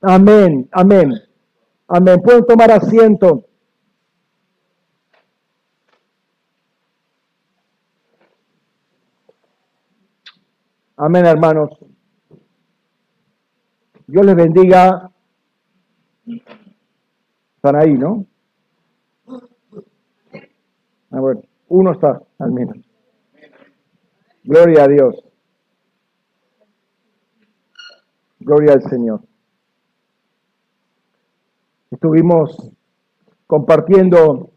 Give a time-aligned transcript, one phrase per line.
[0.00, 1.12] Amén, amén.
[1.88, 2.20] Amén.
[2.22, 3.44] Pueden tomar asiento.
[10.96, 11.70] Amén, hermanos.
[14.06, 15.10] Dios les bendiga.
[17.56, 18.26] Están ahí, ¿no?
[21.10, 22.76] Ah, bueno, uno está, al menos.
[24.44, 25.24] Gloria a Dios.
[28.40, 29.20] Gloria al Señor.
[31.98, 32.56] Estuvimos
[33.44, 34.50] compartiendo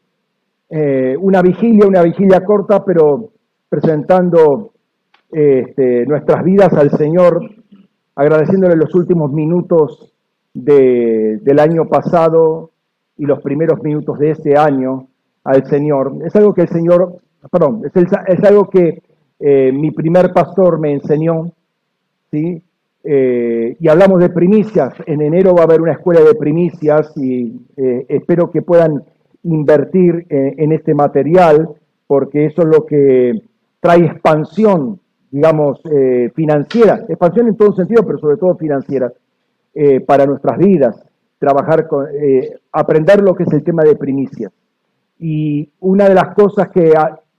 [0.69, 3.31] eh, una vigilia, una vigilia corta, pero
[3.67, 4.73] presentando
[5.31, 7.49] este, nuestras vidas al Señor,
[8.13, 10.13] agradeciéndole los últimos minutos
[10.53, 12.69] del año pasado
[13.17, 15.07] y los primeros minutos de este año
[15.43, 16.13] al Señor.
[16.23, 17.15] Es algo que el Señor,
[17.51, 19.01] perdón, es, algo que
[19.39, 21.51] eh, mi primer pastor me enseñó,
[22.29, 22.61] ¿sí?
[23.03, 24.93] Eh, y hablamos de primicias.
[25.05, 29.03] En enero va a haber una escuela de primicias y eh, espero que puedan
[29.43, 31.69] invertir en este material
[32.05, 33.41] porque eso es lo que
[33.79, 34.99] trae expansión,
[35.31, 35.81] digamos,
[36.35, 37.03] financiera.
[37.09, 39.11] Expansión en todo sentido, pero sobre todo financiera
[40.05, 41.03] para nuestras vidas.
[41.39, 42.05] Trabajar con,
[42.71, 44.51] aprender lo que es el tema de primicias.
[45.17, 46.93] Y una de las cosas que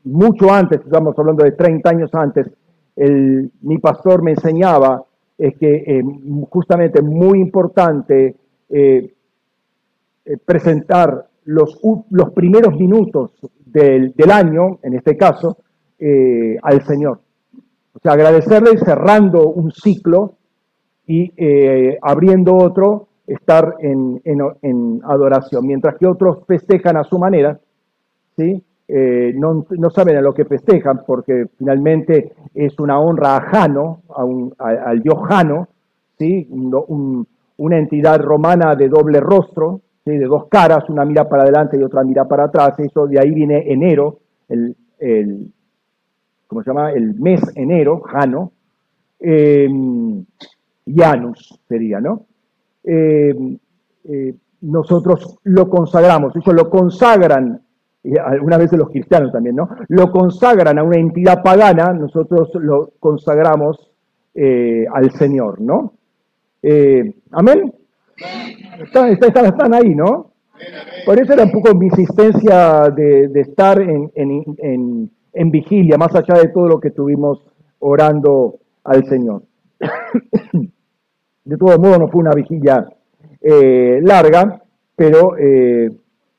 [0.04, 2.50] mucho antes, estamos hablando de 30 años antes,
[2.97, 5.04] el, mi pastor me enseñaba
[5.38, 6.02] es que eh,
[6.48, 8.36] justamente muy importante
[8.69, 9.14] eh,
[10.25, 11.80] eh, presentar los,
[12.11, 13.33] los, primeros minutos
[13.66, 15.58] del, del, año, en este caso,
[16.62, 17.20] al Señor.
[17.92, 20.34] O sea, agradecerle cerrando un ciclo
[21.06, 21.33] y
[22.00, 27.60] abriendo otro, estar en, en, en adoración, mientras que otros festejan a su manera
[28.36, 28.62] ¿sí?
[28.94, 34.02] Eh, no, saben a lo que festejan porque finalmente es una honra a Jano,
[34.58, 35.68] al dios Jano,
[36.18, 36.46] ¿sí?
[36.50, 40.10] una entidad romana de doble rostro, ¿sí?
[40.10, 42.78] de dos caras, una mira para adelante y otra mira para atrás.
[42.80, 44.18] Eso de ahí viene enero,
[44.50, 45.50] el, el
[46.47, 46.92] ¿cómo se llama?
[46.92, 48.52] El mes enero, Jano.
[49.19, 49.70] Eh,
[50.86, 52.26] Janus sería, ¿no?
[52.84, 53.56] Em,
[54.04, 57.62] eh, nosotros lo consagramos, ellos lo consagran
[58.04, 59.68] y algunas veces los cristianos también, ¿no?
[59.88, 63.90] Lo consagran a una entidad pagana, nosotros lo consagramos
[64.34, 65.94] eh, al Señor, ¿no?
[66.62, 67.72] Eh, Amén.
[68.82, 70.32] Están, ahí, ¿no?
[71.06, 75.10] Por eso era un poco mi insistencia de, estar en,
[75.50, 77.44] vigilia, más allá de todo lo que estuvimos
[77.78, 79.42] orando al Señor.
[81.44, 82.86] De todos modos, no fue una vigilia
[83.40, 84.62] eh, larga,
[84.94, 85.34] pero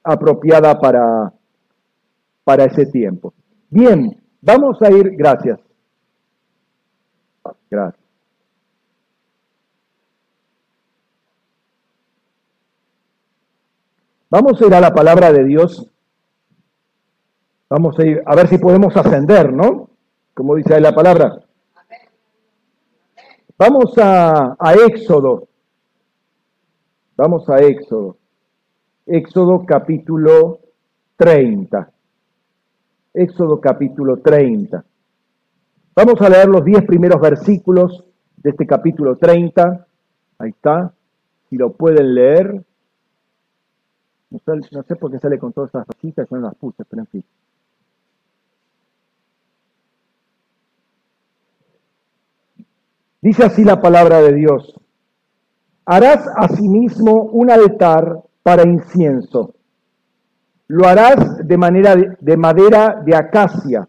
[0.03, 1.33] apropiada para,
[2.43, 3.33] para ese tiempo.
[3.69, 5.59] Bien, vamos a ir, gracias.
[7.69, 8.03] Gracias.
[14.29, 15.87] Vamos a ir a la palabra de Dios.
[17.69, 19.89] Vamos a ir a ver si podemos ascender, ¿no?
[20.33, 21.39] Como dice ahí la palabra.
[23.57, 25.47] Vamos a, a Éxodo.
[27.15, 28.17] Vamos a Éxodo.
[29.05, 30.59] Éxodo capítulo
[31.17, 31.92] 30.
[33.13, 34.83] Éxodo capítulo 30.
[35.95, 38.03] Vamos a leer los 10 primeros versículos
[38.37, 39.85] de este capítulo 30.
[40.39, 40.91] Ahí está.
[41.49, 42.65] Si lo pueden leer.
[44.31, 47.07] No sé, por qué sale con todas estas rayitas, yo no las puse, pero en
[47.07, 47.23] fin.
[53.21, 54.73] Dice así la palabra de Dios.
[55.85, 59.53] Harás asimismo un altar para incienso
[60.67, 63.87] lo harás de, manera de, madera de acacia.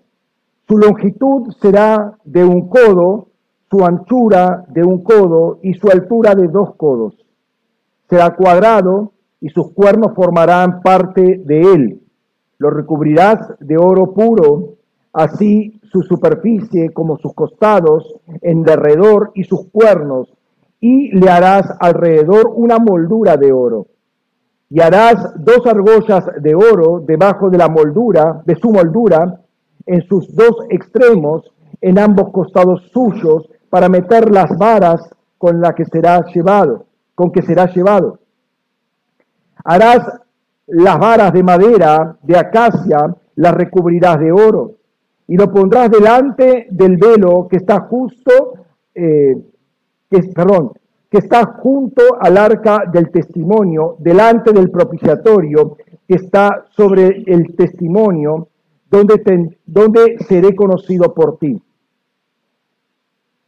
[0.67, 3.29] Su longitud será de un codo,
[3.71, 7.15] su anchura de un codo y su altura de dos codos.
[8.09, 12.01] Será cuadrado y sus cuernos formarán parte de él.
[12.59, 14.75] Lo recubrirás de oro puro,
[15.13, 20.33] así su superficie como sus costados en derredor y sus cuernos,
[20.81, 23.87] y le harás alrededor una moldura de oro
[24.71, 29.41] y harás dos argollas de oro debajo de la moldura, de su moldura,
[29.87, 35.85] en sus dos extremos, en ambos costados suyos, para meter las varas con la que
[35.85, 38.19] será llevado, con que será llevado.
[39.65, 40.21] Harás
[40.67, 44.77] las varas de madera, de acacia, las recubrirás de oro,
[45.27, 48.55] y lo pondrás delante del velo que está justo,
[48.95, 49.37] eh,
[50.11, 50.73] que, perdón,
[51.15, 55.77] que está junto al arca del testimonio, delante del propiciatorio,
[56.09, 58.49] que está sobre el testimonio,
[58.91, 61.63] donde, seré conocido por ti.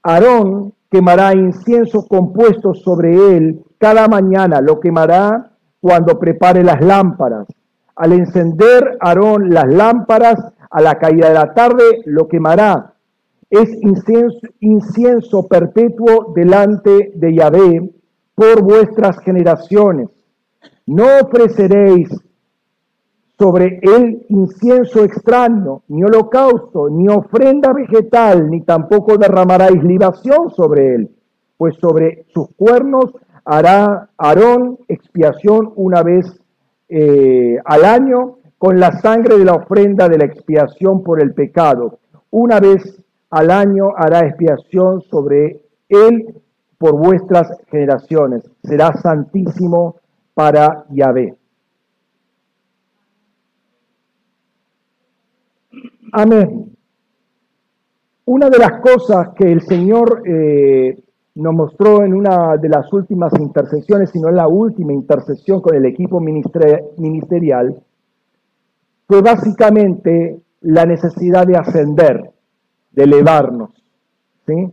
[0.05, 7.49] Aarón quemará incienso compuesto sobre él cada mañana, lo quemará cuando prepare las lámparas.
[7.97, 10.39] Al encender Aarón las lámparas,
[10.71, 12.95] a la caída de la tarde lo quemará.
[13.49, 13.69] Es
[14.61, 17.91] incienso, perpetuo delante de Yahvé
[18.35, 20.09] por vuestras generaciones.
[20.87, 22.09] No ofreceréis
[23.39, 31.11] sobre él incienso extraño, ni holocausto, ni ofrenda vegetal, ni tampoco derramaréis libación sobre él,
[31.57, 33.13] pues sobre sus cuernos
[33.45, 36.27] hará Aarón expiación una vez
[36.89, 41.99] eh, al año con la sangre de la ofrenda de la expiación por el pecado.
[42.31, 43.03] Una vez
[43.37, 45.61] al año hará expiación sobre
[45.91, 46.35] él
[46.79, 48.43] por vuestras generaciones.
[48.63, 49.97] Será santísimo
[50.33, 51.37] para Yahvé.
[56.13, 56.75] Amén.
[58.25, 60.99] Una de las cosas que el Señor eh,
[61.35, 65.85] nos mostró en una de las últimas intercesiones, sino en la última intercesión con el
[65.85, 67.83] equipo ministerial,
[69.07, 72.31] fue básicamente la necesidad de ascender,
[72.97, 73.71] de elevarnos.
[74.47, 74.69] ¿sí?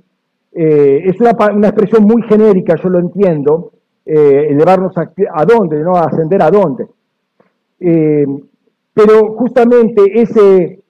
[0.54, 3.74] Eh, es una, expresión muy genérica, yo lo entiendo,
[4.06, 5.96] eh, elevarnos a, a, dónde, ¿no?
[5.96, 6.88] ascender a dónde.
[8.96, 10.84] pero justamente ese,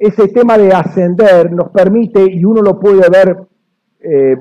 [0.00, 3.36] ese tema de ascender nos permite, y uno lo puede ver
[4.00, 4.36] eh,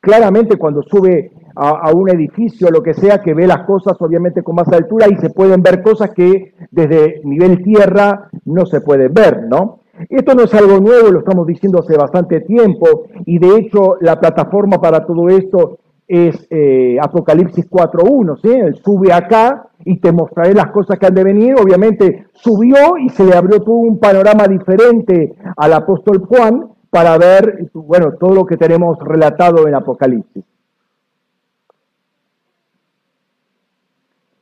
[0.00, 4.54] claramente cuando sube a, un edificio, lo que sea, que ve las cosas obviamente con
[4.54, 9.42] más altura y se pueden ver cosas que desde nivel tierra no se pueden ver,
[9.48, 9.80] ¿no?
[10.08, 14.18] Esto no es algo nuevo, lo estamos diciendo hace bastante tiempo y de hecho la
[14.18, 18.50] plataforma para todo esto es eh, Apocalipsis 4.1, ¿sí?
[18.50, 21.54] Él sube acá y te mostraré las cosas que han de venir.
[21.58, 27.70] Obviamente subió y se le abrió todo un panorama diferente al apóstol Juan para ver,
[27.72, 30.44] bueno, todo lo que tenemos relatado en Apocalipsis.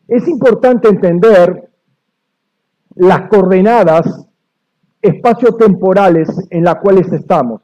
[0.08, 1.70] Es importante entender
[2.96, 4.26] las coordenadas
[5.02, 7.62] espaciotemporales en las cuales estamos.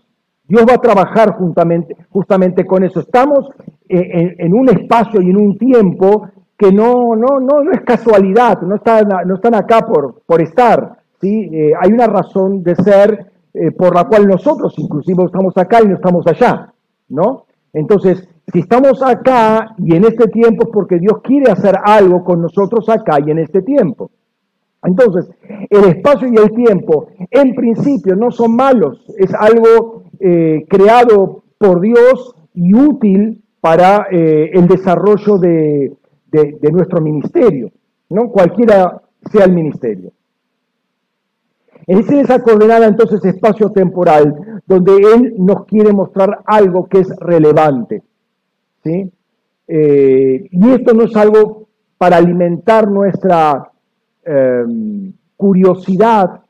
[0.49, 3.01] Dios va a trabajar juntamente, justamente con eso.
[3.01, 3.51] Estamos
[3.89, 8.77] en, un espacio y en un tiempo que no, no, no, no es casualidad, no
[8.77, 10.99] están, no están acá por, por estar.
[11.21, 11.51] ¿sí?
[11.53, 15.89] Eh, hay una razón de ser eh, por la cual nosotros inclusive estamos acá y
[15.89, 16.73] no estamos allá.
[17.09, 17.45] ¿no?
[17.73, 22.41] Entonces, si estamos acá y en este tiempo es porque Dios quiere hacer algo con
[22.41, 24.11] nosotros acá y en este tiempo.
[24.87, 25.29] Entonces,
[25.69, 31.81] el espacio y el tiempo en principio no son malos, es algo eh, creado por
[31.81, 35.97] Dios y útil para eh, el desarrollo de,
[36.71, 37.71] nuestro ministerio,
[38.11, 38.29] ¿no?
[38.31, 39.03] cualquiera
[39.33, 40.13] sea el ministerio.
[41.87, 48.03] Es en esa coordenada entonces espacio-temporal donde Él nos quiere mostrar algo que es relevante.
[48.85, 49.11] ¿sí?
[49.69, 53.71] Eh, y esto no es algo para alimentar nuestra
[54.27, 56.43] em, curiosidad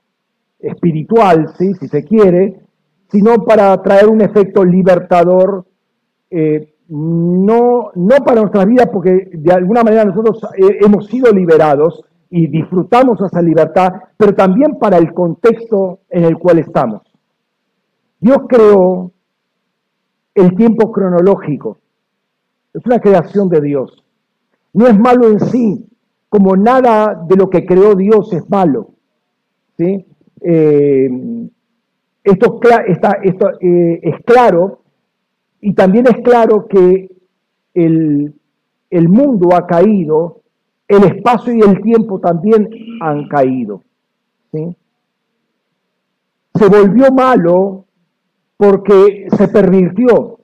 [0.58, 1.74] espiritual, ¿sí?
[1.74, 2.60] si se quiere,
[3.10, 5.64] sino para traer un efecto libertador
[6.30, 12.02] eh, no, no para nuestra vida, porque de alguna manera nosotros eh, hemos sido liberados
[12.30, 17.02] y disfrutamos esa libertad, pero también para el contexto en el cual estamos.
[18.20, 19.12] Dios creó
[20.34, 21.78] el tiempo cronológico.
[22.72, 24.04] Es una creación de Dios.
[24.72, 25.86] No es malo en sí,
[26.28, 28.90] como nada de lo que creó Dios es malo.
[29.76, 30.04] ¿sí?
[30.40, 31.10] Eh,
[32.24, 34.80] esto, está, esto eh, es claro
[35.60, 37.10] y también es claro que
[37.74, 38.34] el,
[39.08, 40.40] mundo ha caído,
[40.88, 42.68] el espacio y el tiempo también
[43.00, 43.82] han caído.
[44.52, 47.84] Se volvió malo
[48.56, 50.38] porque se pervirtió.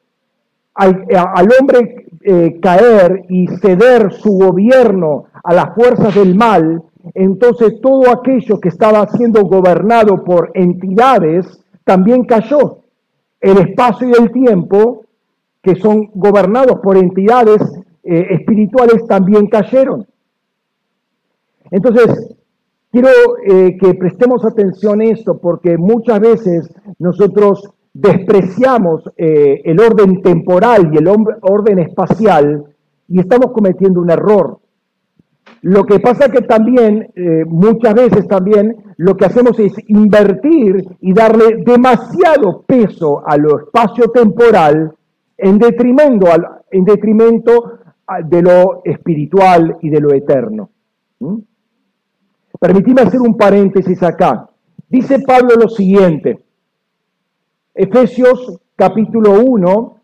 [0.75, 6.83] Al, hombre eh, caer y ceder su gobierno a las fuerzas del mal,
[7.15, 11.47] entonces todo aquello que estaba siendo gobernado por entidades
[11.85, 12.79] también cayó.
[13.41, 15.05] El espacio y el tiempo
[15.63, 17.61] que son gobernados por entidades
[18.05, 20.07] eh, espirituales también cayeron.
[21.71, 22.37] Entonces,
[22.91, 23.09] quiero
[23.47, 30.91] eh, que prestemos atención a esto porque muchas veces nosotros despreciamos eh, el orden temporal
[30.93, 32.65] y el orden espacial
[33.09, 34.59] y estamos cometiendo un error.
[35.63, 37.13] Lo que pasa que también,
[37.47, 44.07] muchas veces también, lo que hacemos es invertir y darle demasiado peso a lo espacio
[44.09, 44.93] temporal
[45.37, 46.27] en detrimento,
[46.71, 47.79] en detrimento
[48.25, 50.71] de lo espiritual y de lo eterno.
[51.21, 51.39] ¿Mm?
[52.61, 54.49] Permitime hacer un paréntesis acá.
[54.89, 56.39] Dice Pablo lo siguiente,
[57.75, 59.97] Efesios capítulo 1,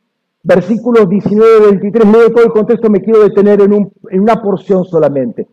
[0.42, 4.84] versículos 19 y 23, leo todo el contexto, me quiero detener en, en una porción
[4.84, 5.46] solamente.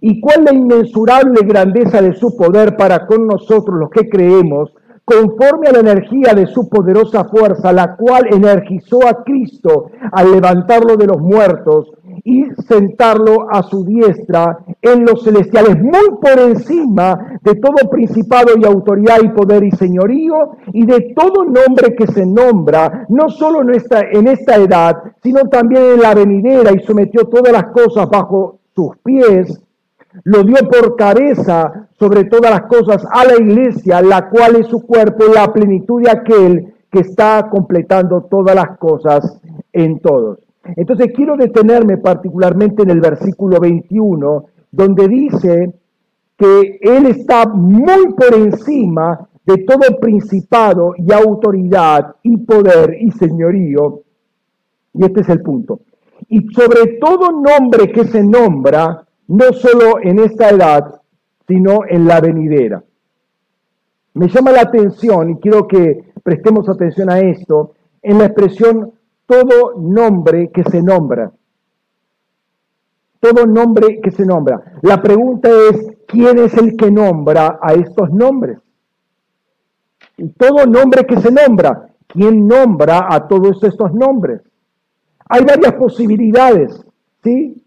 [0.00, 4.72] ¿Y cuál la inmensurable grandeza de su poder para con nosotros los que creemos,
[5.04, 10.96] conforme a la energía de su poderosa fuerza, la cual energizó a Cristo al levantarlo
[10.96, 11.90] de los muertos
[12.24, 18.64] y sentarlo a su diestra en los celestiales, muy por encima de todo principado y
[18.64, 23.74] autoridad y poder y señorío y de todo nombre que se nombra, no solo en
[23.74, 28.58] esta, en esta edad, sino también en la venidera y sometió todas las cosas bajo
[28.74, 29.62] sus pies
[30.24, 34.82] lo dio por cabeza sobre todas las cosas a la iglesia, la cual es su
[34.86, 39.40] cuerpo, la plenitud de aquel que está completando todas las cosas
[39.72, 40.38] en todos.
[40.64, 45.74] Entonces quiero detenerme particularmente en el versículo 21, donde dice
[46.36, 54.02] que Él está muy por encima de todo principado y autoridad y poder y señorío.
[54.94, 55.80] Y este es el punto.
[56.28, 61.00] Y sobre todo nombre que se nombra, no solo en esta edad,
[61.46, 62.82] sino en la venidera.
[64.14, 68.92] Me llama la atención, y quiero que prestemos atención a esto, en la expresión
[69.26, 71.32] todo nombre que se nombra.
[73.20, 74.78] Todo nombre que se nombra.
[74.82, 78.58] La pregunta es, ¿quién es el que nombra a estos nombres?
[80.16, 84.42] Y todo nombre que se nombra, ¿quién nombra a todos estos nombres?
[85.28, 86.84] Hay varias posibilidades,
[87.22, 87.64] ¿sí?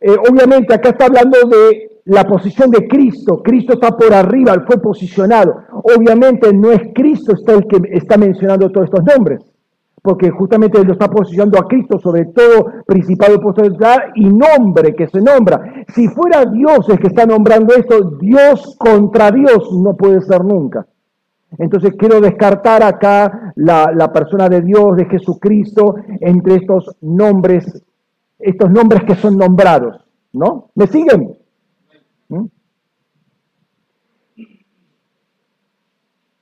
[0.00, 3.42] Eh, obviamente acá está hablando de la posición de Cristo.
[3.42, 5.62] Cristo está por arriba, fue posicionado.
[5.96, 9.40] Obviamente no es Cristo está el que está mencionando todos estos nombres,
[10.02, 13.40] porque justamente lo está posicionando a Cristo sobre todo principado
[14.14, 15.84] y nombre que se nombra.
[15.94, 20.86] Si fuera Dios el que está nombrando esto, Dios contra Dios no puede ser nunca.
[21.58, 27.82] Entonces quiero descartar acá la, la persona de Dios, de Jesucristo, entre estos nombres
[28.40, 30.02] estos nombres que son nombrados,
[30.32, 30.70] ¿no?
[30.74, 31.36] ¿Me siguen?
[32.28, 32.46] ¿Mm?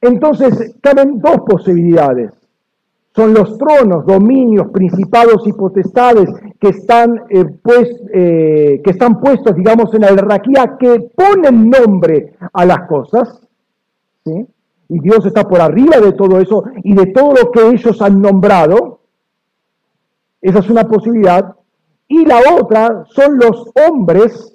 [0.00, 2.33] Entonces, caben dos posibilidades.
[3.15, 9.57] Son los tronos, dominios, principados y potestades que están, eh, pues, eh, que están puestos,
[9.57, 13.41] digamos, en la jerarquía, que ponen nombre a las cosas.
[14.25, 14.47] ¿sí?
[14.88, 18.21] Y Dios está por arriba de todo eso y de todo lo que ellos han
[18.21, 19.00] nombrado.
[20.41, 21.55] Esa es una posibilidad.
[22.07, 24.55] Y la otra son los hombres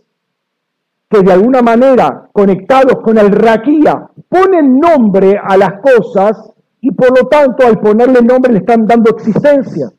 [1.09, 6.52] que de alguna manera, conectados con el raquía, ponen nombre a las cosas
[6.83, 9.89] y por lo tanto al ponerle nombre le están dando existencia,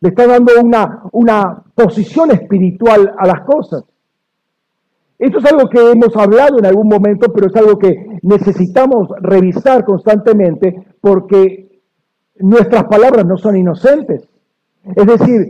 [0.00, 3.82] le están dando una, una posición espiritual a las cosas.
[5.18, 9.84] Esto es algo que hemos hablado en algún momento, pero es algo que necesitamos revisar
[9.84, 11.82] constantemente porque
[12.38, 14.28] nuestras palabras no son inocentes.
[14.84, 15.48] Es decir,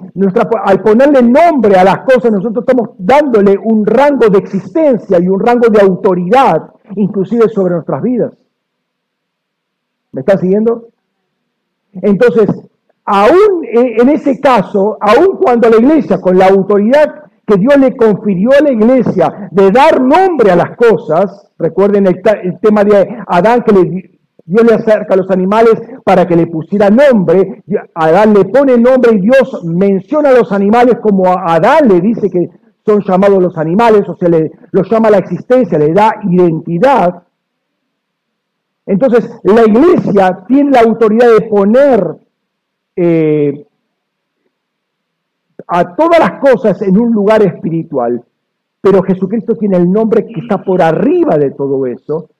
[0.64, 5.40] al ponerle nombre a las cosas, nosotros estamos dándole un rango de existencia y un
[5.40, 8.39] rango de autoridad, inclusive sobre nuestras vidas.
[10.12, 10.88] ¿Me están siguiendo?
[11.92, 12.48] Entonces,
[13.04, 18.50] aún en ese caso, aún cuando la iglesia, con la autoridad que Dios le confirió
[18.52, 22.22] a la iglesia de dar nombre a las cosas, recuerden el,
[22.60, 24.10] tema de Adán que le
[24.44, 25.74] Dios le acerca a los animales
[26.04, 27.62] para que le pusiera nombre.
[27.94, 32.48] Adán le pone nombre y Dios menciona a los animales como Adán le dice que
[32.84, 37.22] son llamados los animales, o sea, le, los llama la existencia, le da identidad.
[38.90, 42.16] Entonces, la iglesia tiene la autoridad de poner
[42.96, 43.64] eh,
[45.66, 48.24] a todas las cosas en un lugar espiritual,
[48.80, 52.30] pero Jesucristo tiene el nombre que está por arriba de todo eso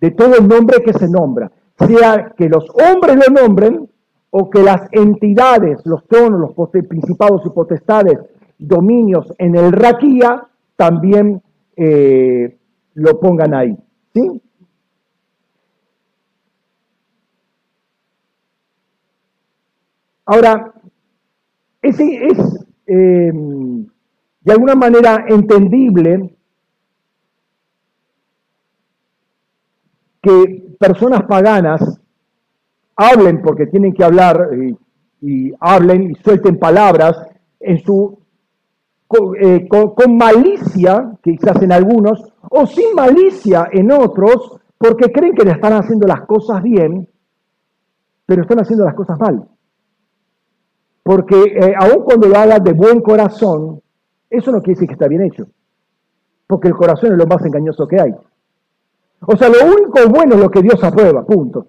[0.00, 3.88] de todo el nombre que se nombra, sea que los hombres lo nombren
[4.30, 8.18] o que las entidades, los tronos, los principados y potestades,
[8.58, 11.42] dominios en el raquía, también
[11.76, 12.56] eh,
[12.94, 13.76] lo pongan ahí.
[14.14, 14.40] ¿sí?
[20.32, 20.72] Ahora,
[21.82, 22.38] ese es
[22.86, 23.32] eh,
[24.42, 26.36] de alguna manera entendible
[30.22, 32.00] que personas paganas
[32.94, 34.50] hablen porque tienen que hablar
[35.20, 37.26] y, hablen y suelten palabras
[37.58, 38.20] en su,
[39.40, 45.50] eh, con, malicia, quizás en algunos, o sin malicia en otros, porque creen que le
[45.50, 47.08] están haciendo las cosas bien,
[48.26, 49.48] pero están haciendo las cosas mal.
[51.02, 53.80] Porque eh, aun cuando lo hagan de buen corazón,
[54.28, 55.46] eso no quiere decir que está bien hecho.
[56.46, 58.14] Porque el corazón es lo más engañoso que hay.
[59.26, 61.66] O sea, lo único bueno es lo que Dios aprueba, punto.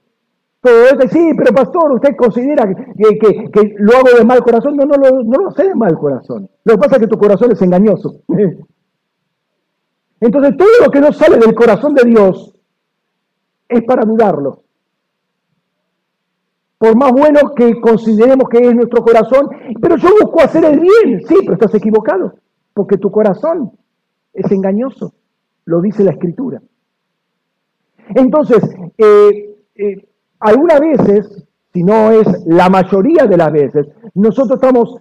[0.61, 1.07] todo esto.
[1.09, 3.17] Sí, pero pastor, ¿usted considera que,
[3.51, 4.75] que, lo hago de mal corazón?
[4.75, 6.49] No, no, no, no lo sé de mal corazón.
[6.63, 8.21] Lo que pasa es que tu corazón es engañoso.
[10.19, 12.55] Entonces todo lo que no sale del corazón de Dios
[13.67, 14.63] es para dudarlo.
[16.81, 19.47] Por más bueno que consideremos que es nuestro corazón,
[19.79, 21.21] pero yo busco hacer el bien.
[21.27, 22.33] Sí, pero estás equivocado,
[22.73, 23.73] porque tu corazón
[24.33, 25.13] es engañoso.
[25.65, 26.59] Lo dice la escritura.
[28.15, 28.63] Entonces,
[28.97, 30.07] eh, eh,
[30.39, 34.97] algunas veces, si no es la mayoría de las veces, nosotros estamos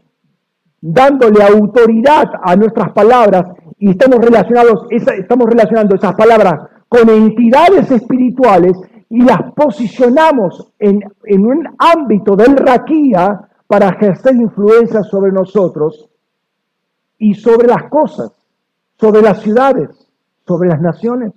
[0.83, 6.61] dándole autoridad a nuestras palabras y estamos, relacionados, estamos relacionando esas palabras
[6.91, 8.77] con entidades espirituales
[9.11, 16.09] y las posicionamos en, en un ámbito del raquía para ejercer influencia sobre nosotros
[17.19, 18.33] y sobre las cosas,
[18.99, 19.91] sobre las ciudades,
[20.47, 21.33] sobre las naciones.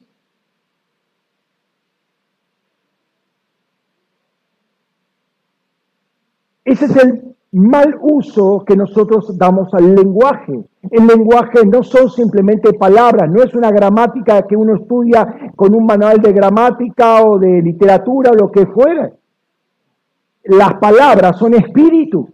[6.64, 10.64] Ese es el mal uso que nosotros damos al lenguaje.
[10.90, 15.86] El lenguaje no son simplemente palabras, no es una gramática que uno estudia con un
[15.86, 19.12] manual de gramática o de literatura o lo que fuera.
[20.44, 22.28] Las palabras son espíritu.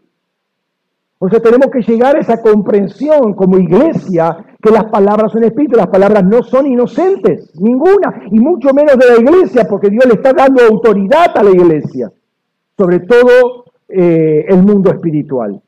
[1.19, 5.75] O sea, tenemos que llegar a esa comprensión como iglesia que las palabras son espíritu,
[5.75, 10.13] las palabras no son inocentes, ninguna, y mucho menos de la iglesia, porque Dios le
[10.13, 12.11] está dando autoridad a la iglesia,
[12.75, 15.61] sobre todo eh, el mundo espiritual.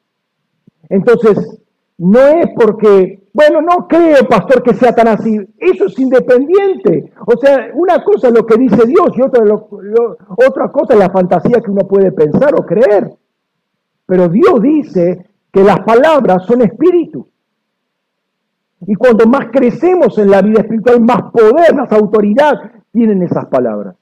[0.90, 1.61] Entonces,
[1.98, 5.40] no es porque, bueno, no creo, pastor, que sea tan así.
[5.58, 7.14] Eso es independiente.
[7.26, 9.44] O sea, una cosa es lo que dice Dios y otra,
[10.48, 13.12] otra cosa es la fantasía que uno puede pensar o creer.
[14.06, 17.28] Pero Dios dice que las palabras son espíritu.
[18.88, 22.56] Y cuando más crecemos en la vida espiritual, más poder, más autoridad
[22.92, 23.96] tienen esas palabras.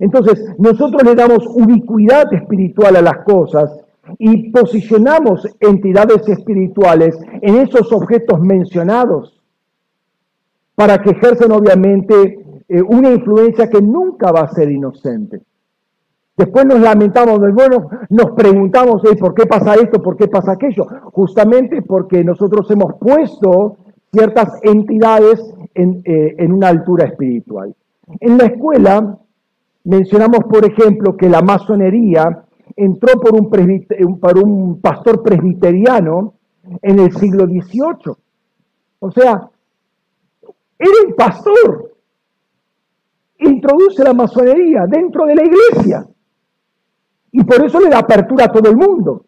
[0.00, 3.79] Entonces, nosotros le damos ubicuidad espiritual a las cosas
[4.18, 9.40] y posicionamos entidades espirituales en esos objetos mencionados
[10.74, 15.40] para que ejercen obviamente eh, una influencia que nunca va a ser inocente.
[16.36, 20.00] Después nos lamentamos, bueno, nos preguntamos, ¿por qué pasa esto?
[20.02, 20.86] ¿Por qué pasa aquello?
[21.12, 23.76] Justamente porque nosotros hemos puesto
[24.10, 25.38] ciertas entidades
[25.74, 27.74] en, eh, en una altura espiritual.
[28.20, 29.18] En la escuela
[29.84, 32.44] Mencionamos, por ejemplo, que la masonería
[32.76, 33.50] entró por un,
[34.18, 36.34] por un pastor presbiteriano
[36.82, 38.14] en el siglo XVIII.
[39.00, 39.48] O sea,
[40.78, 41.94] era un pastor.
[43.38, 46.06] Introduce la masonería dentro de la iglesia.
[47.32, 49.24] Y por eso le da apertura a todo el mundo.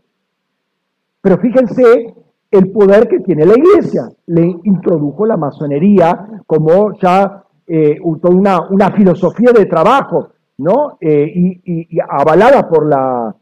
[1.21, 2.15] Pero fíjense
[2.51, 4.11] el poder que tiene la iglesia.
[4.27, 10.32] Le introdujo la masonería como ya eh, una, una filosofía de trabajo.
[10.59, 10.99] ¿No?
[11.01, 13.35] Eh, y, avalada por la,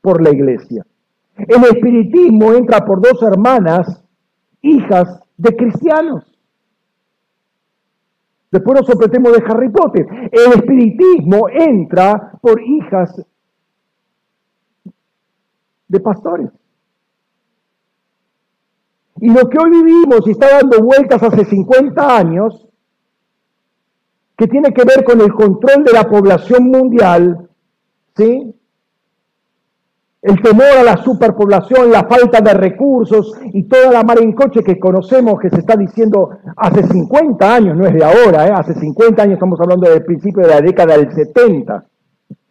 [0.00, 0.84] por la iglesia.
[1.36, 4.04] El espiritismo entra por dos hermanas,
[4.60, 6.24] hijas de cristianos.
[8.50, 10.06] Después nos sorprendemos de Harry Potter.
[10.32, 13.24] El espiritismo entra por hijas
[15.88, 16.50] de pastores.
[19.20, 22.69] Y lo que hoy vivimos y está dando vueltas hace 50 años
[24.40, 27.46] que tiene que ver con el control de la población mundial,
[28.16, 28.54] ¿sí?
[30.22, 34.62] El temor a la superpoblación, la falta de recursos y toda la mar en coche
[34.64, 38.52] que conocemos que se está diciendo hace 50 años, no es de ahora, ¿eh?
[38.54, 41.84] hace 50 años estamos hablando del principio de la década del 70,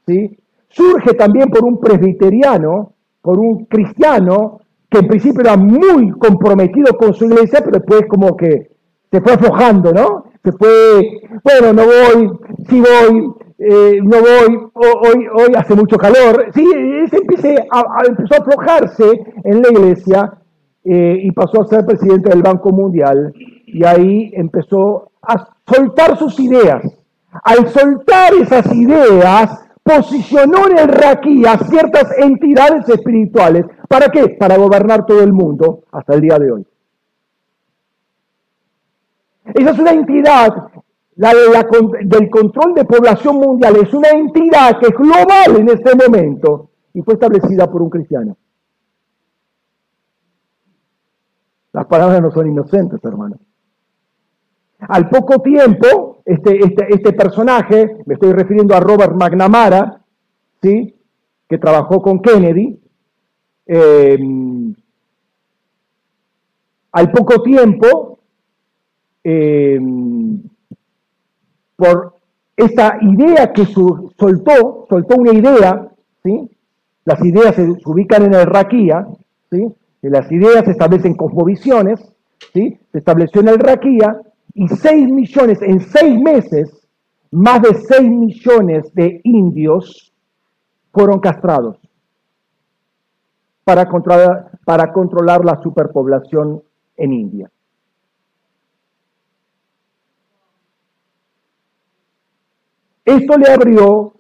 [0.06, 0.38] ¿sí?
[0.68, 7.16] Surge también por un presbiteriano, por un cristiano que en principio era muy comprometido con
[7.16, 8.70] su iglesia, pero después como que
[9.12, 10.29] se fue aflojando, ¿no?
[10.44, 12.32] Se fue, bueno, no voy,
[12.70, 16.48] sí voy, eh, no voy, hoy, hoy hace mucho calor.
[16.54, 16.66] Sí,
[17.38, 19.06] se a, empezó a aflojarse
[19.44, 20.34] en la iglesia
[20.84, 23.34] eh, y pasó a ser presidente del Banco Mundial
[23.66, 26.84] y ahí empezó a soltar sus ideas.
[27.44, 33.66] Al soltar esas ideas, posicionó en el Raquí a ciertas entidades espirituales.
[33.88, 34.30] ¿Para qué?
[34.30, 36.66] Para gobernar todo el mundo hasta el día de hoy.
[39.54, 40.72] Esa es una entidad,
[41.16, 41.32] la,
[42.04, 47.02] del control de población mundial, es una entidad que es global en este momento y
[47.02, 48.38] fue establecida por un cristiano.
[51.72, 53.38] Las palabras no son inocentes, hermano.
[54.80, 60.02] Al poco tiempo, este, este, este, personaje, me estoy refiriendo a Robert McNamara,
[60.62, 60.96] ¿sí?
[61.48, 62.80] que trabajó con Kennedy,
[63.68, 64.18] eh,
[66.92, 68.19] al poco tiempo
[69.24, 70.42] Em,
[71.76, 72.16] por
[72.56, 75.88] esta idea que soltó, soltó una idea.
[77.06, 79.08] Las ideas se, ubican en el raquía,
[80.02, 82.00] las ideas se establecen cosmovisiones,
[82.54, 82.78] ¿sí?
[82.92, 84.22] Se estableció en el raquía
[84.54, 86.88] y 6 millones, en 6 meses,
[87.32, 90.14] más de 6 millones de indios
[90.92, 91.78] fueron castrados
[93.64, 96.62] para controlar, para controlar la superpoblación
[96.98, 97.52] en India.
[103.10, 104.14] Esto le abrió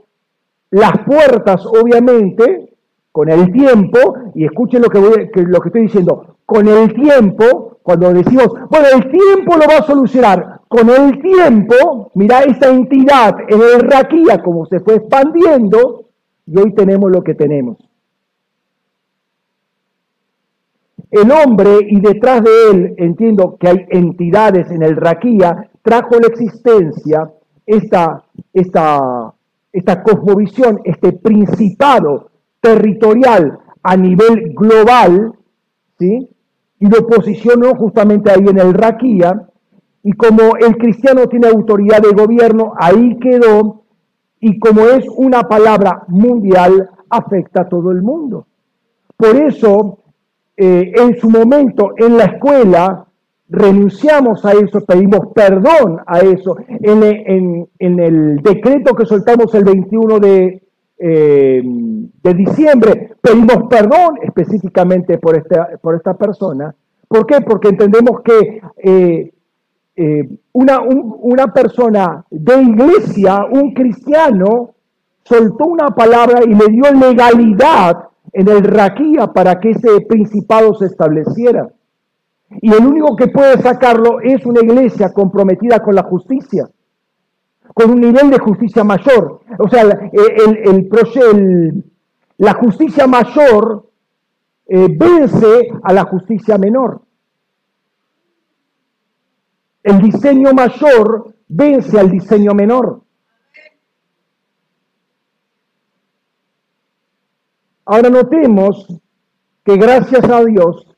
[0.72, 2.74] las puertas, obviamente,
[3.12, 5.30] con el tiempo, y escuchen lo que,
[5.66, 10.90] estoy diciendo, con el tiempo, cuando decimos, bueno, el tiempo lo va a solucionar, con
[10.90, 16.06] el tiempo, mira esta entidad en el Raquía como se fue expandiendo,
[16.48, 17.78] y hoy tenemos lo que tenemos.
[21.12, 26.28] El hombre, y detrás de él entiendo que hay entidades en el Raquía, trajo la
[26.28, 27.32] existencia
[27.70, 29.32] esta, esta,
[29.72, 35.34] esta cosmovisión, este principado territorial a nivel global,
[36.00, 36.28] ¿sí?
[36.80, 39.48] y lo posicionó justamente ahí en el Raquía,
[40.02, 43.84] y como el cristiano tiene autoridad de gobierno, ahí quedó,
[44.40, 48.48] y como es una palabra mundial, afecta a todo el mundo.
[49.16, 50.00] Por eso,
[50.58, 53.06] eh, en su momento, en la escuela,
[53.50, 56.56] renunciamos a eso, pedimos perdón a eso.
[56.68, 60.64] En, el decreto que soltamos el 21 de,
[61.00, 66.74] eh, de diciembre, pedimos perdón específicamente por esta, por esta persona.
[67.08, 67.42] ¿Por qué?
[67.42, 69.32] Porque entendemos que eh,
[69.96, 74.76] eh, una, una persona de iglesia, un cristiano,
[75.24, 80.86] soltó una palabra y le dio legalidad en el raquía para que ese principado se
[80.86, 81.70] estableciera.
[82.50, 86.70] Y el único que puede sacarlo es una iglesia comprometida con la justicia,
[87.74, 89.42] con un nivel de justicia mayor.
[89.60, 91.84] O sea, el, el,
[92.38, 93.90] la justicia mayor
[94.66, 97.02] eh, vence a la justicia menor.
[99.84, 103.02] El diseño mayor vence al diseño menor.
[107.86, 108.88] Ahora notemos
[109.64, 110.89] que gracias a Dios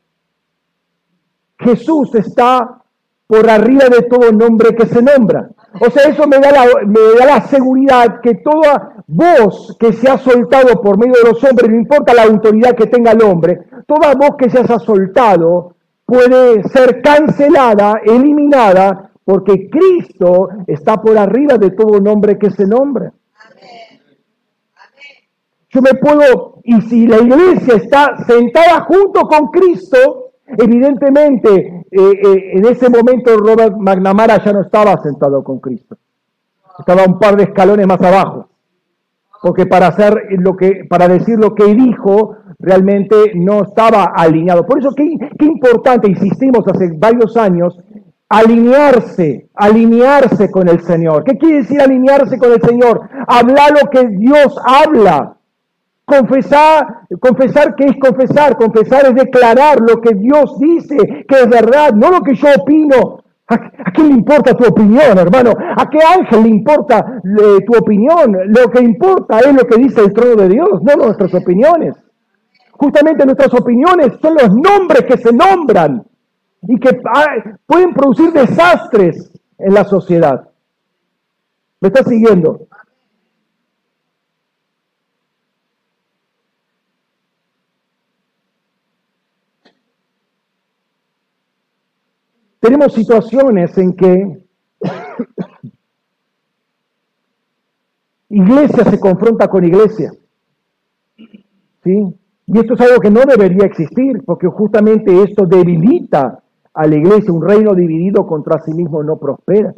[1.61, 2.81] Jesús está
[3.27, 5.49] por arriba de todo nombre que se nombra.
[5.79, 10.09] O sea, eso me da, la, me da la seguridad que toda voz que se
[10.09, 13.61] ha soltado por medio de los hombres, no importa la autoridad que tenga el hombre,
[13.87, 21.57] toda voz que se haya soltado puede ser cancelada, eliminada, porque Cristo está por arriba
[21.57, 23.13] de todo nombre que se nombra.
[25.69, 30.20] Yo me puedo, y si la iglesia está sentada junto con Cristo,
[30.57, 35.97] Evidentemente, eh, eh, en ese momento Robert McNamara ya no estaba sentado con Cristo.
[36.79, 38.47] Estaba un par de escalones más abajo.
[39.41, 44.65] Porque para hacer lo que, para decir lo que dijo, realmente no estaba alineado.
[44.65, 47.79] Por eso, qué, qué importante, insistimos hace varios años,
[48.29, 51.23] alinearse, alinearse con el Señor.
[51.23, 53.01] ¿Qué quiere decir alinearse con el Señor?
[53.27, 55.35] Hablar lo que Dios habla.
[56.11, 61.93] Confesar, confesar que es confesar, confesar es declarar lo que Dios dice, que es verdad,
[61.93, 63.23] no lo que yo opino.
[63.47, 65.51] ¿A, quién le importa tu opinión, hermano?
[65.51, 68.35] ¿A qué ángel le importa eh, tu opinión?
[68.47, 71.95] Lo que importa es lo que dice el trono de Dios, no nuestras opiniones.
[72.71, 76.03] Justamente nuestras opiniones son los nombres que se nombran
[76.67, 80.49] y que ah, pueden producir desastres en la sociedad.
[81.79, 82.67] ¿Me estás siguiendo?
[92.61, 94.45] Tenemos situaciones en que
[98.29, 100.13] iglesia se confronta con iglesia.
[101.83, 102.15] ¿Sí?
[102.45, 107.33] Y esto es algo que no debería existir, porque justamente esto debilita a la iglesia.
[107.33, 109.73] Un reino dividido contra sí mismo no prospera.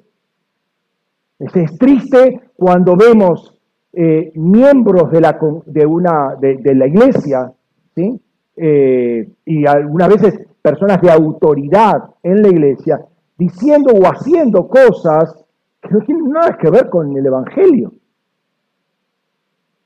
[1.40, 3.58] Es, triste cuando vemos
[3.94, 7.54] eh, miembros de la, de, una, de, la iglesia,
[7.96, 8.20] ¿sí?
[8.58, 13.06] Eh, y algunas veces personas de autoridad en la iglesia
[13.38, 15.36] diciendo o haciendo cosas
[15.82, 17.92] que no tienen nada que ver con el Evangelio.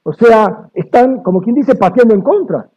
[0.04, 2.70] O sea, están, como quien dice, pateando en contra.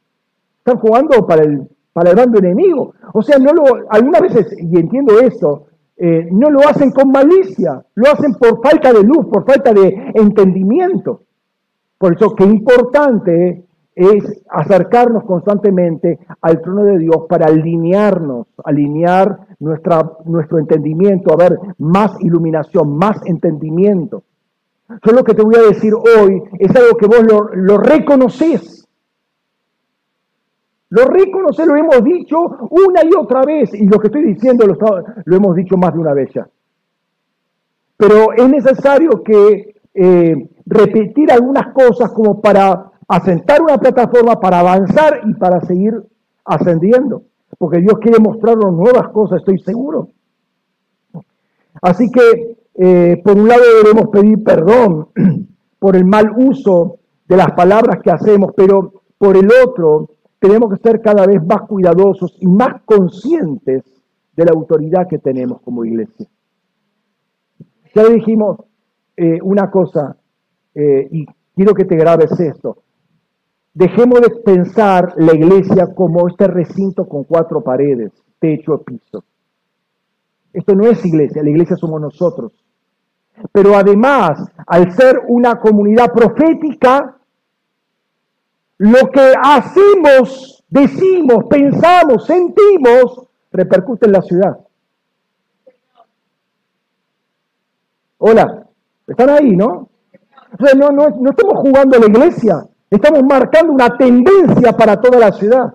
[0.59, 2.95] Están jugando para el, para el bando enemigo.
[3.13, 7.85] O sea, no lo, algunas veces, y entiendo eso, eh, no lo hacen con malicia,
[7.95, 11.23] lo hacen por falta de luz, por falta de entendimiento.
[11.99, 13.67] Por eso, qué importante
[14.01, 21.59] es acercarnos constantemente al trono de Dios para alinearnos, alinear nuestra, nuestro entendimiento, a ver
[21.77, 24.23] más iluminación, más entendimiento.
[25.05, 28.89] Yo lo que te voy a decir hoy es algo que vos lo, lo reconoces.
[30.89, 32.39] Lo reconoces, lo hemos dicho
[32.71, 34.79] una y otra vez, y lo que estoy diciendo lo,
[35.25, 36.49] lo hemos dicho más de una vez ya.
[37.99, 45.23] Pero es necesario que eh, repetir algunas cosas como para asentar una plataforma, para avanzar
[45.27, 46.01] y para seguir
[46.45, 47.25] ascendiendo.
[47.59, 50.11] Porque Dios quiere mostrarnos nuevas cosas, estoy seguro.
[51.83, 55.09] Así que, eh, por un lado, debemos pedir perdón
[55.81, 60.89] por el mal uso de las palabras que hacemos, pero por el otro, tenemos que
[60.89, 63.83] ser cada vez más cuidadosos y más conscientes
[64.37, 66.29] de la autoridad que tenemos como iglesia.
[67.93, 68.59] Ya dijimos
[69.17, 70.17] eh, una cosa,
[70.77, 72.79] eh, y quiero que te grabes esto.
[73.73, 79.25] Dejemos de pensar la iglesia como este recinto con cuatro paredes, techo, piso.
[80.53, 82.53] Esto no es iglesia, la iglesia somos nosotros.
[83.53, 87.17] Pero además, al ser una comunidad profética,
[88.79, 94.59] lo que hacemos, decimos, pensamos, sentimos, repercute en la ciudad.
[98.19, 98.67] Hola,
[99.07, 99.89] están ahí, ¿no?
[100.77, 105.33] no, no, no estamos jugando a la iglesia, estamos marcando una tendencia para toda la
[105.33, 105.75] ciudad.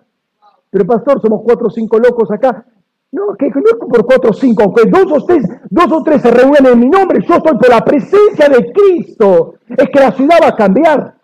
[0.69, 2.65] Pero pastor, somos cuatro o cinco locos acá.
[3.11, 6.21] No, que no es por cuatro o cinco, aunque dos o, tres, dos o tres
[6.21, 9.53] se reúnen en mi nombre, yo estoy por la presencia de Cristo.
[9.69, 11.15] Es que la ciudad va a cambiar.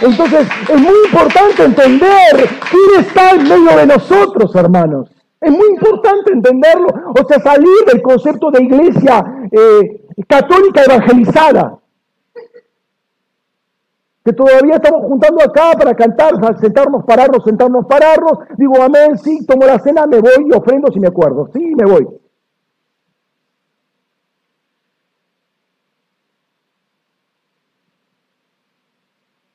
[0.00, 5.08] Entonces, es muy importante entender quién está en medio de nosotros, hermanos.
[5.40, 6.88] Es muy importante entenderlo.
[7.14, 11.77] O sea, salir del concepto de iglesia eh, católica evangelizada
[14.28, 18.38] que todavía estamos juntando acá para cantar, sentarnos, pararnos, sentarnos, pararnos.
[18.58, 21.48] Digo, amén, sí, tomo la cena, me voy y ofrendo si me acuerdo.
[21.54, 22.06] Sí, me voy.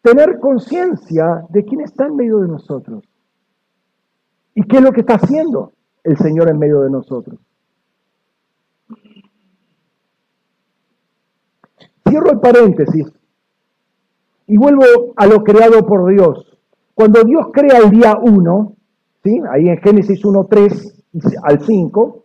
[0.01, 3.03] Tener conciencia de quién está en medio de nosotros.
[4.55, 7.38] ¿Y qué es lo que está haciendo el Señor en medio de nosotros?
[12.07, 13.13] Cierro el paréntesis
[14.47, 14.84] y vuelvo
[15.15, 16.58] a lo creado por Dios.
[16.93, 18.73] Cuando Dios crea el día 1,
[19.23, 19.41] ¿sí?
[19.51, 21.03] ahí en Génesis 1, 3
[21.43, 22.23] al 5,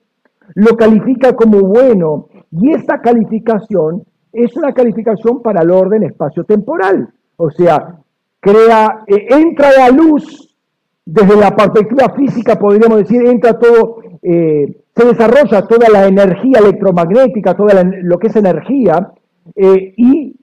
[0.54, 2.28] lo califica como bueno.
[2.50, 7.08] Y esta calificación es una calificación para el orden espacio-temporal.
[7.36, 7.96] O sea,
[8.40, 10.56] crea, eh, entra la luz
[11.04, 17.56] desde la perspectiva física, podríamos decir, entra todo, eh, se desarrolla toda la energía electromagnética,
[17.56, 19.12] toda lo que es energía,
[19.56, 20.36] eh, y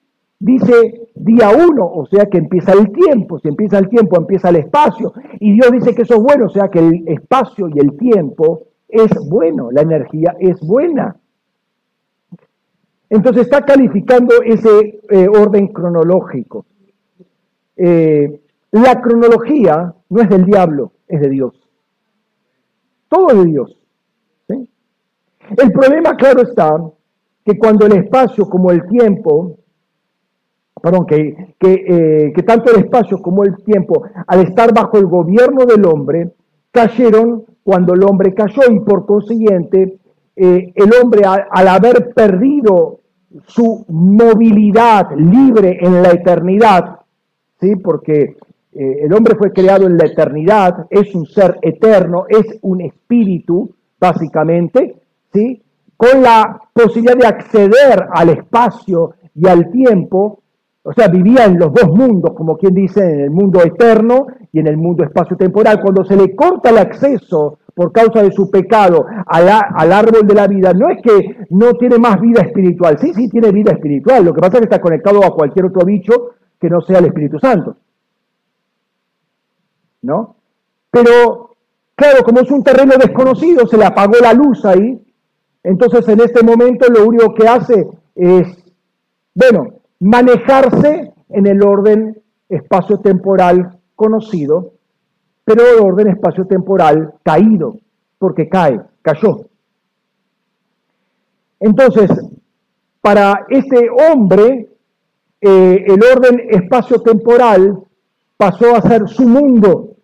[0.45, 4.57] dice día uno, o sea que empieza el tiempo, si empieza el tiempo empieza el
[4.57, 7.97] espacio, y Dios dice que eso es bueno, o sea que el espacio y el
[7.97, 11.17] tiempo es bueno, la energía es buena.
[13.09, 16.65] Entonces está calificando ese eh, orden cronológico.
[17.75, 18.39] Eh,
[18.71, 21.53] la cronología no es del diablo, es de Dios.
[23.09, 23.79] Todo es de Dios.
[24.47, 26.69] El problema, claro está,
[27.43, 29.57] que cuando el espacio como el tiempo
[30.85, 35.65] perdón, que, eh, que, tanto el espacio como el tiempo, al estar bajo el gobierno
[35.65, 36.29] del hombre,
[36.69, 39.97] cayeron cuando el hombre cayó y por consiguiente
[40.35, 42.99] eh, el hombre al, haber perdido
[43.47, 46.99] su movilidad libre en la eternidad,
[47.59, 47.77] ¿sí?
[47.77, 48.37] porque
[48.71, 53.73] eh, el hombre fue creado en la eternidad, es un ser eterno, es un espíritu,
[53.99, 55.01] básicamente,
[55.33, 55.63] ¿sí?
[55.97, 60.43] con la posibilidad de acceder al espacio y al tiempo,
[60.87, 64.59] o sea, vivía en los dos mundos, como quien dice, en el mundo eterno y
[64.59, 65.81] en el mundo espacio-temporal.
[65.81, 70.45] Cuando se le corta el acceso por causa de su pecado al árbol de la
[70.45, 74.33] vida, no es que no tiene más vida espiritual, sí, sí tiene vida espiritual, lo
[74.33, 77.39] que pasa es que está conectado a cualquier otro bicho que no sea el Espíritu
[77.39, 77.75] Santo.
[80.03, 80.35] ¿No?
[80.91, 81.55] Pero,
[81.95, 85.01] claro, como es un terreno desconocido, se le apagó la luz ahí,
[85.63, 88.47] entonces en este momento lo único que hace es,
[89.33, 89.74] bueno,
[90.05, 94.73] manejarse en el orden espacio-temporal conocido,
[95.43, 97.79] pero el orden espacio-temporal caído,
[98.19, 99.47] porque cae, cayó.
[101.59, 102.11] Entonces,
[103.01, 104.69] para este hombre,
[105.41, 107.79] eh, el orden espacio-temporal
[108.37, 109.95] pasó a ser su mundo,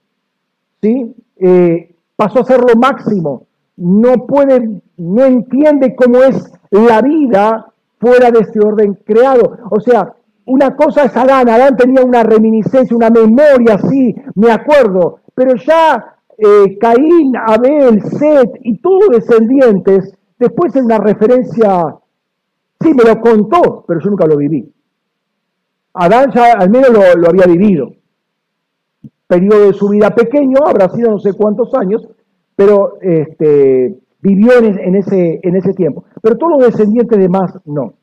[0.82, 1.16] ¿sí?
[1.38, 3.46] Eh, pasó a ser lo máximo.
[3.78, 9.60] No puede, no entiende cómo es la vida fuera de este orden creado.
[9.70, 10.14] O sea,
[10.46, 16.18] una cosa es Adán, Adán tenía una reminiscencia, una memoria, sí, me acuerdo, pero ya
[16.38, 21.96] eh, Caín, Abel, Set y todos descendientes, después es una referencia
[22.82, 24.74] Sí, me lo contó, pero yo nunca lo viví.
[25.94, 27.94] Adán ya al menos lo, había vivido.
[29.28, 32.08] Periodo de su vida pequeño, habrá sido no sé cuántos años,
[32.56, 36.06] pero este, vivió en, ese, en ese tiempo.
[36.22, 37.94] Pero todos los descendientes de más no.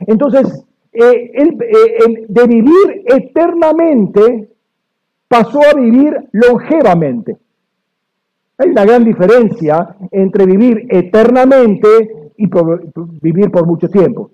[0.00, 4.50] Entonces, eh, él, eh, de vivir eternamente
[5.28, 7.36] pasó a vivir longevamente.
[8.58, 12.46] Hay una gran diferencia entre vivir eternamente y
[13.20, 14.30] vivir por mucho tiempo.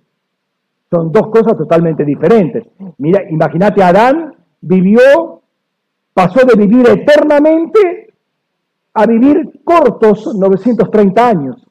[0.90, 2.64] Son dos cosas totalmente diferentes.
[2.98, 5.40] Mira, imagínate, Adán vivió,
[6.14, 8.01] pasó de vivir eternamente
[8.94, 11.66] a vivir cortos 930 años.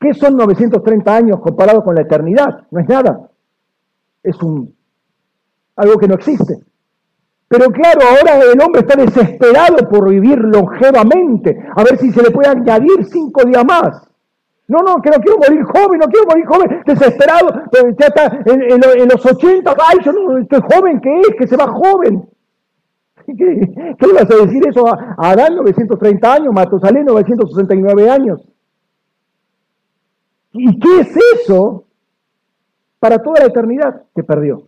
[0.00, 2.66] ¿Qué son 930 años comparado con la eternidad?
[2.70, 3.30] No es nada.
[4.22, 4.74] Es un
[5.76, 6.58] algo que no existe.
[7.48, 12.30] Pero claro, ahora el hombre está desesperado por vivir longevamente, a ver si se le
[12.30, 14.06] puede añadir cinco días más.
[14.66, 17.48] No, no, que no quiero morir joven, no quiero morir joven, desesperado,
[17.98, 21.36] ya está en, los 80, ay, yo no, estoy joven, ¿qué es?
[21.38, 22.28] Que se va joven.
[23.36, 28.48] ¿Qué, le vas a decir eso a, Adán, 930 años, Matusalén, 969 años?
[30.52, 31.84] ¿Y qué es eso
[32.98, 34.62] para toda la eternidad que perdió?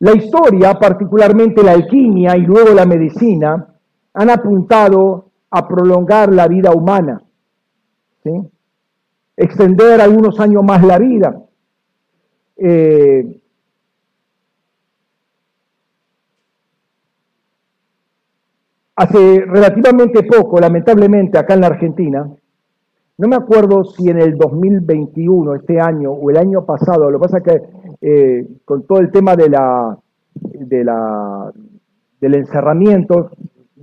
[0.00, 3.68] La historia, particularmente la alquimia y luego la medicina,
[4.12, 7.22] han apuntado a prolongar la vida humana,
[9.36, 11.42] extender algunos años más la vida.
[12.56, 13.40] Eh,
[18.96, 22.30] hace relativamente poco, lamentablemente, acá en la Argentina,
[23.18, 27.22] no me acuerdo si en el 2021, este año, o el año pasado, lo que
[27.22, 27.62] pasa es que
[28.00, 29.98] eh, con todo el tema de la,
[30.34, 31.52] de la,
[32.20, 33.30] del encerramiento,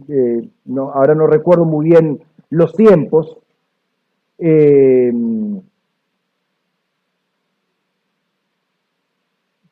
[0.08, 0.49] eh,
[0.93, 3.38] ahora no recuerdo muy bien los tiempos,
[4.39, 5.12] eh,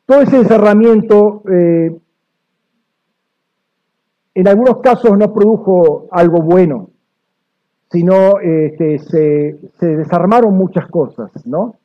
[0.07, 1.43] todo ese encerramiento
[4.37, 6.91] en algunos casos no produjo algo bueno,
[7.91, 11.75] sino este, se, se, desarmaron muchas cosas, ¿no?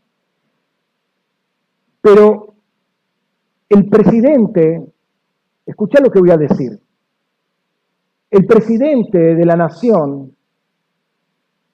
[2.03, 2.55] Pero
[3.71, 4.85] el presidente,
[5.65, 6.79] escucha lo que voy a decir,
[8.31, 10.35] el presidente de la nación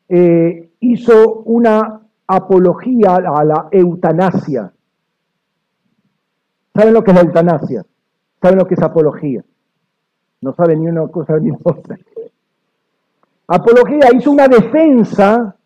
[0.08, 4.72] eh, hizo una apología a la eutanasia.
[6.78, 7.84] ¿Saben lo que es la eutanasia?
[8.40, 9.42] ¿Saben lo que es apología?
[10.42, 11.98] No saben ni una cosa ni otra.
[13.48, 15.56] Apología hizo una defensa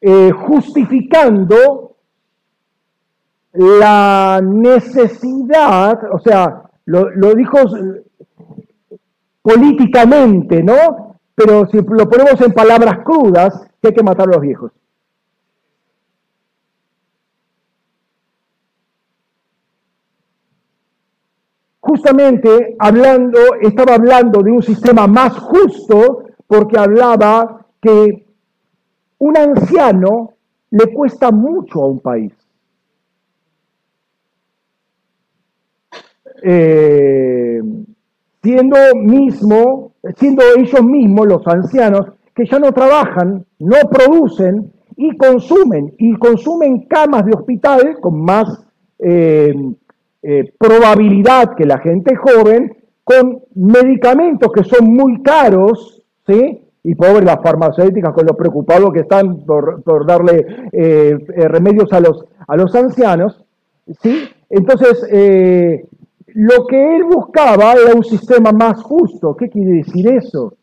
[0.00, 1.96] eh, justificando
[3.54, 7.58] la necesidad, o sea, lo, dijo
[9.42, 11.18] políticamente, ¿no?
[11.34, 14.70] Pero si lo ponemos en palabras crudas, que hay que matar a los viejos.
[21.94, 28.26] Justamente hablando, estaba hablando de un sistema más justo porque hablaba que
[29.18, 30.32] un anciano
[30.70, 32.32] le cuesta mucho a un país.
[36.42, 37.62] Eh,
[38.42, 45.94] siendo mismo, siendo ellos mismos los ancianos que ya no trabajan, no producen y consumen,
[45.98, 48.66] y consumen camas de hospital con más
[48.98, 49.54] eh,
[50.24, 56.62] eh, probabilidad que la gente joven, con medicamentos que son muy caros, ¿sí?
[56.82, 60.70] Y pobres las farmacéuticas con lo preocupados que están por, darle
[61.36, 63.44] remedios a los, a los ancianos,
[64.02, 64.28] ¿sí?
[64.48, 65.02] Entonces,
[66.34, 69.36] lo que él buscaba era un sistema más justo.
[69.36, 70.54] ¿Qué quiere decir eso?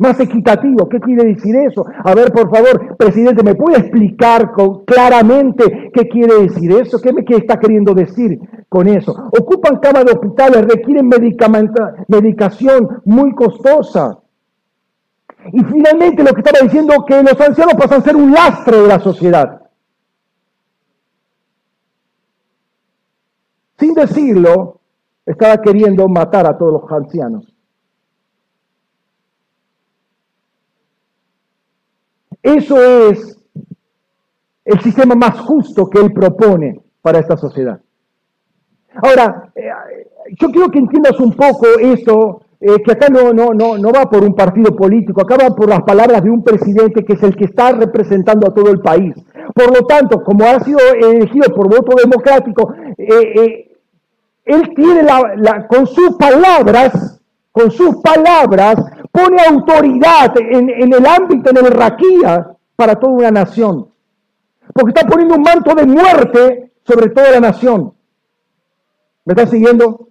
[0.00, 0.88] Más equitativo.
[0.88, 1.84] ¿Qué quiere decir eso?
[2.04, 4.50] A ver, por favor, presidente, ¿me puede explicar
[4.86, 6.98] claramente qué quiere decir eso?
[7.02, 9.12] ¿Qué me está queriendo decir con eso?
[9.38, 11.10] Ocupan camas de hospitales, requieren
[12.08, 14.18] medicación muy costosa.
[15.52, 18.88] Y finalmente lo que estaba diciendo que los ancianos pasan a ser un lastre de
[18.88, 19.60] la sociedad.
[23.78, 24.80] Sin decirlo,
[25.26, 27.49] estaba queriendo matar a todos los ancianos.
[32.42, 33.38] Eso es
[34.64, 37.80] el sistema más justo que él propone para esta sociedad.
[39.02, 39.70] Ahora, eh,
[40.38, 44.08] yo quiero que entiendas un poco esto, eh, que acá no, no, no, no va
[44.08, 47.36] por un partido político, acá va por las palabras de un presidente que es el
[47.36, 49.14] que está representando a todo el país.
[49.54, 53.76] Por lo tanto, como ha sido elegido por voto democrático, eh,
[54.44, 57.20] él tiene la, con sus palabras
[57.52, 58.76] con sus palabras,
[59.20, 63.88] pone autoridad en, el ámbito, en el raquía, para toda una nación.
[64.72, 67.92] Porque está poniendo un manto de muerte sobre toda la nación.
[69.24, 70.08] ¿Me está siguiendo?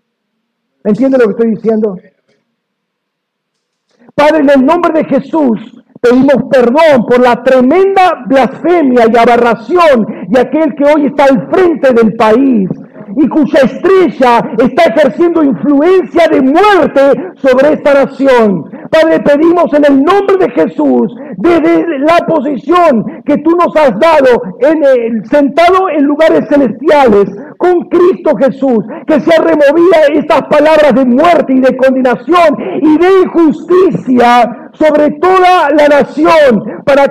[0.84, 1.97] ¿Entiende lo que estoy diciendo?
[4.14, 10.39] Padre, en el nombre de Jesús, pedimos perdón por la tremenda blasfemia y aberración de
[10.39, 12.70] aquel que hoy está al frente del país
[13.16, 18.79] y cuya estrella está ejerciendo influencia de muerte sobre esta nación.
[18.90, 24.42] Padre, pedimos en el nombre de Jesús, desde la posición que tú nos has dado,
[24.60, 27.26] en el, sentado en lugares celestiales,
[27.58, 33.08] con Cristo Jesús, que sea removida estas palabras de muerte y de condenación y de
[33.24, 37.06] injusticia sobre toda la nación, para,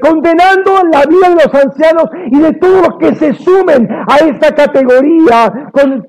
[0.00, 4.54] condenando la vida de los ancianos y de todos los que se sumen a esta
[4.54, 6.02] categoría con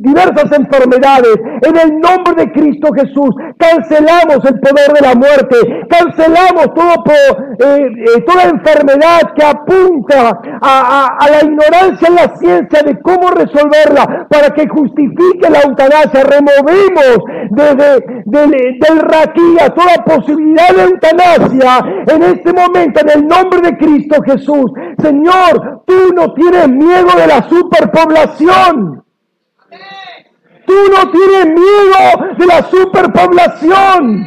[0.00, 1.36] diversas enfermedades.
[1.62, 5.56] En el nombre de Cristo Jesús, cancelamos el poder de la muerte,
[5.88, 7.04] cancelamos todo,
[7.58, 7.86] eh,
[8.16, 14.50] eh, toda enfermedad que apunta a, la ignorancia en la ciencia de cómo resolverla para
[14.50, 16.24] que justifique la eutanasia.
[16.24, 17.18] Removemos
[17.50, 24.22] desde del raquía toda posibilidad de eutanasia en este momento en el nombre de Cristo
[24.22, 24.70] Jesús.
[25.00, 29.02] Señor, tú no tienes miedo de la superpoblación.
[30.66, 34.26] Tú no tienes miedo de la superpoblación.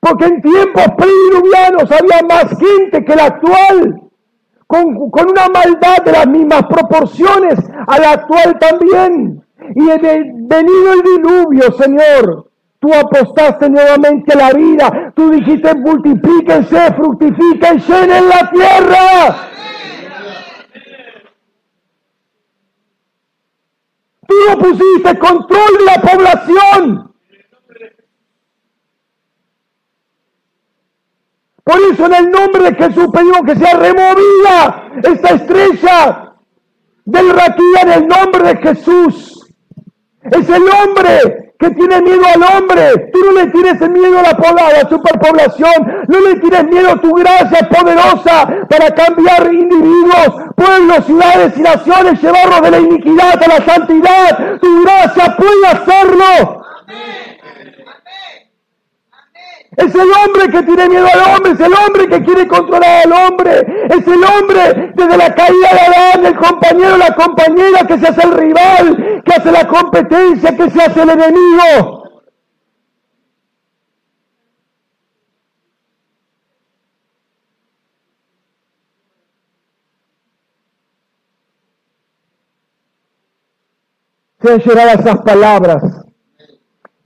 [0.00, 4.02] Porque en tiempos prediluvianos había más gente que la actual,
[4.66, 9.44] con, con, una maldad de las mismas proporciones a la actual también.
[9.74, 15.12] Y en venido el diluvio, Señor, tú apostaste nuevamente la vida.
[15.14, 19.36] Tú dijiste, multiplíquense, fructifiquen, llenen la tierra.
[24.28, 27.14] Tú no pusiste control de la población.
[31.64, 36.34] Por eso en el nombre de Jesús pedimos que sea removida esta estrella
[37.04, 39.35] del raquía en el nombre de Jesús.
[40.30, 43.10] Es el hombre que tiene miedo al hombre.
[43.12, 46.04] Tú no le tienes miedo a la, a la superpoblación.
[46.08, 52.22] No le tienes miedo a tu gracia poderosa para cambiar individuos, pueblos, ciudades y naciones,
[52.22, 54.58] llevarlos de la iniquidad a la santidad.
[54.60, 56.55] Tu gracia puede hacerlo.
[59.76, 63.12] Es el hombre que tiene miedo al hombre, es el hombre que quiere controlar al
[63.12, 63.60] hombre,
[63.90, 68.26] es el hombre desde la caída de Adán, el compañero, la compañera que se hace
[68.26, 72.04] el rival, que hace la competencia, que se hace el enemigo.
[84.40, 86.05] Se han llegado esas palabras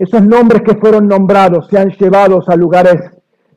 [0.01, 3.03] esos nombres que fueron nombrados sean llevados a lugares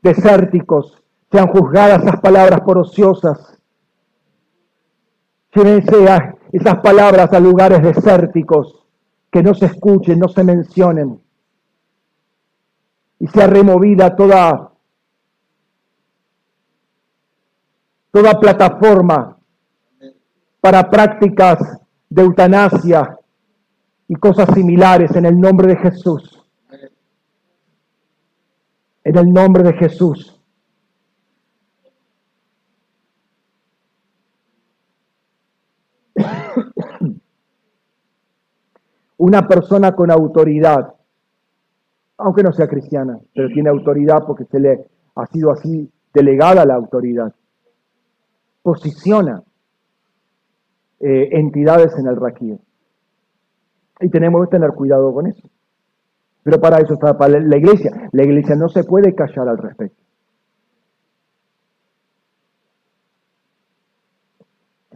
[0.01, 3.57] desérticos, sean juzgadas esas palabras por ociosas.
[5.55, 5.95] Llévense
[6.51, 8.85] esas palabras a lugares desérticos,
[9.31, 11.21] que no se escuchen, no se mencionen.
[13.19, 14.69] Y sea removida toda,
[18.11, 19.37] toda plataforma
[20.59, 21.79] para prácticas
[22.09, 23.17] de eutanasia,
[24.13, 26.39] y cosas similares en el nombre de Jesús.
[29.03, 30.39] En el nombre de Jesús.
[39.17, 40.93] Una persona con autoridad,
[42.17, 44.85] aunque no sea cristiana, pero tiene autoridad porque se le
[45.15, 47.33] ha sido así delegada la autoridad,
[48.61, 49.41] posiciona
[50.99, 52.59] eh, entidades en el raquío.
[53.99, 55.47] Y tenemos que tener cuidado con eso.
[56.43, 58.09] Pero para eso está la iglesia.
[58.11, 60.01] La iglesia no se puede callar al respecto.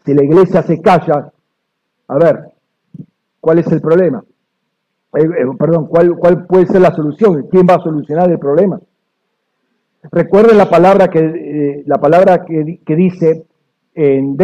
[0.05, 1.31] Si la iglesia se calla,
[2.07, 2.51] a ver,
[3.39, 4.23] ¿cuál es el problema?
[5.13, 7.47] Eh, eh, perdón, ¿cuál, ¿cuál, puede ser la solución?
[7.49, 8.79] ¿Quién va a solucionar el problema?
[10.11, 13.45] Recuerden la palabra que, eh, la palabra que, que dice
[13.95, 14.37] en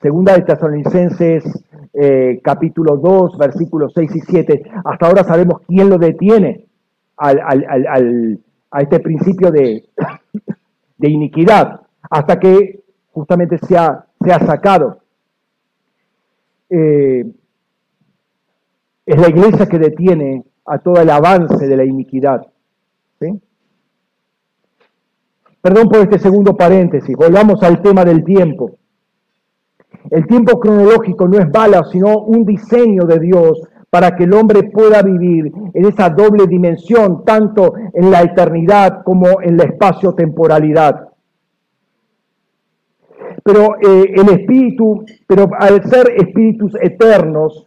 [0.00, 1.44] segunda de Tesalonicenses
[1.92, 4.62] eh, capítulo 2, versículos 6 y 7.
[4.84, 6.66] Hasta ahora sabemos quién lo detiene
[7.16, 8.38] al,
[8.70, 9.88] a este principio de,
[10.98, 11.80] de, iniquidad,
[12.10, 15.00] hasta que justamente se ha, se ha sacado.
[16.70, 17.24] Eh,
[19.06, 22.46] es la iglesia que detiene a todo el avance de la iniquidad.
[25.60, 28.78] Perdón por este segundo paréntesis, volvamos al tema del tiempo.
[30.10, 34.64] El tiempo cronológico no es bala, sino un diseño de Dios para que el hombre
[34.64, 41.08] pueda vivir en esa doble dimensión, tanto en la eternidad como en la espacio-temporalidad.
[43.42, 47.66] Pero eh, el espíritu, pero al ser espíritus eternos,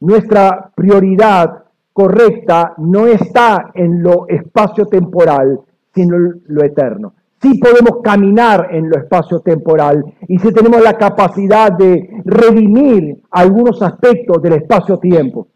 [0.00, 5.60] nuestra prioridad correcta no está en lo espacio-temporal,
[5.94, 7.14] sino en lo eterno.
[7.40, 14.42] Sí podemos caminar en lo espacio-temporal y si tenemos la capacidad de redimir algunos aspectos
[14.42, 15.48] del espacio-tiempo.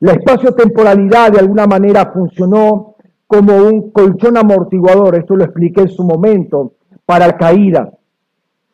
[0.00, 6.02] La espacio-temporalidad de alguna manera funcionó como un colchón amortiguador, esto lo expliqué en su
[6.02, 6.72] momento,
[7.04, 7.92] para caída,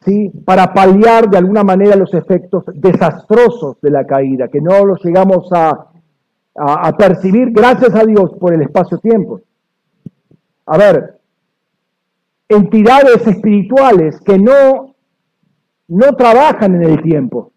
[0.05, 0.31] ¿sí?
[0.45, 5.49] para paliar de alguna manera los efectos desastrosos de la caída, que no los llegamos
[5.53, 5.89] a,
[6.55, 9.41] a percibir, gracias a Dios, por el espacio-tiempo.
[10.67, 11.22] A ver,
[12.53, 14.95] entidades espirituales que no,
[15.89, 17.53] no trabajan en el tiempo.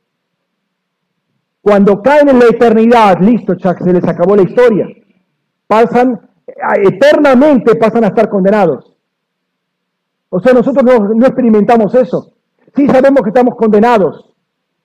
[1.62, 4.88] Cuando caen en la eternidad, listo, Chuck, se les acabó la historia.
[5.68, 6.20] Pasan,
[6.84, 8.94] eternamente pasan a estar condenados.
[10.30, 12.34] O sea, nosotros no, no experimentamos eso.
[12.76, 14.34] Sí sabemos que estamos condenados.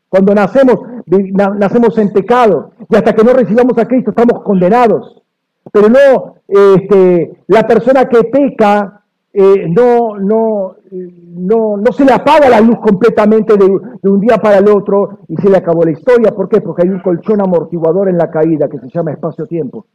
[0.09, 2.73] Cuando nacemos, nacemos en pecado.
[2.89, 5.23] Y hasta que no recibamos a Cristo estamos condenados.
[5.73, 9.00] Pero no, este, la persona que peca
[9.33, 14.59] eh, no, no, no, no, se le apaga la luz completamente de, un día para
[14.59, 16.33] el otro y se le acabó la historia.
[16.33, 16.61] ¿Por qué?
[16.61, 19.87] Porque hay un colchón amortiguador en la caída que se llama espacio-tiempo.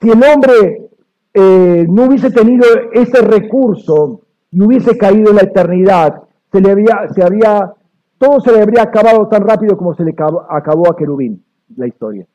[0.00, 0.90] Si el hombre
[1.32, 7.08] eh, no hubiese tenido ese recurso y hubiese caído en la eternidad, se le había,
[7.14, 7.72] se había,
[8.18, 11.44] todo se le habría acabado tan rápido como se le acabó a Querubín
[11.76, 12.26] la historia.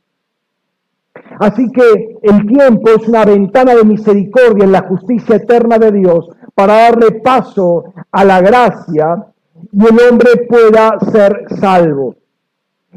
[1.39, 6.29] Así que el tiempo es una ventana de misericordia en la justicia eterna de Dios
[6.55, 9.27] para darle paso a la gracia
[9.71, 12.15] y el hombre pueda ser salvo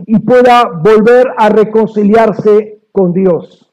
[0.07, 3.73] y pueda volver a reconciliarse con Dios.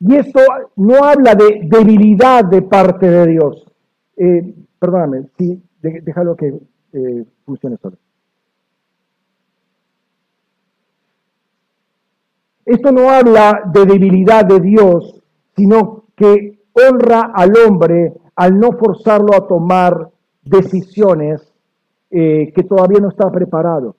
[0.00, 0.40] Y esto
[0.76, 3.66] no habla de debilidad de parte de Dios.
[4.16, 6.54] Eh, perdóname, sí, déjalo que
[6.92, 7.96] eh, funcione solo.
[12.64, 15.20] Esto no habla de debilidad de Dios,
[15.56, 20.08] sino que honra al hombre al no forzarlo a tomar
[20.42, 21.52] decisiones
[22.10, 23.96] eh, que todavía no está preparado.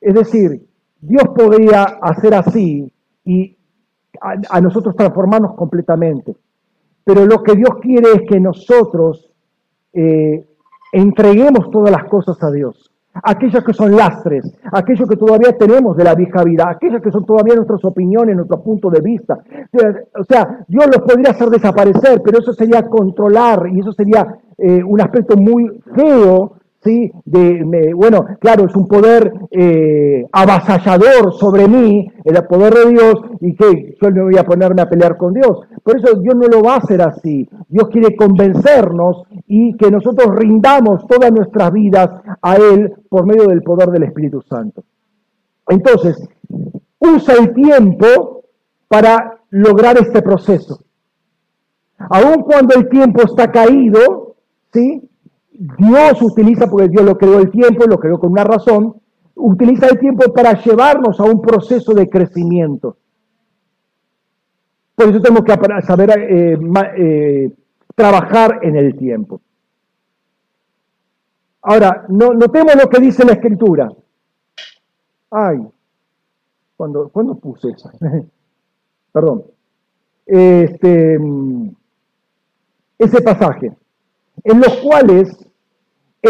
[0.00, 0.66] Es decir,
[1.00, 2.92] Dios podría hacer así
[3.24, 3.56] y
[4.20, 6.36] a, nosotros transformarnos completamente.
[7.04, 9.30] Pero lo que Dios quiere es que nosotros
[9.92, 10.44] eh,
[10.92, 12.90] entreguemos todas las cosas a Dios
[13.22, 17.24] aquellas que son lastres, aquellos que todavía tenemos de la vieja vida, aquellas que son
[17.24, 19.38] todavía nuestras opiniones, nuestro punto de vista.
[20.18, 24.26] O sea, Dios los podría hacer desaparecer, pero eso sería controlar y eso sería
[24.58, 26.55] eh, un aspecto muy feo
[26.86, 27.12] ¿sí?
[27.24, 33.54] De, bueno, claro, es un poder eh, avasallador sobre mí, el poder de Dios, y
[33.56, 35.60] que yo no voy a ponerme a pelear con Dios.
[35.82, 37.48] Por eso Dios no lo va a hacer así.
[37.68, 42.08] Dios quiere convencernos y que nosotros rindamos todas nuestras vidas
[42.40, 44.84] a Él por medio del poder del Espíritu Santo.
[45.68, 46.16] Entonces,
[46.98, 48.44] usa el tiempo
[48.88, 50.80] para lograr este proceso.
[51.98, 54.36] Aun cuando el tiempo está caído,
[54.72, 55.08] ¿sí?
[55.58, 58.94] Dios utiliza, porque Dios lo creó el tiempo, lo creó con una razón,
[59.34, 62.96] utiliza el tiempo para llevarnos a un proceso de crecimiento.
[64.94, 66.58] Por eso tenemos que saber eh,
[66.96, 67.52] eh,
[67.94, 69.40] trabajar en el tiempo.
[71.62, 73.92] Ahora, no, notemos lo que dice la escritura.
[75.30, 75.58] Ay,
[76.76, 77.90] cuando, ¿cuándo puse eso?
[79.12, 79.44] Perdón.
[80.24, 81.70] Este, mm,
[82.98, 83.76] ese pasaje,
[84.44, 85.45] en los cuales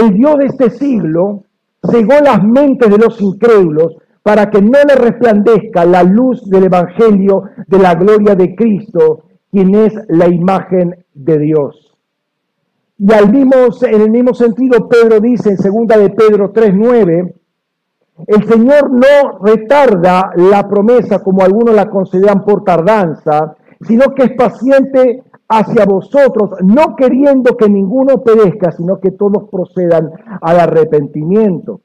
[0.00, 1.44] el Dios de este siglo
[1.90, 7.44] cegó las mentes de los incrédulos para que no le resplandezca la luz del Evangelio
[7.66, 11.96] de la gloria de Cristo, quien es la imagen de Dios.
[12.98, 17.34] Y al mismo, en el mismo sentido, Pedro dice en segunda de Pedro 3.9,
[18.26, 24.32] el Señor no retarda la promesa como algunos la consideran por tardanza, sino que es
[24.32, 31.80] paciente hacia vosotros, no queriendo que ninguno perezca, sino que todos procedan al arrepentimiento.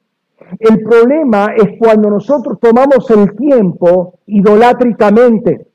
[0.58, 5.66] El problema es cuando nosotros tomamos el tiempo idolátricamente.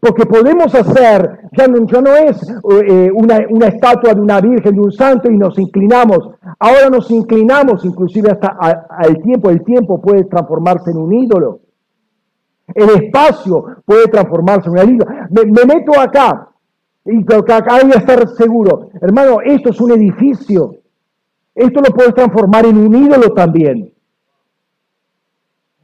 [0.00, 2.40] Porque podemos hacer, ya no, no es
[2.86, 6.30] eh, una, una, estatua de una virgen, de un santo y nos inclinamos.
[6.60, 8.56] Ahora nos inclinamos inclusive hasta
[8.90, 9.50] al tiempo.
[9.50, 11.60] El tiempo puede transformarse en un ídolo.
[12.74, 15.28] El espacio puede transformarse en una isla.
[15.30, 16.48] Me, meto acá
[17.04, 18.90] y acá voy a estar seguro.
[19.00, 20.74] Hermano, esto es un edificio.
[21.54, 23.92] esto lo puedes transformar en un ídolo también.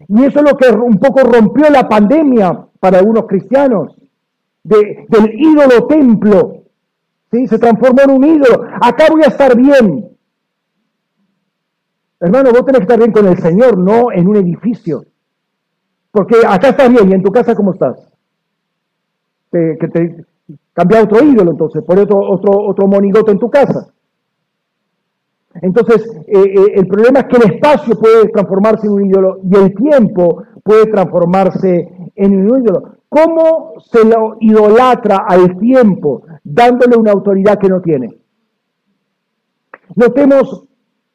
[0.07, 3.97] Y eso es lo que un poco rompió la pandemia para algunos cristianos,
[4.63, 6.65] del ídolo templo.
[7.33, 7.47] ¿sí?
[7.49, 8.67] Se transformó en un ídolo.
[8.81, 10.11] Acá voy a estar bien.
[12.21, 15.05] Hermano, vos tenés que estar bien con el Señor, no en un edificio.
[16.15, 17.97] Porque acá estás bien y en tu casa, ¿cómo estás?
[19.51, 20.25] que te
[20.73, 23.89] cambia otro ídolo, entonces, por otro, otro, otro monigote en tu casa.
[25.63, 29.57] Entonces, eh, eh, el problema es que el espacio puede transformarse en un ídolo y
[29.57, 32.97] el tiempo puede transformarse en un ídolo.
[33.09, 38.19] ¿Cómo se lo idolatra al tiempo dándole una autoridad que no tiene?
[39.95, 40.65] Notemos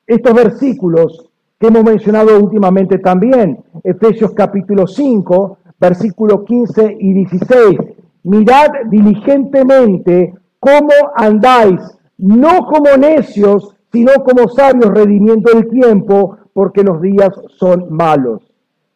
[0.07, 1.28] estos versículos
[1.59, 3.63] que hemos mencionado últimamente también.
[3.83, 7.79] Efesios capítulo 5, versículos 15 y 16.
[8.23, 11.81] Mirad diligentemente cómo andáis,
[12.17, 18.41] no como necios, sino como sabios redimiendo el tiempo, porque los días son malos.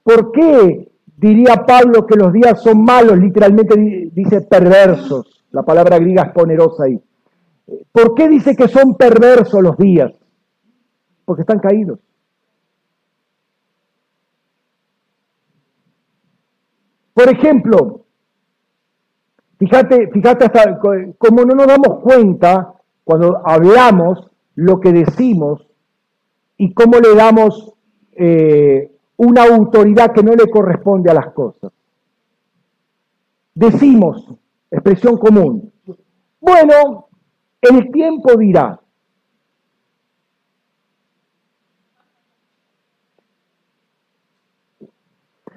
[0.04, 3.18] ¿Por qué diría Pablo que los días son malos?
[3.18, 5.44] Literalmente dice perversos.
[5.52, 7.00] La palabra griega es ponerosa ahí.
[7.92, 10.14] ¿Por qué dice que son perversos los días?
[11.26, 12.00] Porque están caídos.
[17.14, 18.06] Por ejemplo,
[19.58, 20.80] fíjate, fíjate hasta
[21.18, 25.68] como no nos damos cuenta cuando hablamos lo que decimos
[26.58, 27.74] y cómo le damos
[28.14, 31.72] eh, una autoridad que no le corresponde a las cosas.
[33.54, 34.28] Decimos,
[34.72, 35.72] expresión común,
[36.40, 37.08] bueno,
[37.62, 38.80] el tiempo dirá.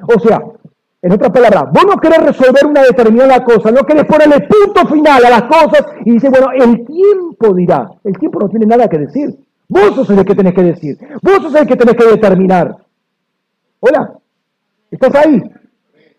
[0.09, 0.41] O sea,
[1.07, 5.25] en otras palabras, vos no querés resolver una determinada cosa, no querés ponerle punto final
[5.25, 7.89] a las cosas y dice, bueno, el tiempo dirá.
[8.03, 9.39] El tiempo no tiene nada que decir.
[9.69, 10.99] Vos sos el que tenés que decir.
[11.23, 12.75] Vos sos el que tenés que determinar.
[13.79, 14.15] Hola,
[14.91, 15.41] ¿estás ahí?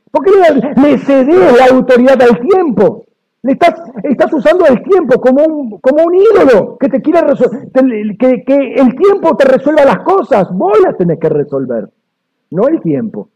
[0.09, 0.31] ¿Por qué
[0.81, 3.03] le, cedes la autoridad al tiempo?
[3.41, 3.73] Le estás,
[4.03, 7.27] estás usando el tiempo como un, como un ídolo que te quiere
[8.17, 10.47] que, que el tiempo te resuelva las cosas.
[10.53, 11.89] Vos las tenés que resolver,
[12.51, 13.27] no el tiempo.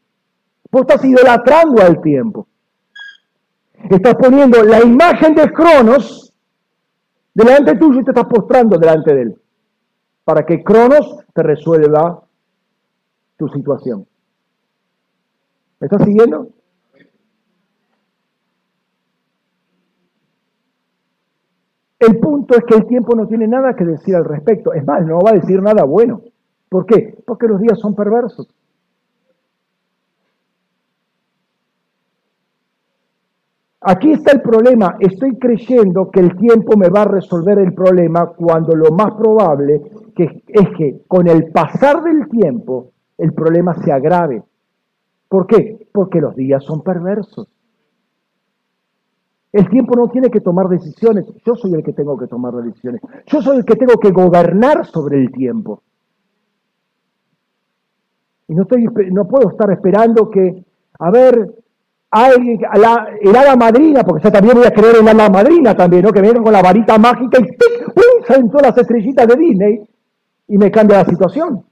[0.72, 2.48] Vos estás idolatrando al tiempo.
[3.90, 6.34] Estás poniendo la imagen de Cronos
[7.34, 9.42] delante tuyo y te estás postrando delante de él.
[10.24, 12.24] Para que Cronos te resuelva
[13.38, 14.08] tu situación.
[15.80, 16.48] ¿Me estás siguiendo?
[22.00, 24.74] El punto es que el tiempo no tiene nada que decir al respecto.
[24.74, 26.22] Es más, no va a decir nada bueno.
[26.70, 27.16] ¿Por qué?
[27.26, 28.48] Porque los días son perversos.
[33.82, 34.96] Aquí está el problema.
[35.00, 39.82] Estoy creyendo que el tiempo me va a resolver el problema cuando lo más probable
[40.48, 44.44] es que con el pasar del tiempo el problema se agrave.
[45.28, 45.88] ¿Por qué?
[45.92, 47.48] Porque los días son perversos.
[49.52, 51.26] El tiempo no tiene que tomar decisiones.
[51.46, 53.02] Yo soy el que tengo que tomar decisiones.
[53.26, 55.82] Yo soy el que tengo que gobernar sobre el tiempo.
[58.48, 60.64] Y no, estoy, no puedo estar esperando que,
[61.00, 61.61] a ver,
[62.12, 66.06] alguien, la, el hada madrina, porque yo también voy a creer en la madrina también.
[66.12, 68.26] Que vienen con la varita mágica y ¡pum!
[68.28, 69.90] salen todas las estrellitas de Disney
[70.48, 71.64] y me cambia la situación.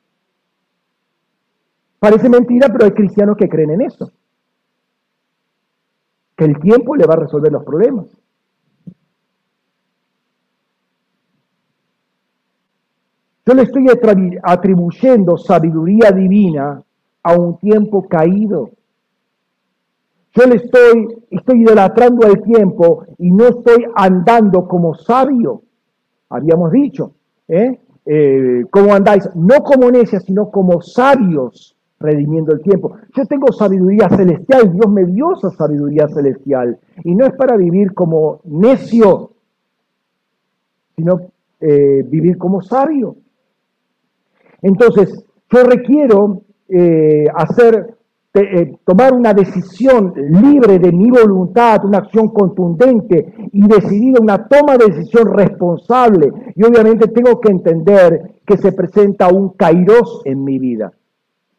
[1.99, 4.11] Parece mentira, pero hay cristianos que creen en eso.
[6.37, 8.05] Que el tiempo le va a resolver los problemas.
[13.45, 13.87] Yo le estoy
[14.43, 16.81] atribuyendo sabiduría divina
[17.23, 18.69] a un tiempo caído
[20.39, 25.63] yo le estoy, estoy idolatrando al tiempo y no estoy andando como sabio.
[26.29, 27.13] Habíamos dicho,
[27.47, 27.79] ¿eh?
[28.05, 29.29] eh ¿Cómo andáis?
[29.35, 32.95] No como necias, sino como sabios, redimiendo el tiempo.
[33.15, 36.79] Yo tengo sabiduría celestial, Dios me dio esa sabiduría celestial.
[37.03, 39.31] Y no es para vivir como necio,
[40.95, 41.19] sino
[41.59, 43.17] eh, vivir como sabio.
[44.61, 47.98] Entonces, yo requiero eh, hacer
[48.31, 54.77] eh, tomar una decisión libre de mi voluntad, una acción contundente y decidida, una toma
[54.77, 56.31] de decisión responsable.
[56.55, 60.91] Y obviamente tengo que entender que se presenta un kairos en mi vida.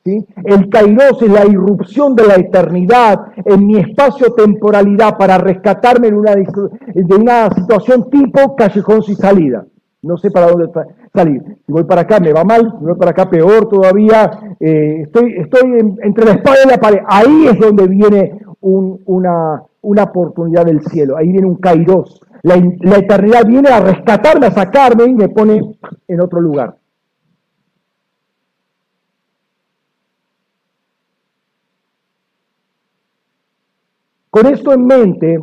[0.05, 0.25] ¿sí?
[0.45, 6.37] El kairos es la irrupción de la eternidad en mi espacio-temporalidad para rescatarme de una,
[6.37, 9.67] de una situación tipo callejón sin salida.
[10.03, 10.71] No sé para dónde
[11.15, 11.43] salir.
[11.67, 14.57] Si voy para acá me va mal, si voy para acá peor todavía.
[14.59, 17.01] Eh, estoy estoy entre la espada y la pared.
[17.07, 21.17] Ahí es donde viene una, una oportunidad del cielo.
[21.17, 22.21] Ahí viene un kairos.
[22.43, 22.55] La,
[22.97, 25.61] eternidad viene a rescatarme, a sacarme y me pone
[26.09, 26.77] en otro lugar.
[34.31, 35.41] Con esto en mente,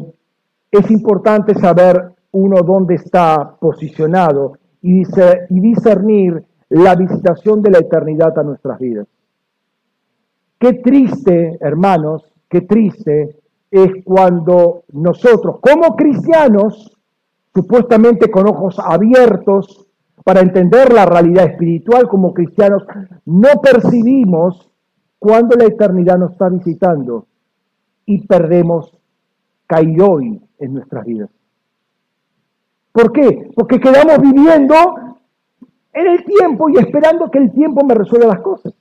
[0.71, 5.03] es importante saber uno dónde está posicionado y
[5.49, 9.07] discernir la visitación de la eternidad a nuestras vidas.
[10.59, 16.97] Qué triste, hermanos, qué triste es cuando nosotros, como cristianos,
[17.53, 19.87] supuestamente con ojos abiertos
[20.23, 22.83] para entender la realidad espiritual como cristianos,
[23.25, 24.69] no percibimos
[25.19, 27.27] cuando la eternidad nos está visitando
[28.05, 28.97] y perdemos
[30.01, 31.29] hoy en nuestras vidas.
[32.97, 33.51] ¿Por qué?
[33.55, 34.73] Porque quedamos viviendo
[35.93, 38.73] en el tiempo y esperando que el tiempo me resuelva las cosas.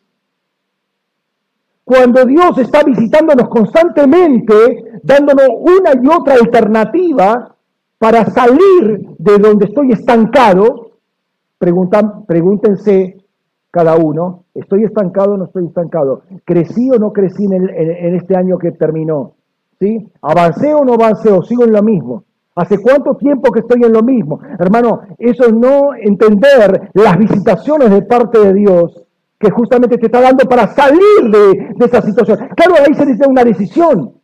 [1.84, 7.56] Cuando Dios está visitándonos constantemente, dándonos una y otra alternativa
[7.98, 10.92] para salir de donde estoy estancado,
[11.58, 13.22] preguntan, pregúntense
[13.70, 16.22] cada uno, ¿estoy estancado o no estoy estancado?
[16.46, 19.34] ¿Crecí o no crecí en, en este año que terminó?
[19.78, 20.10] ¿Sí?
[20.22, 22.24] ¿Avancé o no avancé o sigo en lo mismo?
[22.56, 24.40] ¿Hace cuánto tiempo que estoy en lo mismo?
[24.58, 29.04] Hermano, eso es no entender las visitaciones de parte de Dios
[29.38, 32.38] que justamente te está dando para salir de, esa situación.
[32.56, 34.14] Claro, ahí se necesita una decisión.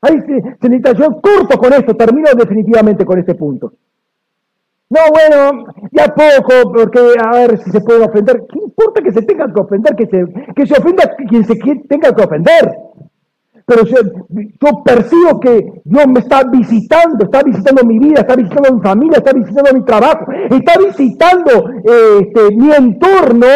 [0.00, 3.72] Ahí se, necesita, yo corto con esto, termino definitivamente con este punto.
[4.90, 8.44] No, bueno, ya poco, porque a ver si se puede ofender.
[8.50, 9.94] ¿Qué importa que se tenga que ofender?
[9.94, 11.54] Que se, que se ofenda quien se
[11.88, 12.87] tenga que ofender
[13.68, 13.98] pero yo,
[14.82, 19.34] percibo que Dios me está visitando, está visitando mi vida, está visitando mi familia, está
[19.34, 23.46] visitando mi trabajo, está visitando este, mi entorno,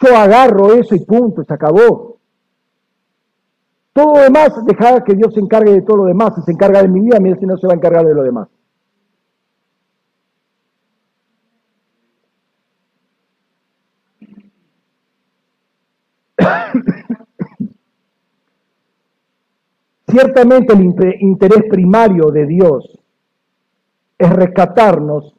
[0.00, 2.18] yo agarro eso y punto, se acabó.
[3.92, 6.82] Todo lo demás, dejar que Dios se encargue de todo lo demás, si se encarga
[6.82, 8.48] de mi vida, mira si no se va a encargar de lo demás.
[20.10, 20.82] Ciertamente el
[21.20, 22.98] interés primario de Dios
[24.18, 25.34] es rescatarnos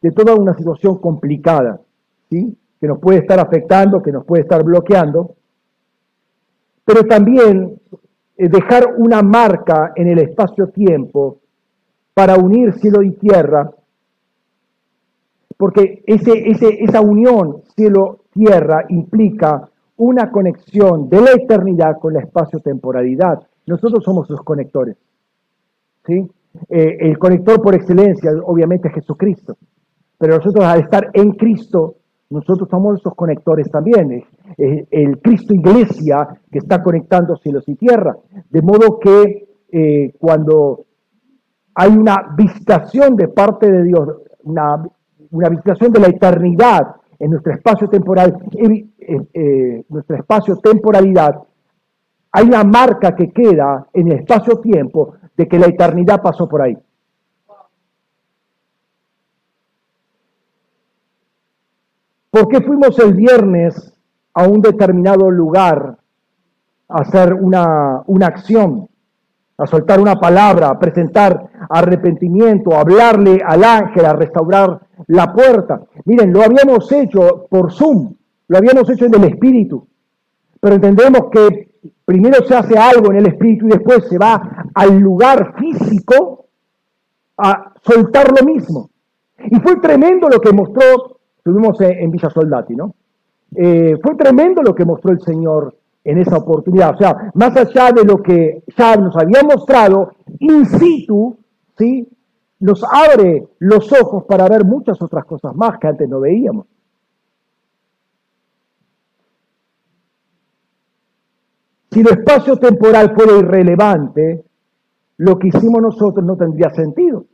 [0.00, 1.80] de toda una situación complicada,
[2.30, 2.56] ¿sí?
[2.80, 5.34] que nos puede estar afectando, que nos puede estar bloqueando,
[6.84, 7.80] pero también
[8.36, 11.40] eh, dejar una marca en el espacio-tiempo
[12.12, 13.70] para unir cielo y tierra,
[15.56, 23.40] porque ese, esa unión cielo-tierra implica una conexión de la eternidad con la espacio-temporalidad.
[23.66, 24.96] Nosotros somos sus conectores.
[26.06, 26.28] ¿sí?
[26.68, 29.56] Eh, el conector por excelencia, obviamente, es Jesucristo.
[30.18, 31.96] Pero nosotros, al estar en Cristo,
[32.30, 34.24] nosotros somos esos conectores también.
[34.56, 38.16] el Cristo Iglesia que está conectando cielos y tierra.
[38.50, 40.84] De modo que eh, cuando
[41.74, 44.08] hay una visitación de parte de Dios,
[44.44, 44.82] una,
[45.30, 48.38] una visitación de la eternidad en nuestro espacio temporal,
[49.32, 51.42] eh, nuestra espacio-temporalidad,
[52.32, 56.76] hay una marca que queda en el espacio-tiempo de que la eternidad pasó por ahí.
[62.30, 63.92] ¿Por qué fuimos el viernes
[64.34, 65.96] a un determinado lugar
[66.88, 68.88] a hacer una, una acción?
[69.56, 75.80] a soltar una palabra, a presentar arrepentimiento, a hablarle al ángel, a restaurar la puerta.
[76.04, 78.14] Miren, lo habíamos hecho por Zoom,
[78.48, 79.86] lo habíamos hecho en el espíritu,
[80.60, 81.68] pero entendemos que
[82.04, 86.46] primero se hace algo en el espíritu y después se va al lugar físico
[87.38, 88.90] a soltar lo mismo.
[89.38, 92.94] Y fue tremendo lo que mostró, estuvimos en Villa Soldati, ¿no?
[93.54, 96.94] Eh, fue tremendo lo que mostró el Señor en esa oportunidad.
[96.94, 101.36] O sea, más allá de lo que ya nos había mostrado, in situ,
[101.78, 102.08] ¿sí?
[102.60, 106.66] nos abre los ojos para ver muchas otras cosas más que antes no veíamos.
[111.94, 114.44] Si lo espacio temporal fuera irrelevante,
[115.18, 117.24] lo que hicimos nosotros no tendría sentido.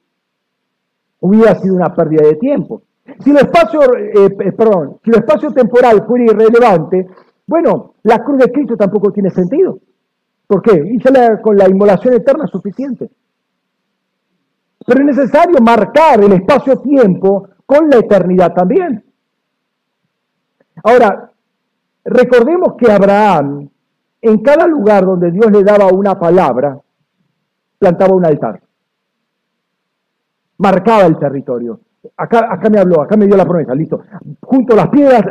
[1.20, 2.82] Hubiera sido una pérdida de tiempo.
[3.20, 7.06] Si el espacio, eh, eh, temporal fuera irrelevante,
[7.46, 9.78] bueno, la cruz de Cristo tampoco tiene sentido.
[10.46, 10.94] ¿Por qué?
[11.42, 13.10] Con la inmolación eterna es suficiente.
[14.86, 19.02] Pero es necesario marcar el espacio-tiempo con la eternidad también.
[20.84, 21.30] Ahora,
[22.04, 23.69] recordemos que Abraham,
[24.22, 26.78] en cada lugar donde Dios le daba una palabra,
[27.78, 28.60] plantaba un altar.
[30.58, 31.80] Marcaba el territorio.
[32.16, 34.00] Acá, acá me habló, acá me dio la promesa, listo.
[34.42, 35.22] Junto las piedras,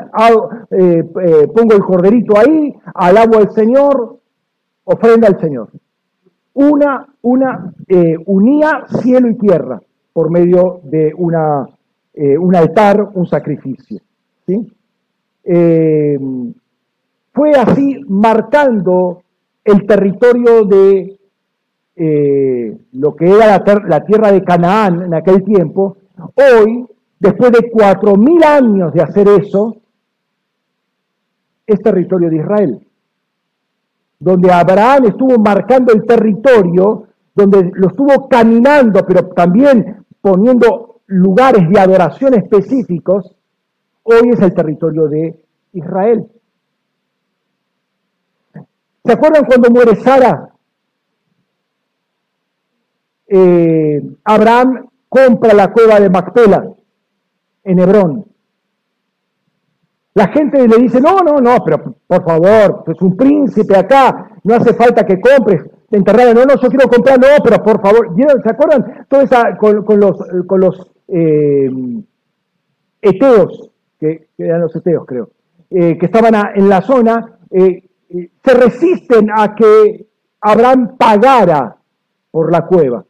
[0.71, 4.17] eh, eh, pongo el corderito ahí, alabo al Señor,
[4.83, 5.69] ofrenda al Señor.
[6.53, 9.79] Una, una eh, unía cielo y tierra
[10.13, 11.67] por medio de una,
[12.15, 14.01] un altar, un sacrificio.
[14.45, 14.73] ¿sí?
[17.39, 19.21] Fue así marcando
[19.63, 21.17] el territorio de
[21.95, 25.95] eh, lo que era la, tierra de Canaán en aquel tiempo,
[26.35, 26.85] hoy,
[27.17, 29.77] después de cuatro mil años de hacer eso,
[31.65, 32.85] es territorio de Israel.
[34.19, 41.79] Donde Abraham estuvo marcando el territorio, donde lo estuvo caminando, pero también poniendo lugares de
[41.79, 43.33] adoración específicos,
[44.03, 45.39] hoy es el territorio de
[45.71, 46.27] Israel.
[49.09, 50.51] ¿Se acuerdan cuando muere Sara?
[53.25, 56.63] Eh, Abraham compra la cueva de Macpela
[57.63, 58.25] en Hebrón.
[60.13, 64.53] La gente le dice, no, no, no, pero por favor, es un príncipe acá, no
[64.53, 68.49] hace falta que compres, enterrada, no, no, yo quiero comprar, no, pero por favor, ¿se
[68.51, 69.07] acuerdan?
[69.07, 71.71] Toda con, los, eh,
[73.01, 75.31] eteos, que, eran los eteos creo,
[75.71, 77.39] eh, que estaban en la zona,
[78.09, 80.07] se resisten a que
[80.41, 81.77] Abraham pagara
[82.31, 83.05] por la cueva.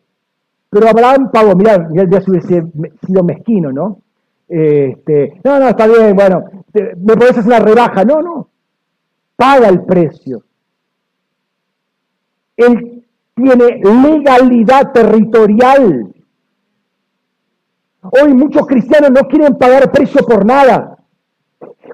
[0.70, 2.64] Pero Abraham pagó, mirá, ya se hubiese
[3.06, 4.02] sido mezquino, ¿no?
[4.47, 6.43] Este, no, no, está bien, bueno,
[6.74, 8.04] me podés hacer una rebaja.
[8.04, 8.50] No, no,
[9.36, 10.43] paga el precio.
[12.58, 16.14] Él tiene legalidad territorial.
[18.02, 20.99] Hoy muchos cristianos no quieren pagar precio por nada.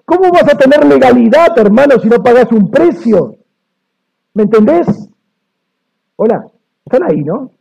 [0.05, 3.35] ¿Cómo vas a tener legalidad, hermano, si no pagas un precio?
[4.35, 4.87] ¿Me entendés?
[6.15, 6.45] Hola,
[6.85, 7.51] están ahí, ¿no?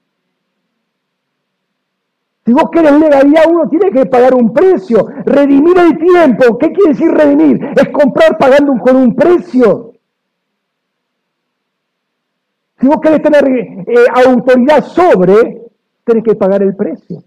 [2.45, 5.07] Si vos querés legalidad, uno tiene que pagar un precio.
[5.25, 6.59] Redimir el tiempo.
[6.59, 7.59] ¿Qué quiere decir redimir?
[7.75, 9.93] Es comprar pagando con un precio.
[12.79, 13.85] Si vos querés tener eh,
[14.27, 15.63] autoridad sobre,
[16.05, 17.25] tenés que pagar el precio.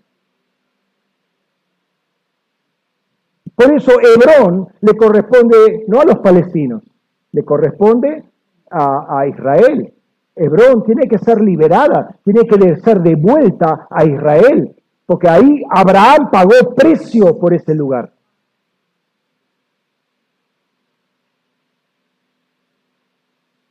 [3.57, 6.83] Por eso Hebrón le corresponde no a los palestinos,
[7.31, 8.23] le corresponde
[8.69, 9.93] a, Israel.
[10.35, 14.77] Hebrón tiene que ser liberada, tiene que ser devuelta a Israel
[15.07, 18.11] porque ahí Abraham pagó precio por ese lugar.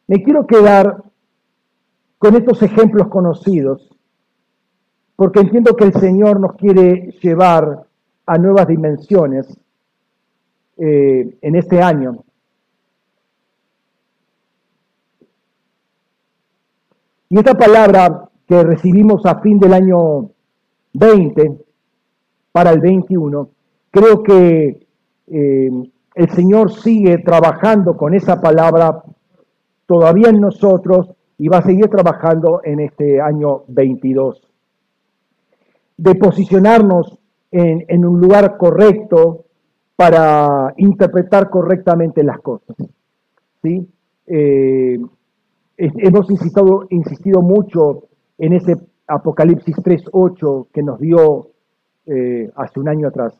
[0.08, 1.04] Me quiero quedar
[2.18, 3.94] con estos ejemplos conocidos,
[5.14, 7.84] porque entiendo que el Señor nos quiere llevar
[8.24, 9.46] a nuevas dimensiones
[10.76, 12.24] eh, en este año.
[17.28, 20.30] Y esta palabra que recibimos a fin del año
[20.92, 21.64] 20
[22.52, 23.48] para el 21,
[23.90, 24.86] creo que
[25.26, 25.70] eh,
[26.14, 29.02] el Señor sigue trabajando con esa palabra
[29.86, 34.42] todavía en nosotros y va a seguir trabajando en este año 22.
[35.96, 37.18] De posicionarnos
[37.50, 39.45] en, un lugar correcto
[39.96, 42.76] para interpretar correctamente las cosas.
[43.62, 43.88] ¿sí?
[44.26, 44.98] Eh,
[45.78, 48.04] hemos insistido, insistido mucho
[48.38, 48.76] en ese
[49.08, 51.48] Apocalipsis 3.8 que nos dio
[52.06, 53.34] eh, hace un año atrás.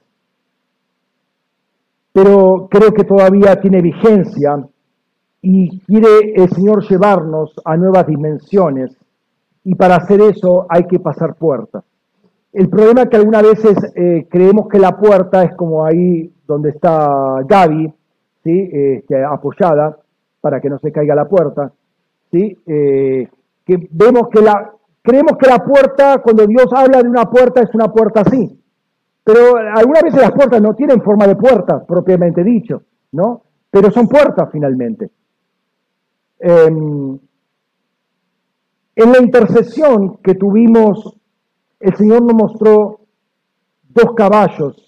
[2.13, 4.67] Pero creo que todavía tiene vigencia
[5.43, 8.97] y quiere el Señor llevarnos a nuevas dimensiones
[9.65, 11.85] y para hacer eso hay que pasar puertas.
[12.53, 16.71] El problema es que algunas veces eh, creemos que la puerta es como ahí donde
[16.71, 17.93] está Gaby,
[18.45, 18.71] ¿sí?
[18.73, 19.99] Este, apoyada
[20.41, 21.73] para que no se caiga la puerta.
[22.31, 22.57] ¿sí?
[22.67, 23.29] Eh,
[23.65, 24.73] que vemos que la,
[25.07, 28.61] Creemos que la puerta, cuando Dios habla de una puerta, es una puerta así.
[29.23, 32.83] Pero algunas veces las puertas no tienen forma de puerta, propiamente dicho,
[33.13, 33.45] ¿no?
[33.71, 35.13] Pero son puertas finalmente.
[36.41, 37.17] Em,
[38.97, 41.17] en la intercesión que tuvimos,
[41.79, 42.99] el Señor nos mostró
[43.89, 44.86] dos caballos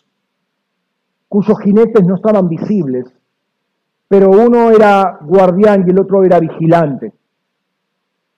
[1.28, 3.06] cuyos jinetes no estaban visibles,
[4.08, 7.12] pero uno era guardián y el otro era vigilante.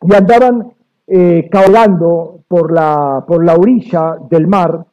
[0.03, 0.73] Y andaban
[1.07, 1.49] eh,
[2.49, 4.85] por la, por la orilla del mar.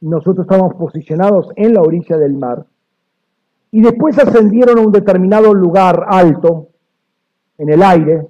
[0.00, 2.64] Nosotros estábamos posicionados en la orilla del mar.
[3.72, 6.68] Y después ascendieron a un determinado lugar alto,
[7.58, 8.26] en el aire,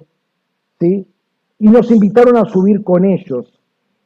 [0.79, 1.07] ¿sí?
[1.59, 3.59] Y nos invitaron a subir con ellos.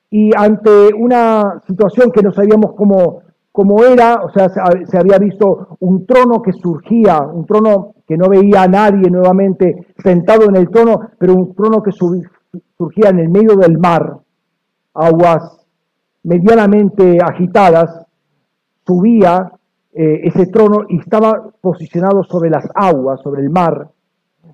[0.10, 3.22] Y ante una situación que no sabíamos cómo,
[3.52, 8.28] cómo era, o sea, se había visto un trono que surgía, un trono que no
[8.30, 13.30] veía a nadie nuevamente sentado en el trono, pero un trono que surgía en el
[13.30, 14.18] medio del mar,
[14.94, 15.66] aguas
[16.24, 18.06] medianamente agitadas,
[18.86, 19.52] subía
[19.94, 23.90] eh, ese trono y estaba posicionado sobre las aguas, sobre el mar,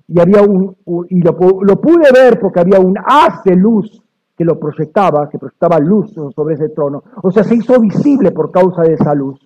[0.08, 0.76] y había un,
[1.08, 4.02] y lo, lo, pude ver porque había un haz de luz
[4.36, 7.02] que lo proyectaba, que proyectaba luz sobre ese trono.
[7.22, 9.40] O sea, se hizo visible por causa de esa luz.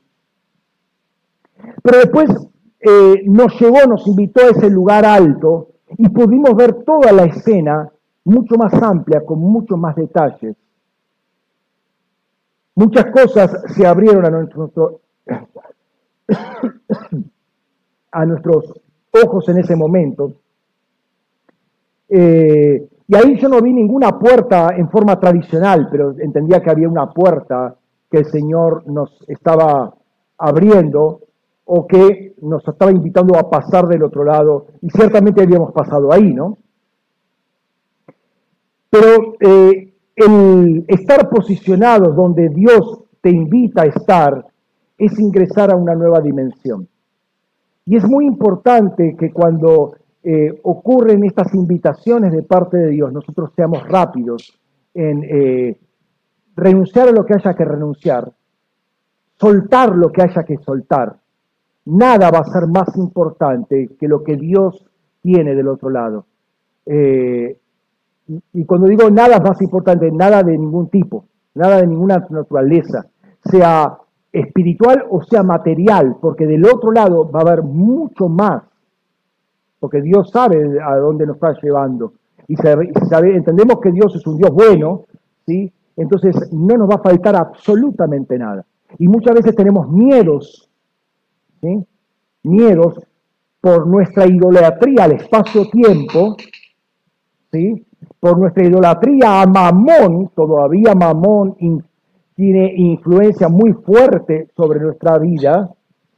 [1.83, 2.31] Pero después
[2.81, 7.91] eh, nos llevó, nos invitó a ese lugar alto y pudimos ver toda la escena
[8.25, 10.57] mucho más amplia, con muchos más detalles.
[12.75, 15.01] Muchas cosas se abrieron a, nuestro,
[18.13, 18.73] a nuestros
[19.25, 20.33] ojos en ese momento.
[22.09, 26.89] Eh, y ahí yo no vi ninguna puerta en forma tradicional, pero entendía que había
[26.89, 27.75] una puerta
[28.09, 29.93] que el Señor nos estaba
[30.39, 31.19] abriendo
[31.65, 36.33] o que nos estaba invitando a pasar del otro lado, y ciertamente habíamos pasado ahí,
[36.33, 36.59] ¿no?
[38.89, 44.47] Pero eh, el estar posicionados donde Dios te invita a estar
[44.97, 46.87] es ingresar a una nueva dimensión.
[47.87, 53.51] Y es muy importante que cuando eh, ocurren estas invitaciones de parte de Dios, nosotros
[53.57, 54.59] seamos rápidos
[54.95, 55.79] en eh,
[56.57, 58.31] renunciar a lo que haya que renunciar,
[59.39, 61.17] soltar lo que haya que soltar.
[61.87, 64.87] Nada va a ser más importante que lo que Dios
[65.23, 66.27] tiene del otro lado.
[66.85, 67.57] Eh,
[68.53, 73.07] y cuando digo nada es más importante, nada de ningún tipo, nada de ninguna naturaleza,
[73.45, 73.99] sea
[74.33, 78.63] espiritual o sea material, porque del otro lado va a haber mucho más,
[79.81, 82.13] porque Dios sabe a dónde nos está llevando.
[82.47, 85.05] Y entendemos que Dios es un Dios bueno,
[85.47, 85.73] ¿sí?
[85.97, 88.65] entonces no nos va a faltar absolutamente nada.
[88.99, 90.69] Y muchas veces tenemos miedos,
[91.61, 91.85] ¿sí?
[92.43, 93.01] miedos
[93.61, 96.37] por nuestra idolatría al espacio-tiempo,
[97.53, 97.87] ¿sí?
[98.19, 101.57] por nuestra idolatría a Mamón, todavía Mamón
[102.35, 105.71] tiene influencia muy fuerte sobre nuestra vida,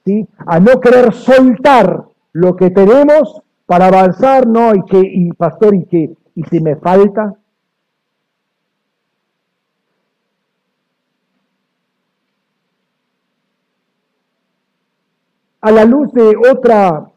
[0.04, 0.26] ¿sí?
[0.46, 5.84] a no querer soltar lo que tenemos para avanzar, no, y que, y pastor, y
[5.84, 7.34] que, y si me falta.
[15.60, 17.08] A la luz de otra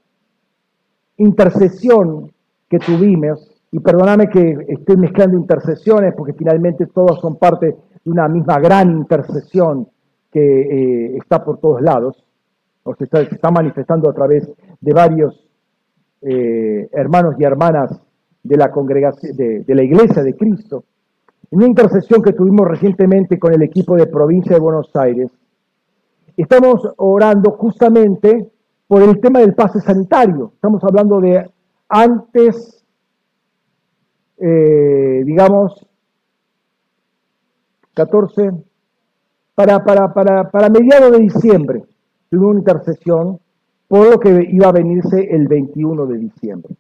[1.18, 2.32] intercesión
[2.70, 8.28] que tuvimos, y perdóname que estoy mezclando intercesiones porque finalmente todas son parte de una
[8.28, 9.90] misma gran intercesión
[10.32, 12.24] que eh, está por todos lados,
[12.84, 14.48] o se está, manifestando a través
[14.80, 15.45] de varios
[16.26, 18.02] eh, hermanos y hermanas
[18.44, 20.84] de la congregación, de, la iglesia de Cristo.
[21.52, 25.32] En una intercesión que tuvimos recientemente con el equipo de provincia de Buenos Aires,
[26.36, 28.50] estamos orando justamente
[28.88, 30.52] por el tema del pase sanitario.
[30.56, 31.50] Estamos hablando de
[31.88, 32.76] antes
[34.38, 35.86] eh, digamos,
[37.94, 38.52] 14,
[39.54, 41.84] para, para, para, para mediados de diciembre,
[42.30, 43.40] tuvo una intercesión
[43.88, 46.76] por lo que iba a venirse el 21 de diciembre.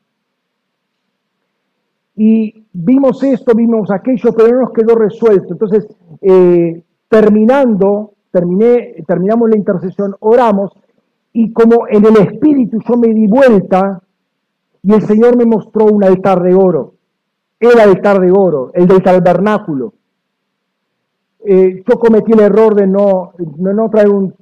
[2.15, 5.53] Y vimos esto, vimos aquello, pero no nos quedó resuelto.
[5.53, 5.87] Entonces,
[6.21, 10.71] eh, terminando, terminé, terminamos la intercesión, oramos,
[11.33, 14.01] y como en el espíritu yo me di vuelta,
[14.81, 16.95] y el Señor me mostró un altar de oro
[17.59, 19.93] el altar de oro, el del tabernáculo.
[21.47, 24.33] Eh, yo cometí el error de no, no, traer un,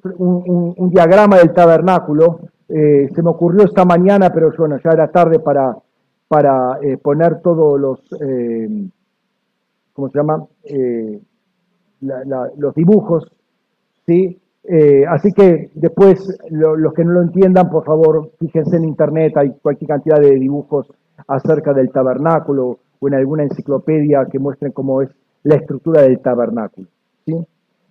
[0.91, 2.39] diagrama del tabernáculo.
[2.75, 5.77] Eh, se me ocurrió esta mañana, pero bueno, ya era tarde para,
[6.27, 7.99] para eh, poner todos los,
[9.93, 10.43] ¿cómo se llama?
[12.57, 13.31] los dibujos,
[14.07, 14.39] ¿sí?
[15.07, 19.89] así que después, los que no lo entiendan, por favor, fíjense en internet, hay cualquier
[19.89, 20.91] cantidad de dibujos
[21.27, 25.09] acerca del tabernáculo, o en alguna enciclopedia que muestren cómo es
[25.43, 26.87] la estructura del tabernáculo.
[27.25, 27.35] ¿sí?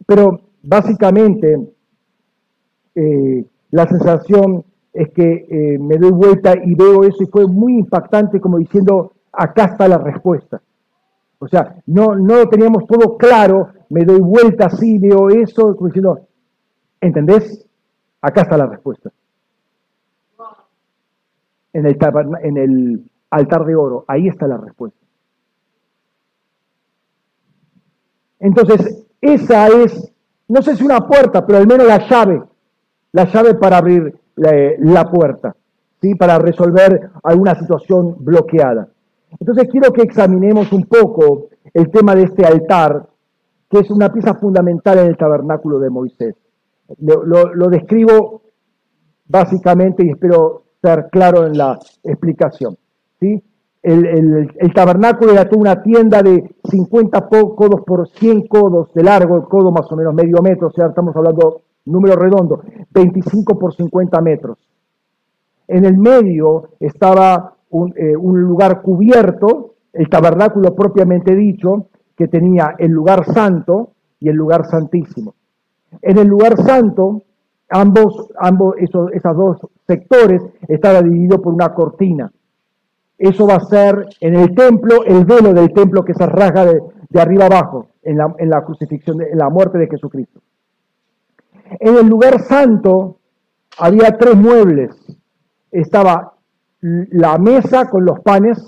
[0.07, 1.69] Pero básicamente
[2.95, 7.79] eh, la sensación es que eh, me doy vuelta y veo eso y fue muy
[7.79, 10.61] impactante como diciendo, acá está la respuesta.
[11.39, 15.89] O sea, no, no lo teníamos todo claro, me doy vuelta así, veo eso, como
[15.89, 16.27] diciendo,
[17.01, 17.67] ¿entendés?
[18.21, 19.11] Acá está la respuesta.
[21.73, 21.99] En el,
[22.43, 24.99] en el altar de oro, ahí está la respuesta.
[28.39, 30.13] Entonces, esa es,
[30.49, 32.43] no sé si una puerta, pero al menos la llave,
[33.13, 35.55] la llave para abrir la, puerta,
[36.01, 36.15] ¿sí?
[36.15, 38.89] para resolver alguna situación bloqueada.
[39.39, 43.07] Entonces quiero que examinemos un poco el tema de este altar,
[43.69, 46.35] que es una pieza fundamental en el tabernáculo de Moisés.
[46.99, 48.43] Lo, describo
[49.27, 52.77] básicamente y espero ser claro en la explicación.
[53.19, 53.43] ¿sí?
[53.83, 59.73] el, tabernáculo era una tienda de 50 codos por 100 codos de largo, el codo
[59.73, 64.59] más o menos medio metro, o sea, estamos hablando número redondo, 25 por 50 metros.
[65.69, 72.75] En el medio estaba un, eh, un lugar cubierto, el tabernáculo propiamente dicho, que tenía
[72.79, 75.35] el lugar santo y el lugar santísimo.
[76.01, 77.23] En el lugar santo,
[77.69, 82.31] ambos, ambos esos, dos sectores estaban divididos por una cortina
[83.23, 87.21] eso va a ser en el templo, el velo del templo que se rasga de,
[87.21, 90.41] arriba abajo en la, en la crucifixión, en la muerte de Jesucristo.
[91.81, 93.19] En el lugar santo
[93.79, 94.95] había tres muebles.
[95.71, 96.35] Estaba
[96.81, 98.59] la mesa con los panes,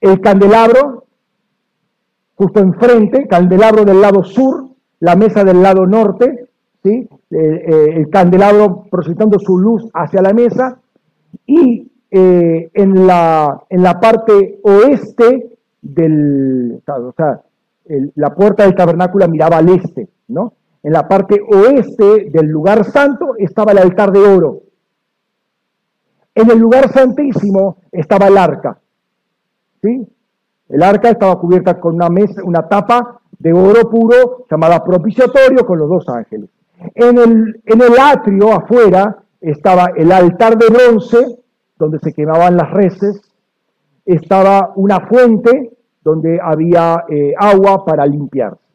[0.00, 1.04] el candelabro,
[2.34, 4.70] justo enfrente, candelabro del lado sur,
[5.00, 6.48] la mesa del lado norte,
[6.82, 7.08] ¿sí?
[7.30, 10.80] Eh, el candelabro proyectando su luz hacia la mesa,
[11.44, 17.42] y eh, en, la, en la parte oeste del, o sea,
[18.14, 23.72] la puerta del tabernáculo miraba al este, En la parte oeste del lugar santo estaba
[23.72, 24.62] el altar de oro.
[26.34, 28.78] En el lugar santísimo estaba el arca.
[29.82, 30.06] ¿sí?
[30.68, 35.78] El arca estaba cubierta con una, mesa, una tapa de oro puro llamada propiciatorio con
[35.78, 36.50] los dos ángeles.
[36.94, 41.38] En el, en el atrio afuera estaba el altar de bronce
[41.78, 43.20] donde se quemaban las reses,
[44.04, 45.72] estaba una fuente
[46.02, 48.65] donde había eh, agua para limpiarse.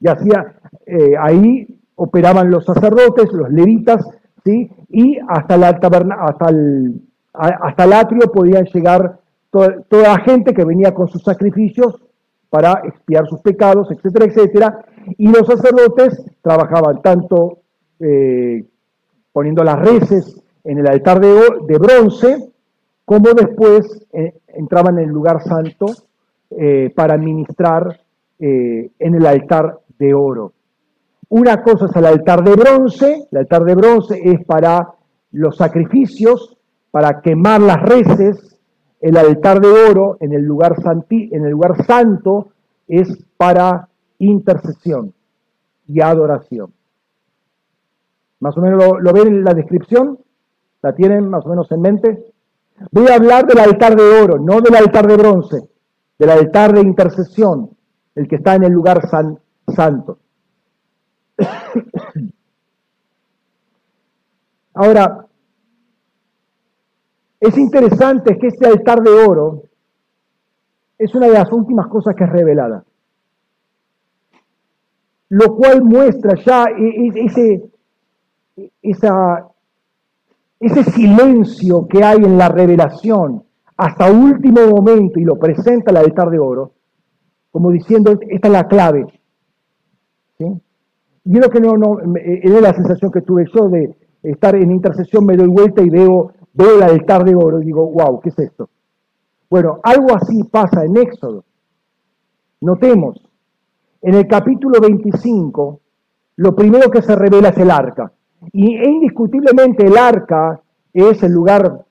[0.00, 0.54] Y hacía,
[0.86, 4.04] eh, ahí operaban los sacerdotes, los levitas,
[4.44, 4.70] ¿sí?
[4.88, 9.18] y hasta, hasta, el, hasta el atrio podían llegar
[9.50, 12.00] toda, la gente que venía con sus sacrificios
[12.48, 14.84] para expiar sus pecados, etcétera, etcétera.
[15.18, 17.58] Y los sacerdotes trabajaban tanto
[18.00, 18.64] eh,
[19.32, 22.50] poniendo las reses en el altar de, bronce,
[23.04, 24.06] como después
[24.48, 25.86] entraban en el lugar santo
[26.50, 28.00] eh, para ministrar
[28.38, 30.52] eh, en el altar de oro.
[31.28, 34.88] Una cosa es el altar de bronce, el altar de bronce es para
[35.30, 36.56] los sacrificios,
[36.90, 38.58] para quemar las reses,
[39.00, 40.74] el altar de oro en el lugar,
[41.10, 42.48] en el lugar santo
[42.88, 43.88] es para
[44.18, 45.14] intercesión
[45.86, 46.72] y adoración.
[48.40, 50.18] Más o menos lo, ven en la descripción,
[50.82, 52.24] la tienen más o menos en mente.
[52.90, 55.70] Voy a hablar del altar de oro, no del altar de bronce
[56.20, 57.70] del altar de intercesión,
[58.14, 59.08] el que está en el lugar
[59.70, 60.18] santo.
[64.74, 65.26] Ahora,
[67.40, 69.62] es interesante que este altar de oro
[70.98, 72.84] es una de las últimas cosas que es revelada,
[75.30, 77.70] lo cual muestra ya e-, e-, ese,
[80.60, 83.42] ese silencio que hay en la revelación
[83.78, 86.74] hasta último momento y lo presenta el altar de oro,
[87.50, 89.19] como diciendo, esta es la clave.
[90.40, 90.46] ¿Sí?
[91.26, 95.26] Y creo que no, no, es la sensación que tuve yo de estar en intercesión,
[95.26, 98.38] me doy vuelta y veo, veo el altar de oro y digo, wow, ¿qué es
[98.38, 98.70] esto?
[99.50, 101.44] Bueno, algo así pasa en Éxodo.
[102.62, 103.20] Notemos,
[104.00, 105.80] en el capítulo 25,
[106.36, 108.10] lo primero que se revela es el arca.
[108.52, 110.58] Y indiscutiblemente el arca
[110.92, 111.84] es el lugar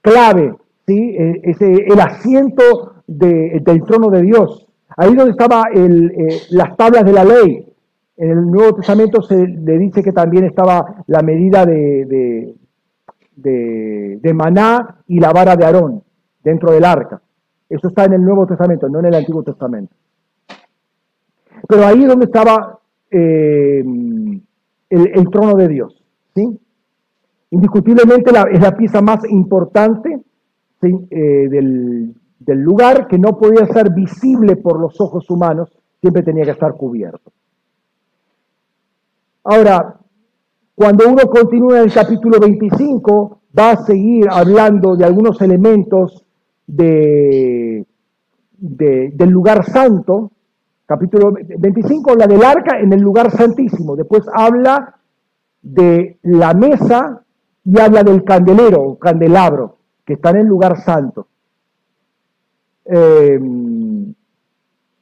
[0.00, 0.56] clave
[0.86, 1.16] ¿sí?
[1.18, 4.66] Eh, ese, el asiento del trono de Dios.
[4.96, 7.65] Ahí donde estaban eh, las tablas de la ley.
[8.16, 12.54] En el Nuevo Testamento se le dice que también estaba la medida de,
[13.36, 16.02] de, maná y la vara de Aarón
[16.42, 17.20] dentro del arca.
[17.68, 19.94] Eso está en el Nuevo Testamento, no en el Antiguo Testamento.
[21.68, 22.78] Pero ahí es donde estaba
[23.10, 23.84] eh,
[24.88, 26.02] el, trono de Dios.
[26.34, 26.58] ¿sí?
[27.50, 30.22] Indiscutiblemente es la pieza más importante
[30.82, 32.14] eh, del,
[32.46, 37.32] lugar que no podía ser visible por los ojos humanos, siempre tenía que estar cubierto.
[39.48, 39.94] Ahora,
[40.74, 46.24] cuando uno continúa en el capítulo 25, va a seguir hablando de algunos elementos
[46.66, 47.86] de,
[48.50, 50.32] del lugar santo.
[50.84, 53.94] Capítulo 25 habla del arca en el lugar santísimo.
[53.94, 54.96] Después habla
[55.62, 57.22] de la mesa
[57.62, 61.28] y habla del candelero o candelabro que está en el lugar santo.
[62.84, 63.40] Eh,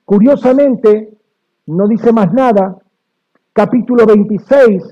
[0.04, 1.14] curiosamente,
[1.66, 2.78] no dice más nada.
[3.54, 4.82] Capítulo 26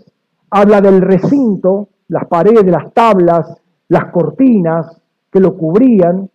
[0.51, 5.03] habla del recinto, las paredes, las tablas, las cortinas
[5.33, 6.31] que lo cubrían.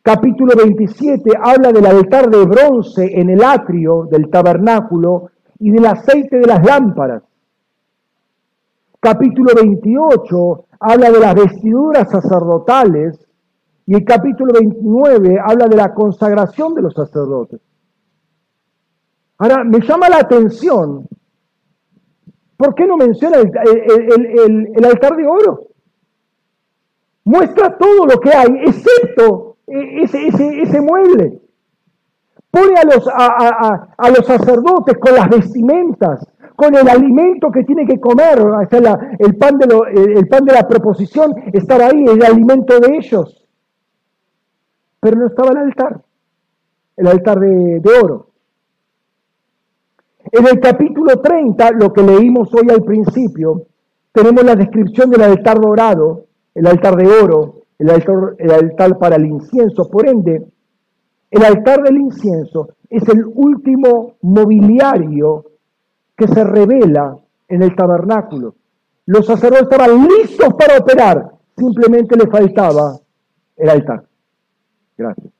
[0.00, 6.38] Capítulo 27 habla del altar de bronce en el atrio del tabernáculo y del aceite
[6.38, 7.24] de las lámparas.
[9.00, 13.26] Capítulo 28 habla de las vestiduras sacerdotales
[13.86, 17.60] y el capítulo 29 habla de la consagración de los sacerdotes.
[19.38, 21.08] Ahora, me llama la atención,
[22.56, 25.68] ¿por qué no menciona el, altar de oro?
[27.24, 30.28] Muestra todo lo que hay, excepto ese,
[30.62, 31.40] ese, mueble.
[32.50, 38.00] Pone a los, a los sacerdotes con las vestimentas, con el alimento que tiene que
[38.00, 38.38] comer,
[39.18, 39.66] el, pan de
[40.14, 43.46] el pan de la proposición, estar ahí, el alimento de ellos.
[45.00, 46.00] Pero no estaba el altar,
[46.96, 48.30] el altar de oro.
[50.32, 53.66] En el capítulo 30, lo que leímos hoy al principio,
[54.12, 56.24] tenemos la descripción del altar dorado,
[56.54, 59.88] el altar de oro, el altar, el altar para el incienso.
[59.88, 60.44] Por ende,
[61.30, 65.44] el altar del incienso es el último mobiliario
[66.16, 67.16] que se revela
[67.48, 68.54] en el tabernáculo.
[69.06, 72.98] Los sacerdotes estaban listos para operar, simplemente le faltaba
[73.56, 74.04] el altar.
[74.96, 75.35] Gracias.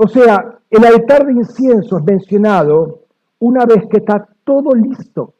[0.00, 3.00] O sea, el altar de incienso es mencionado
[3.40, 5.34] una vez que está todo listo.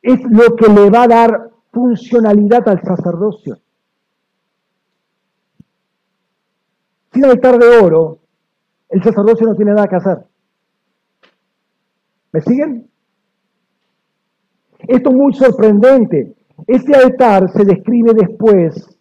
[0.00, 3.58] Es lo que le va a dar funcionalidad al sacerdocio.
[7.12, 8.18] Sin altar de oro,
[8.88, 10.24] el sacerdocio no tiene nada que hacer.
[12.32, 12.88] ¿Me siguen?
[14.88, 16.34] Esto es muy sorprendente.
[16.66, 18.95] Este altar se describe después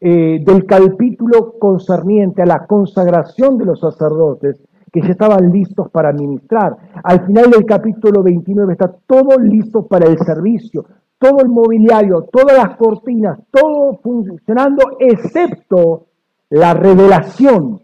[0.00, 6.12] eh, del capítulo concerniente a la consagración de los sacerdotes que ya estaban listos para
[6.12, 6.76] ministrar.
[7.04, 10.84] Al final del capítulo 29 está todo listo para el servicio,
[11.18, 16.06] todo el mobiliario, todas las cortinas, todo funcionando, excepto
[16.48, 17.80] la revelación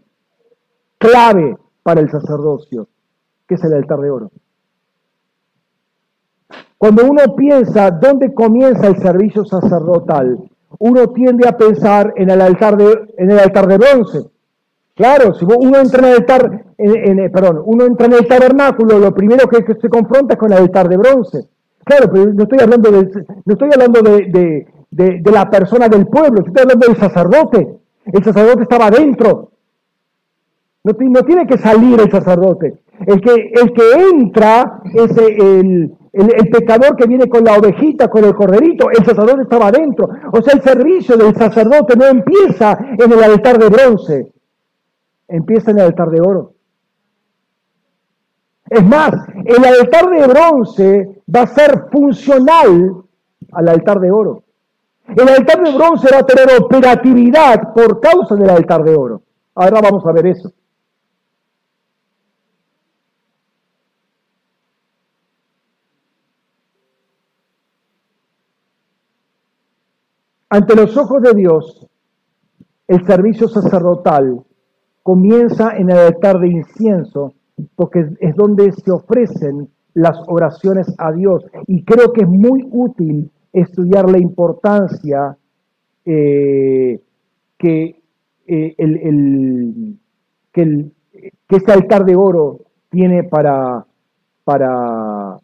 [0.97, 2.87] clave para el sacerdocio,
[3.47, 4.31] que es el altar de oro.
[6.77, 10.49] Cuando uno piensa dónde comienza el servicio sacerdotal,
[10.79, 14.19] uno tiende a pensar en el altar de, en el altar de bronce.
[14.95, 19.13] Claro, si uno entra en el altar, en, perdón, uno entra en el tabernáculo, lo
[19.13, 21.47] primero que, se confronta es con el altar de bronce.
[21.83, 26.41] Claro, pero no estoy hablando de, no estoy hablando de, de, la persona del pueblo,
[26.41, 27.77] estoy hablando del sacerdote.
[28.05, 29.51] El sacerdote estaba adentro.
[30.83, 32.81] No, no tiene que salir el sacerdote.
[33.05, 38.23] El que, el que entra es el, el, pecador que viene con la ovejita, con
[38.25, 40.09] el corderito, el sacerdote estaba adentro.
[40.31, 44.33] O sea, el servicio del sacerdote no empieza en el altar de bronce,
[45.27, 46.53] empieza en el altar de oro.
[48.69, 49.13] Es más,
[49.45, 53.03] el altar de bronce va a ser funcional
[53.51, 54.43] al altar de oro.
[55.07, 59.21] El altar de bronce va a tener operatividad por causa del altar de oro.
[59.55, 60.51] Ahora vamos a ver eso.
[70.49, 71.85] Ante los ojos de Dios,
[72.87, 74.43] el servicio sacerdotal
[75.03, 77.33] comienza en el altar de incienso,
[77.75, 81.45] porque es donde se ofrecen las oraciones a Dios.
[81.67, 85.37] Y creo que es muy útil estudiar la importancia
[86.05, 87.01] eh,
[87.57, 88.01] que,
[88.47, 89.99] eh, el,
[90.53, 90.91] que,
[91.49, 92.59] este altar de oro
[92.89, 93.85] tiene para,
[94.45, 95.39] para,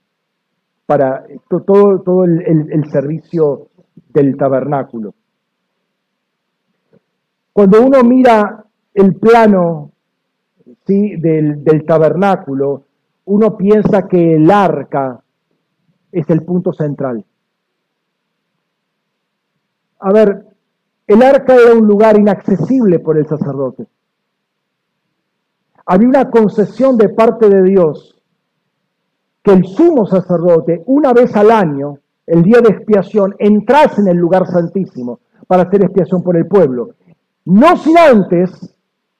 [0.86, 3.68] para todo, todo el servicio
[4.14, 5.14] del tabernáculo.
[7.52, 8.64] Cuando uno mira
[8.94, 9.92] el plano
[10.86, 11.16] ¿sí?
[11.18, 12.86] del, del tabernáculo,
[13.26, 15.22] uno piensa que el arca
[16.12, 17.26] es el punto central.
[20.00, 20.46] A ver,
[21.08, 23.88] el arca era un lugar inaccesible por el sacerdote.
[25.86, 28.22] Había una concesión de parte de Dios
[29.44, 34.18] que el sumo sacerdote, una vez al año, el día de expiación, entrase en el
[34.18, 36.92] lugar santísimo para hacer expiación por el pueblo.
[37.46, 38.76] No sin antes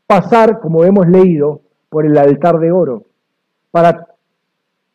[0.08, 3.04] pasar, como hemos leído, por el altar de oro,
[3.72, 4.08] para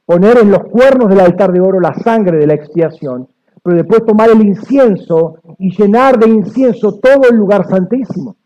[0.06, 3.28] poner en los cuernos del altar de oro la sangre de la expiación,
[3.62, 8.36] pero después tomar el incienso y llenar de incienso todo el lugar santísimo.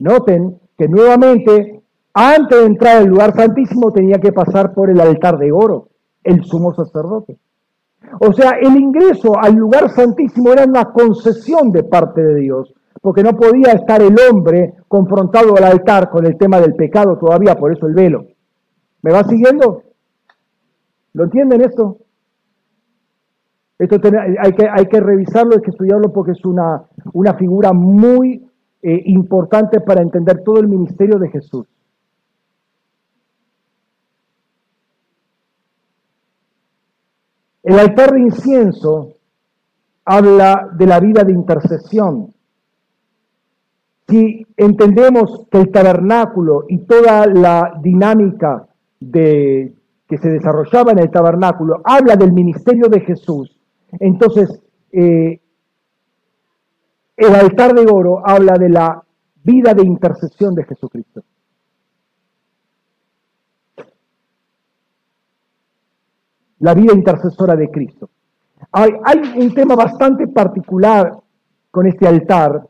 [0.00, 1.82] Noten que nuevamente,
[2.14, 5.88] antes de entrar al lugar santísimo, tenía que pasar por el altar de oro,
[6.24, 7.38] el sumo sacerdote.
[8.18, 13.22] O sea, el ingreso al lugar santísimo era una concesión de parte de Dios, porque
[13.22, 17.72] no podía estar el hombre confrontado al altar con el tema del pecado todavía, por
[17.72, 18.26] eso el velo.
[19.02, 19.82] ¿Me va siguiendo?
[21.12, 21.98] ¿Lo entienden esto?
[23.78, 23.96] Esto
[24.38, 26.82] hay, que, hay que revisarlo, hay que estudiarlo porque es una,
[27.14, 28.46] una figura muy
[28.82, 31.66] eh, importante para entender todo el ministerio de Jesús.
[37.62, 39.14] El altar de incienso
[40.04, 42.32] habla de la vida de intercesión.
[44.08, 48.66] Si entendemos que el tabernáculo y toda la dinámica
[48.98, 49.72] de,
[50.08, 53.56] que se desarrollaba en el tabernáculo habla del ministerio de Jesús,
[54.00, 54.60] entonces
[54.90, 55.40] eh,
[57.16, 59.02] el altar de oro habla de la
[59.44, 61.22] vida de intercesión de Jesucristo.
[66.60, 68.08] La vida intercesora de Cristo.
[68.72, 68.92] Hay,
[69.36, 71.18] un tema bastante particular
[71.70, 72.66] con este altar.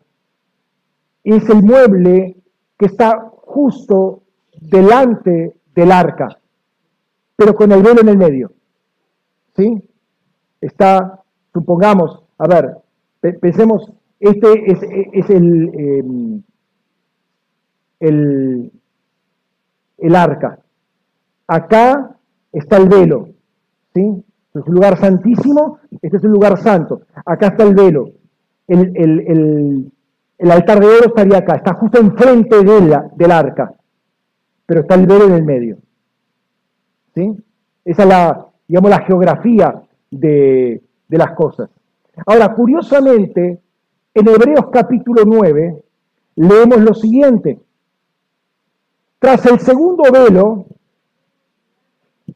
[1.22, 2.36] Es el mueble
[2.78, 4.22] que está justo
[4.60, 6.38] delante del arca,
[7.36, 8.52] pero con el velo en el medio.
[9.56, 9.82] ¿Sí?
[10.60, 11.22] Está,
[11.52, 12.76] supongamos, a ver,
[13.40, 16.42] pensemos, este es, el, em,
[17.98, 18.72] el,
[19.98, 20.60] el arca.
[21.46, 22.16] Acá
[22.52, 23.28] está el velo,
[23.94, 24.24] ¿sí?
[24.54, 27.02] Es un lugar santísimo, este es un lugar santo.
[27.24, 28.10] Acá está el velo.
[28.66, 29.92] El,
[30.50, 33.72] altar de oro estaría acá, está justo enfrente de del arca,
[34.66, 35.76] pero está el velo en el medio.
[37.14, 37.36] ¿Sí?
[37.84, 41.68] Esa es la, digamos, la geografía de, de las cosas.
[42.26, 43.60] Ahora, curiosamente,
[44.14, 45.82] en Hebreos capítulo 9
[46.36, 47.60] leemos lo siguiente.
[49.18, 50.66] Tras el segundo velo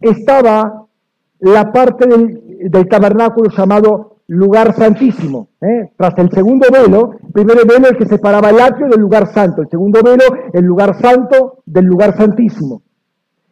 [0.01, 0.85] estaba
[1.41, 5.49] la parte del, tabernáculo llamado lugar santísimo.
[5.61, 5.91] ¿eh?
[5.97, 9.63] Tras el segundo velo, el primer velo el que separaba el atrio del lugar santo,
[9.63, 12.83] el segundo velo el lugar santo del lugar santísimo.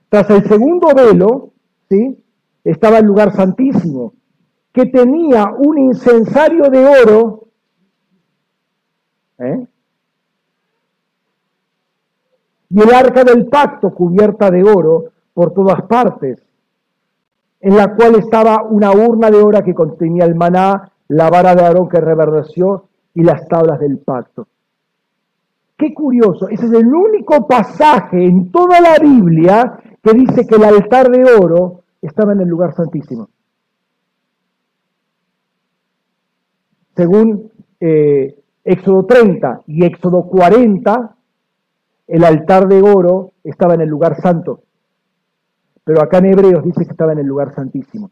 [0.08, 1.50] Tras el segundo velo,
[1.88, 2.18] ¿sí?
[2.64, 4.14] estaba el lugar santísimo,
[4.72, 7.48] que tenía un incensario de oro
[9.38, 9.66] ¿eh?
[12.70, 15.04] y el arca del pacto cubierta de oro
[15.34, 16.42] por todas partes,
[17.62, 21.62] en la cual estaba una urna de oro que contenía el maná, la vara de
[21.62, 24.48] Aarón que reverdeció y las tablas del pacto.
[25.78, 30.64] Qué curioso, ese es el único pasaje en toda la Biblia que dice que el
[30.64, 33.28] altar de oro estaba en el lugar santísimo.
[36.96, 41.14] Según eh, Éxodo 30 y Éxodo 40,
[42.08, 44.62] el altar de oro estaba en el lugar santo.
[45.84, 48.10] Pero acá en Hebreos dice que estaba en el lugar santísimo.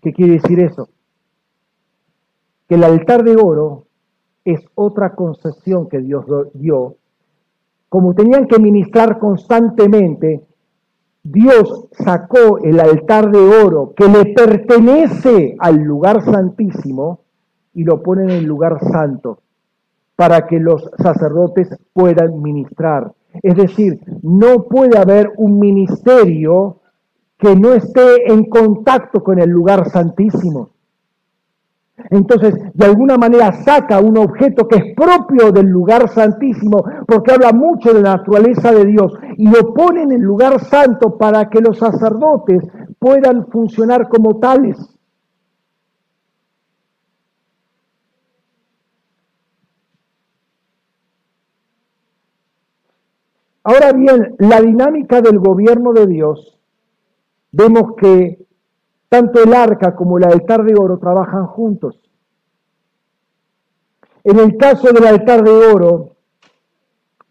[0.00, 0.88] ¿Qué quiere decir eso?
[2.68, 3.86] Que el altar de oro
[4.44, 6.96] es otra concesión que Dios dio.
[7.88, 10.42] Como tenían que ministrar constantemente,
[11.22, 17.20] Dios sacó el altar de oro que le pertenece al lugar santísimo
[17.74, 19.38] y lo pone en el lugar santo
[20.16, 23.12] para que los sacerdotes puedan ministrar.
[23.42, 26.80] Es decir, no puede haber un ministerio
[27.38, 30.70] que no esté en contacto con el lugar santísimo.
[32.10, 37.52] Entonces, de alguna manera saca un objeto que es propio del lugar santísimo, porque habla
[37.52, 41.60] mucho de la naturaleza de Dios, y lo pone en el lugar santo para que
[41.60, 42.62] los sacerdotes
[42.98, 44.76] puedan funcionar como tales.
[53.64, 56.58] Ahora bien, la dinámica del gobierno de Dios,
[57.52, 58.44] vemos que
[59.08, 62.00] tanto el arca como el altar de oro trabajan juntos.
[64.24, 66.16] En el caso del altar de oro,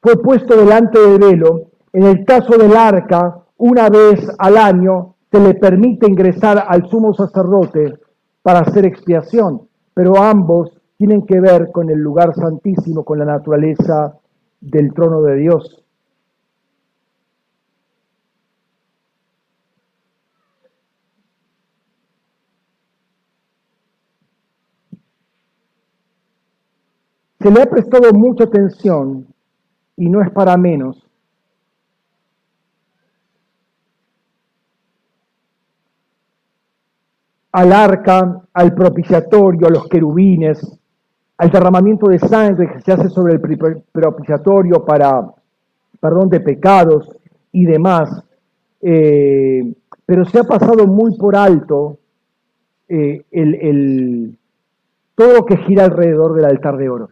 [0.01, 1.71] fue puesto delante del velo.
[1.93, 7.13] En el caso del arca, una vez al año se le permite ingresar al sumo
[7.13, 7.99] sacerdote
[8.41, 14.17] para hacer expiación, pero ambos tienen que ver con el lugar santísimo, con la naturaleza
[14.59, 15.80] del trono de Dios.
[27.41, 29.25] Se le ha prestado mucha atención,
[29.97, 31.07] y no es para menos,
[37.51, 40.79] al arca, al propiciatorio, a los querubines,
[41.37, 45.33] al derramamiento de sangre que se hace sobre el propiciatorio para
[45.99, 47.09] perdón de pecados
[47.51, 48.23] y demás.
[48.81, 49.73] Eh,
[50.05, 51.97] pero se ha pasado muy por alto
[52.87, 53.23] eh,
[55.15, 57.09] todo lo que gira alrededor del altar de oro.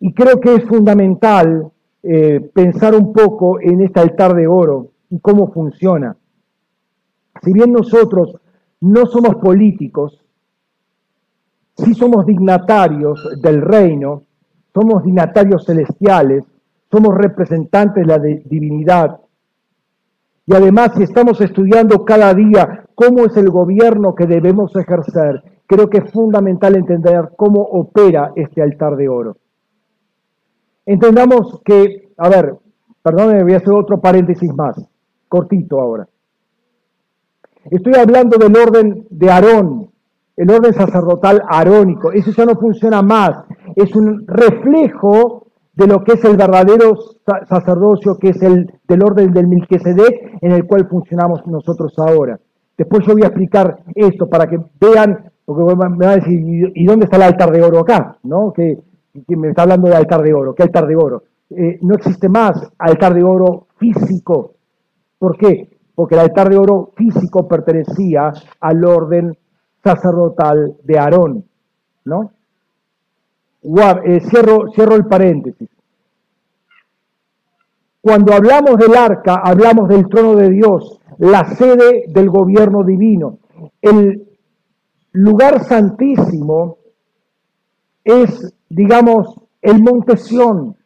[0.00, 1.70] Y creo que es fundamental
[2.02, 6.16] eh, pensar un poco en este altar de oro y cómo funciona.
[7.42, 8.36] Si bien nosotros
[8.80, 10.22] no somos políticos,
[11.76, 14.22] sí somos dignatarios del reino,
[14.72, 16.44] somos dignatarios celestiales,
[16.90, 19.20] somos representantes de la divinidad.
[20.46, 25.90] Y además, si estamos estudiando cada día cómo es el gobierno que debemos ejercer, creo
[25.90, 29.36] que es fundamental entender cómo opera este altar de oro.
[30.86, 32.54] Entendamos que, a ver,
[33.02, 34.76] perdónenme, voy a hacer otro paréntesis más,
[35.28, 36.06] cortito ahora.
[37.68, 39.90] Estoy hablando del orden de Aarón,
[40.36, 42.12] el orden sacerdotal arónico.
[42.12, 43.44] Eso ya no funciona más.
[43.74, 46.96] Es un reflejo de lo que es el verdadero
[47.48, 52.38] sacerdocio, que es el del orden del Milquesedec, en el cual funcionamos nosotros ahora.
[52.78, 56.84] Después yo voy a explicar esto para que vean, porque me van a decir, ¿y
[56.86, 58.16] dónde está el altar de oro acá?
[58.22, 58.52] ¿No?
[58.52, 58.78] Que,
[59.28, 60.54] me está hablando de altar de oro.
[60.54, 61.24] ¿Qué altar de oro?
[61.50, 64.54] Eh, no existe más altar de oro físico.
[65.18, 65.70] ¿Por qué?
[65.94, 69.36] Porque el altar de oro físico pertenecía al orden
[69.82, 71.44] sacerdotal de Aarón,
[72.04, 72.32] ¿no?
[73.62, 75.68] Eh, cierro, cierro el paréntesis.
[78.00, 83.38] Cuando hablamos del arca, hablamos del trono de Dios, la sede del gobierno divino.
[83.80, 84.28] El
[85.12, 86.78] lugar santísimo
[88.04, 90.76] es, digamos, el monte Sión,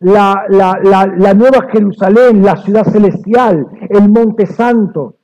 [0.00, 5.16] la, la, nueva Jerusalén, la ciudad celestial, el monte santo.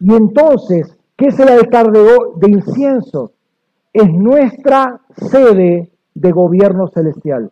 [0.00, 2.00] Y entonces, ¿qué es el altar de,
[2.36, 3.32] de incienso?
[3.92, 7.50] Es nuestra sede de gobierno celestial.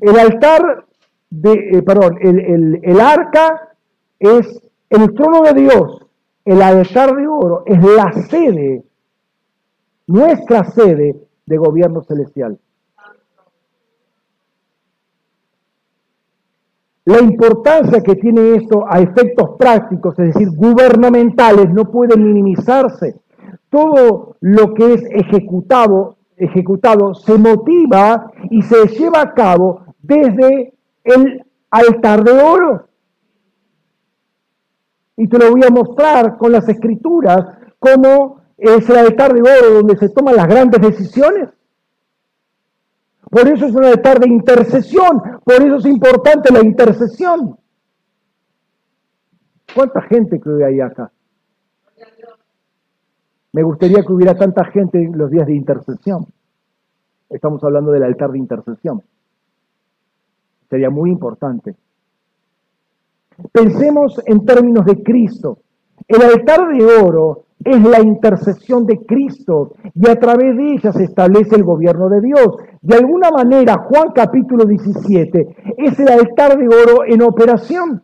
[0.00, 0.84] El altar
[1.30, 3.68] de, eh, perdón, el, el arca
[4.18, 4.60] es
[4.90, 6.06] el trono de Dios,
[6.44, 8.84] el altar de oro es la sede,
[10.08, 11.14] nuestra sede
[11.46, 12.58] de gobierno celestial.
[17.04, 23.18] La importancia que tiene esto a efectos prácticos, es decir, gubernamentales, no puede minimizarse.
[23.70, 30.74] Todo lo que es ejecutado, ejecutado se motiva y se lleva a cabo desde
[31.04, 32.88] el altar de oro.
[35.16, 37.46] Y te lo voy a mostrar con las escrituras,
[37.78, 41.48] cómo es el altar de oro donde se toman las grandes decisiones.
[43.30, 47.56] Por eso es un altar de intercesión, por eso es importante la intercesión.
[49.74, 51.12] ¿Cuánta gente que hay acá?
[53.52, 56.26] Me gustaría que hubiera tanta gente en los días de intercesión.
[57.28, 59.02] Estamos hablando del altar de intercesión.
[60.70, 61.76] Sería muy importante.
[63.52, 65.58] Pensemos en términos de Cristo.
[66.06, 71.04] El altar de oro es la intercesión de Cristo y a través de ella se
[71.04, 72.56] establece el gobierno de Dios.
[72.80, 78.02] De alguna manera, Juan capítulo 17 es el altar de oro en operación.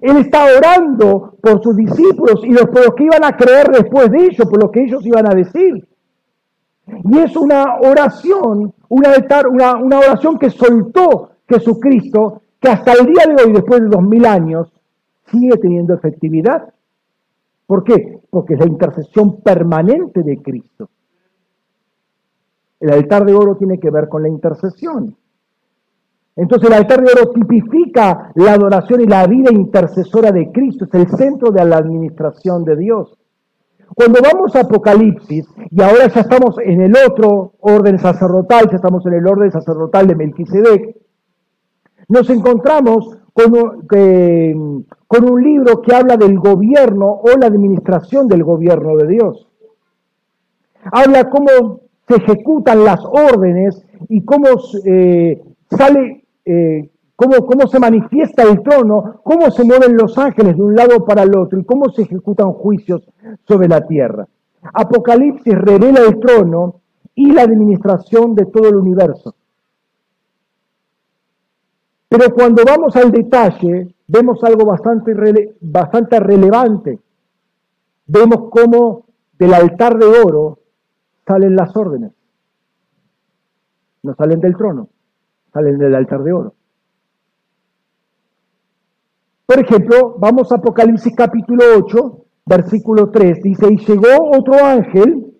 [0.00, 4.24] Él está orando por sus discípulos y por los que iban a creer después de
[4.24, 5.86] ellos, por lo que ellos iban a decir.
[6.86, 13.06] Y es una oración, un altar, una, una oración que soltó Jesucristo, que hasta el
[13.06, 14.72] día de hoy, después de dos mil años,
[15.26, 16.72] sigue teniendo efectividad.
[17.66, 18.20] ¿Por qué?
[18.30, 20.90] Porque es la intercesión permanente de Cristo.
[22.80, 25.16] El altar de oro tiene que ver con la intercesión.
[26.34, 30.94] Entonces el altar de oro tipifica la adoración y la vida intercesora de Cristo, es
[30.94, 33.18] el centro de la administración de Dios.
[33.94, 39.04] Cuando vamos a Apocalipsis, y ahora ya estamos en el otro orden sacerdotal, ya estamos
[39.04, 40.96] en el orden sacerdotal de Melquisedec,
[42.08, 49.06] nos encontramos con, un libro que habla del gobierno o la administración del gobierno de
[49.06, 49.48] Dios.
[50.84, 54.48] Habla cómo se ejecutan las órdenes y cómo
[54.84, 55.40] eh,
[55.70, 60.74] sale, eh, cómo, cómo se manifiesta el trono, cómo se mueven los ángeles de un
[60.74, 63.08] lado para el otro y cómo se ejecutan juicios
[63.46, 64.26] sobre la tierra.
[64.74, 66.80] Apocalipsis revela el trono
[67.14, 69.34] y la administración de todo el universo.
[72.12, 75.14] Pero cuando vamos al detalle, vemos algo bastante,
[75.62, 77.00] bastante relevante.
[78.06, 79.06] Vemos cómo
[79.38, 80.58] del altar de oro
[81.26, 82.12] salen las órdenes.
[84.02, 84.90] No salen del trono,
[85.54, 86.54] salen del altar de oro.
[89.46, 93.42] Por ejemplo, vamos a Apocalipsis capítulo 8, versículo 3.
[93.42, 95.32] Dice, y llegó otro ángel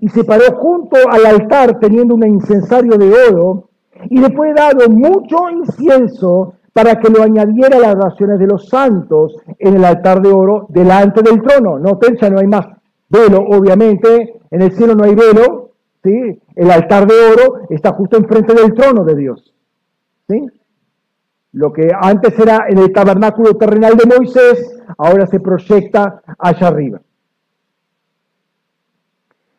[0.00, 3.69] y se paró junto al altar teniendo un incensario de oro
[4.08, 8.68] y le fue dado mucho incienso para que lo añadiera a las oraciones de los
[8.68, 11.78] santos en el altar de oro delante del trono.
[11.78, 12.66] No, ya no hay más
[13.08, 15.72] velo, obviamente, en el cielo no hay velo,
[16.02, 16.40] ¿sí?
[16.54, 19.52] El altar de oro está justo enfrente del trono de Dios,
[20.28, 20.46] ¿sí?
[21.52, 27.00] Lo que antes era en el tabernáculo terrenal de Moisés, ahora se proyecta allá arriba.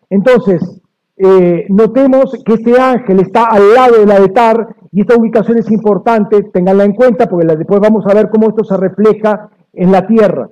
[0.09, 0.80] Entonces,
[1.23, 6.41] eh, notemos que este ángel está al lado del altar y esta ubicación es importante,
[6.51, 10.49] tenganla en cuenta porque después vamos a ver cómo esto se refleja en la tierra.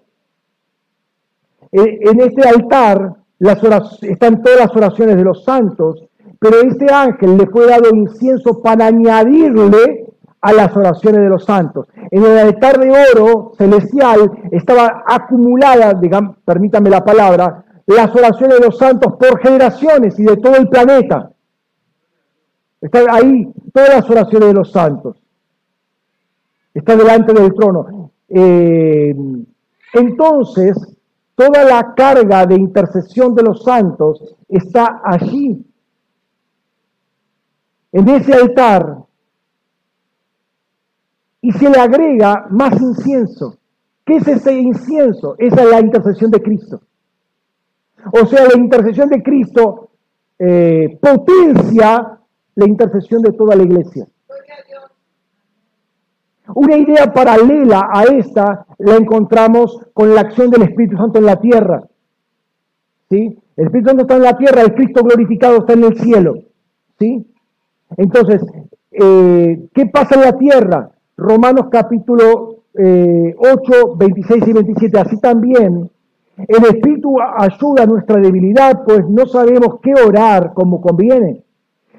[1.71, 3.15] Eh, en este altar
[4.01, 6.03] están todas las oraciones de los santos,
[6.39, 10.05] pero este ángel le fue dado incienso para añadirle
[10.39, 11.87] a las oraciones de los santos.
[12.11, 18.65] En el altar de oro celestial estaba acumulada, digamos, permítame la palabra, las oraciones de
[18.65, 21.31] los santos por generaciones y de todo el planeta.
[22.81, 25.17] Están ahí todas las oraciones de los santos.
[26.73, 28.11] Está delante del trono.
[28.29, 29.15] Eh,
[29.93, 30.77] entonces,
[31.35, 35.65] toda la carga de intercesión de los santos está allí.
[37.91, 38.97] En ese altar
[41.41, 43.57] y se le agrega más incienso.
[44.05, 45.35] ¿Qué es ese incienso?
[45.37, 46.81] Esa es la intercesión de Cristo.
[48.11, 49.89] O sea, la intercesión de Cristo
[50.37, 52.19] eh, potencia
[52.55, 54.07] la intercesión de toda la iglesia.
[56.55, 61.39] Una idea paralela a esta la encontramos con la acción del Espíritu Santo en la
[61.39, 61.83] tierra.
[63.09, 63.37] ¿Sí?
[63.55, 66.35] El Espíritu Santo está en la tierra, el Cristo glorificado está en el cielo.
[66.97, 67.25] ¿Sí?
[67.97, 68.41] Entonces,
[68.91, 70.91] eh, ¿qué pasa en la tierra?
[71.17, 73.35] Romanos capítulo 8, eh,
[73.97, 74.99] 26 y 27.
[74.99, 75.89] Así también
[76.47, 81.43] el Espíritu ayuda a nuestra debilidad, pues no sabemos qué orar como conviene.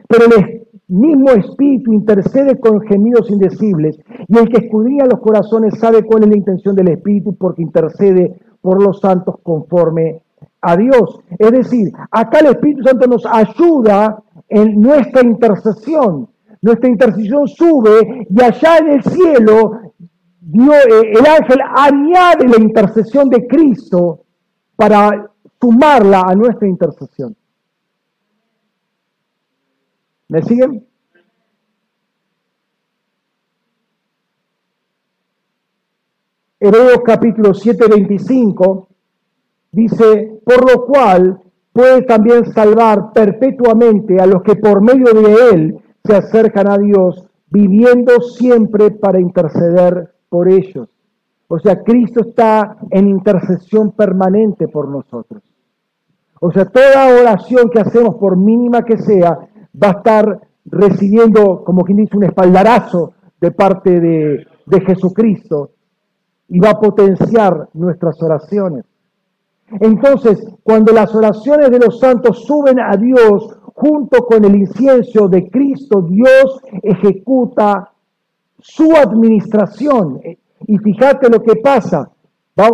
[0.08, 3.98] Pero el mismo Espíritu intercede con gemidos indecibles
[4.28, 8.40] y el que escudriña los corazones sabe cuál es la intención del Espíritu porque intercede
[8.60, 10.22] por los santos conforme
[10.60, 11.20] a Dios.
[11.38, 16.28] Es decir, acá el Espíritu Santo nos ayuda en nuestra intercesión
[16.62, 19.80] nuestra intercesión sube y allá en el cielo
[20.52, 24.24] eh, el ángel añade la intercesión de Cristo
[24.81, 25.31] para
[25.61, 27.36] sumarla a nuestra intercesión.
[30.28, 30.86] ¿Me siguen?
[36.59, 38.89] Hebreos capítulo 7, 25
[39.73, 41.43] dice, por lo cual
[41.74, 47.27] puede también salvar perpetuamente a los que por medio de él se acercan a Dios
[47.51, 50.89] viviendo siempre para interceder por ellos.
[51.52, 55.43] O sea, Cristo está en intercesión permanente por nosotros.
[56.40, 59.36] O sea, toda oración que hacemos, por mínima que sea,
[59.74, 65.72] va a estar recibiendo, como quien dice, un espaldarazo de parte de, de Jesucristo
[66.47, 68.85] y va a potenciar nuestras oraciones.
[69.81, 75.51] Entonces, cuando las oraciones de los santos suben a Dios junto con el incienso de
[75.51, 77.90] Cristo, Dios ejecuta
[78.60, 80.20] su administración.
[80.66, 82.10] Y fíjate lo que pasa.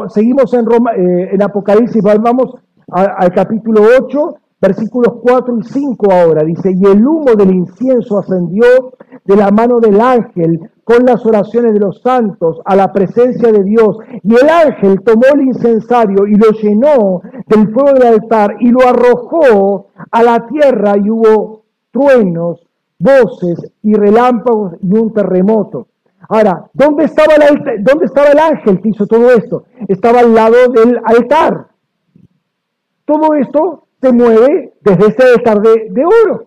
[0.08, 2.54] seguimos en, Roma, eh, en Apocalipsis, vamos
[2.88, 6.44] al capítulo 8, versículos 4 y 5 ahora.
[6.44, 8.92] Dice, y el humo del incienso ascendió
[9.24, 13.64] de la mano del ángel con las oraciones de los santos a la presencia de
[13.64, 13.98] Dios.
[14.22, 18.86] Y el ángel tomó el incensario y lo llenó del fuego del altar y lo
[18.86, 22.64] arrojó a la tierra y hubo truenos,
[22.98, 25.88] voces y relámpagos y un terremoto.
[26.28, 29.64] Ahora, ¿dónde estaba, el, ¿dónde estaba el ángel que hizo todo esto?
[29.88, 31.68] Estaba al lado del altar.
[33.04, 36.46] Todo esto se mueve desde este altar de oro.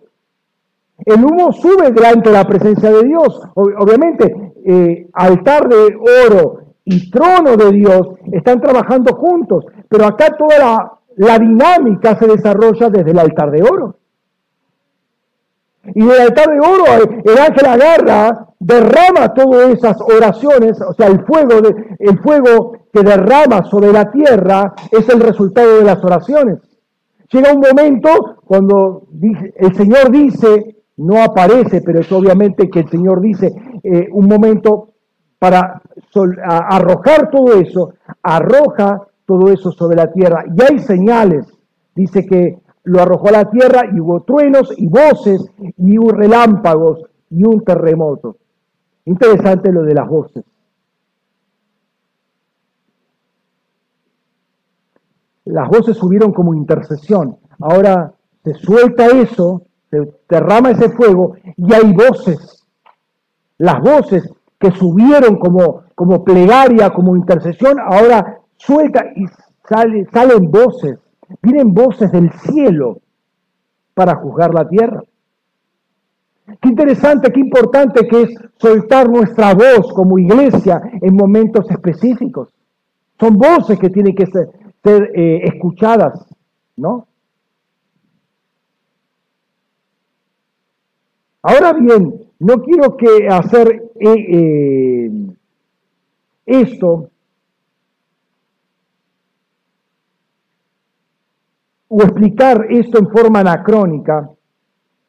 [1.04, 3.40] El humo sube delante de la presencia de Dios.
[3.54, 5.96] Obviamente, eh, altar de
[6.26, 12.90] oro y trono de Dios están trabajando juntos, pero acá toda la dinámica se desarrolla
[12.90, 13.96] desde el altar de oro.
[15.94, 16.84] Y del altar de oro
[17.24, 23.02] el ángel agarra, derrama todas esas oraciones, o sea, el fuego, de, el fuego que
[23.02, 26.58] derrama sobre la tierra es el resultado de las oraciones.
[27.32, 29.04] Llega un momento cuando
[29.56, 34.88] el Señor dice, no aparece, pero es obviamente que el Señor dice eh, un momento
[35.38, 35.80] para
[36.44, 40.44] arrojar todo eso, arroja todo eso sobre la tierra.
[40.54, 41.46] Y hay señales,
[41.94, 42.58] dice que
[42.90, 45.40] lo arrojó a la tierra y hubo truenos y voces
[45.76, 48.36] y hubo relámpagos y un terremoto.
[49.04, 50.44] Interesante lo de las voces.
[55.44, 57.38] Las voces subieron como intercesión.
[57.60, 58.12] Ahora
[58.44, 62.64] se suelta eso se derrama ese fuego y hay voces.
[63.58, 69.26] Las voces que subieron como, como plegaria, como intercesión, ahora suelta y
[69.68, 70.98] sale, salen voces.
[71.42, 72.98] Vienen voces del cielo
[73.94, 75.02] para juzgar la tierra.
[76.60, 82.48] Qué interesante, qué importante que es soltar nuestra voz como iglesia en momentos específicos.
[83.18, 84.48] Son voces que tienen que ser,
[85.14, 86.26] eh, escuchadas,
[86.76, 87.06] ¿no?
[91.42, 95.10] Ahora bien, no quiero que hacer eh, eh,
[96.46, 97.10] esto
[101.92, 104.30] o explicar esto en forma anacrónica,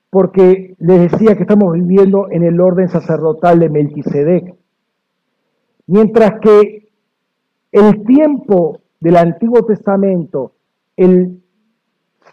[0.10, 4.56] porque les decía que estamos viviendo en el orden sacerdotal de Melquisedec.
[5.86, 6.90] Mientras que
[7.72, 10.54] el tiempo del Antiguo Testamento,
[10.98, 11.44] el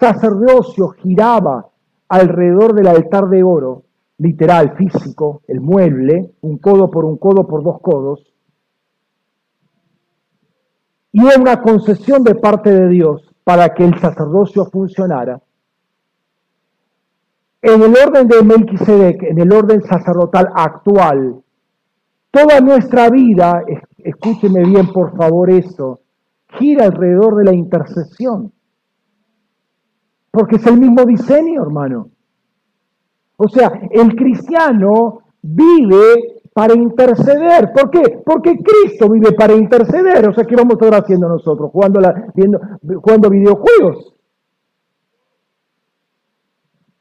[0.01, 1.69] sacerdocio giraba
[2.09, 3.83] alrededor del altar de oro,
[4.17, 8.33] literal, físico, el mueble, un codo por un codo por dos codos,
[11.13, 15.41] y era una concesión de parte de Dios para que el sacerdocio funcionara.
[17.63, 21.43] En el orden de Melquisedec, en el orden sacerdotal actual,
[22.31, 23.65] toda nuestra vida,
[23.97, 26.01] escúcheme bien por favor esto,
[26.59, 28.53] gira alrededor de la intercesión.
[30.31, 32.11] Porque es el mismo diseño, hermano.
[33.39, 37.73] O sea, el cristiano vive para interceder.
[37.73, 38.21] ¿Por qué?
[38.27, 40.29] Porque Cristo vive para interceder.
[40.29, 41.71] O sea, ¿qué vamos a estar haciendo nosotros?
[41.71, 42.01] Jugando,
[42.35, 42.59] viendo,
[43.01, 44.13] jugando videojuegos.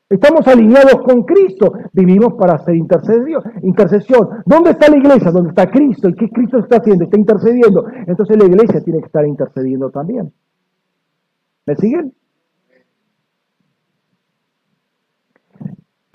[0.07, 4.29] Estamos alineados con Cristo, vivimos para hacer intercesión.
[4.45, 5.31] ¿Dónde está la iglesia?
[5.31, 6.07] ¿Dónde está Cristo?
[6.07, 7.05] ¿Y qué Cristo está haciendo?
[7.05, 7.83] Está intercediendo.
[8.05, 10.31] Entonces la iglesia tiene que estar intercediendo también.
[11.65, 12.13] ¿Me siguen?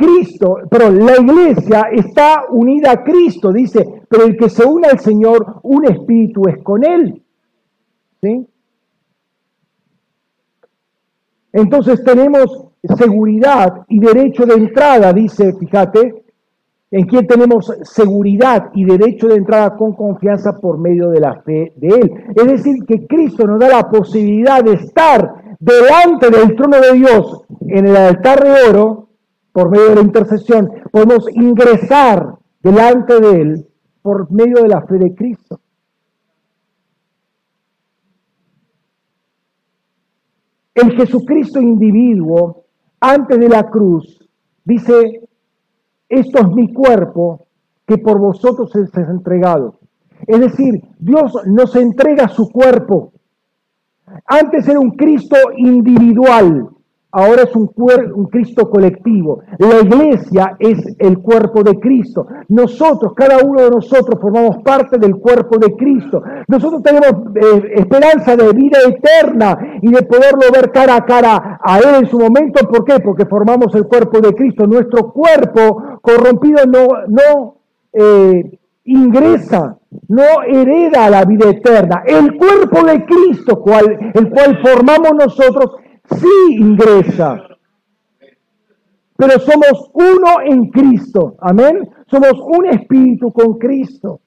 [0.02, 4.98] Cristo, pero la iglesia está unida a Cristo, dice, pero el que se une al
[4.98, 7.22] Señor, un espíritu es con Él.
[8.20, 8.46] ¿Sí?
[11.52, 16.24] Entonces tenemos seguridad y derecho de entrada, dice, fíjate,
[16.90, 21.72] en quien tenemos seguridad y derecho de entrada con confianza por medio de la fe
[21.76, 22.12] de Él.
[22.34, 27.44] Es decir, que Cristo nos da la posibilidad de estar delante del trono de Dios
[27.68, 29.08] en el altar de oro,
[29.52, 33.68] por medio de la intercesión, podemos ingresar delante de Él
[34.00, 35.60] por medio de la fe de Cristo.
[40.74, 42.64] El Jesucristo individuo,
[42.98, 44.26] antes de la cruz,
[44.64, 45.28] dice,
[46.08, 47.46] esto es mi cuerpo
[47.86, 49.78] que por vosotros es entregado.
[50.26, 53.12] Es decir, Dios nos entrega su cuerpo.
[54.26, 56.68] Antes era un Cristo individual,
[57.12, 59.42] ahora es un, un, Cristo colectivo.
[59.58, 62.26] La iglesia es el cuerpo de Cristo.
[62.48, 66.22] Nosotros, cada uno de nosotros, formamos parte del cuerpo de Cristo.
[66.48, 71.78] Nosotros tenemos eh, esperanza de vida eterna y de poderlo ver cara a cara a
[71.78, 72.66] Él en su momento.
[72.66, 72.98] ¿Por qué?
[73.00, 74.66] Porque formamos el cuerpo de Cristo.
[74.66, 77.56] Nuestro cuerpo corrompido no,
[77.92, 79.76] eh, ingresa,
[80.08, 82.02] no hereda la vida eterna.
[82.06, 85.76] El cuerpo de Cristo, cual, el cual formamos nosotros,
[86.18, 87.42] sí ingresa.
[89.16, 91.36] Pero somos uno en Cristo.
[91.40, 91.88] Amén.
[92.10, 94.20] Somos un espíritu con Cristo.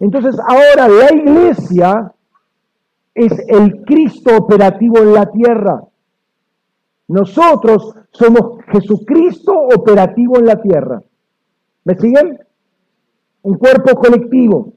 [0.00, 2.12] Entonces ahora la iglesia
[3.14, 5.82] es el Cristo operativo en la tierra.
[7.08, 11.00] Nosotros somos Jesucristo operativo en la tierra.
[11.84, 12.38] ¿Me siguen?
[13.42, 14.72] Un cuerpo colectivo.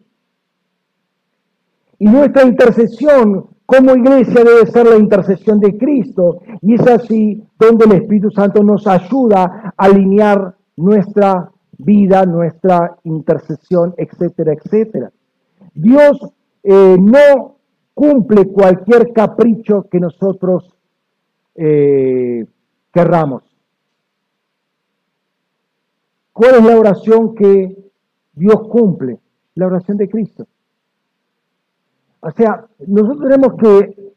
[1.98, 6.42] Y nuestra intercesión como iglesia debe ser la intercesión de Cristo.
[6.64, 13.94] Y es así donde el Espíritu Santo nos ayuda a alinear nuestra vida, nuestra intercesión,
[13.96, 15.12] etcétera, etcétera.
[15.76, 16.20] Dios
[16.64, 17.58] eh, no
[17.94, 20.76] cumple cualquier capricho que nosotros
[21.54, 22.48] eh,
[22.92, 23.44] querramos.
[26.34, 27.92] ¿Cuál es la oración que
[28.34, 29.20] Dios cumple?
[29.54, 30.48] La oración de Cristo.
[32.22, 34.14] O sea, nosotros tenemos que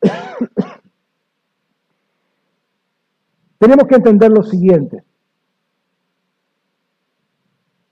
[3.58, 5.04] tenemos que entender lo siguiente.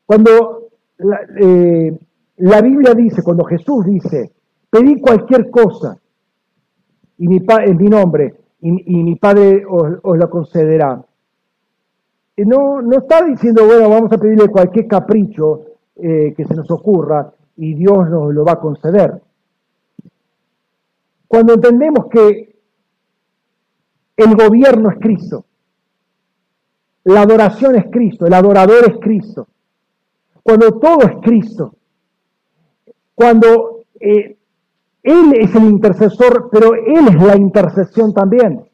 [0.06, 0.70] Cuando
[1.38, 1.98] eh,
[2.38, 4.32] la, Biblia dice, cuando Jesús dice,
[4.70, 5.98] pedí cualquier cosa
[7.18, 11.04] y mi en mi nombre y, mi Padre os, lo concederá.
[12.38, 15.62] No, no está diciendo, bueno, vamos a pedirle cualquier capricho
[15.96, 19.20] eh, que se nos ocurra y Dios nos lo va a conceder.
[21.28, 22.58] Cuando entendemos que
[24.16, 25.44] el gobierno es Cristo,
[27.04, 29.46] la adoración es Cristo, el adorador es Cristo,
[30.42, 31.74] cuando todo es Cristo,
[33.14, 34.38] cuando eh,
[35.02, 38.64] Él es el intercesor, pero Él es la intercesión también.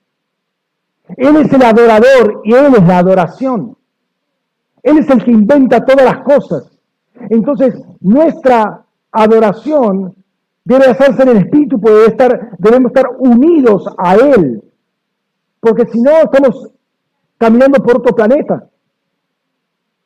[1.16, 3.76] Él es el adorador y Él es la adoración.
[4.82, 6.70] Él es el que inventa todas las cosas.
[7.31, 10.14] Entonces, nuestra adoración
[10.65, 14.62] Debe hacerse en el espíritu, puede estar, debemos estar unidos a Él.
[15.61, 16.70] Porque si no, estamos
[17.39, 18.69] caminando por otro planeta.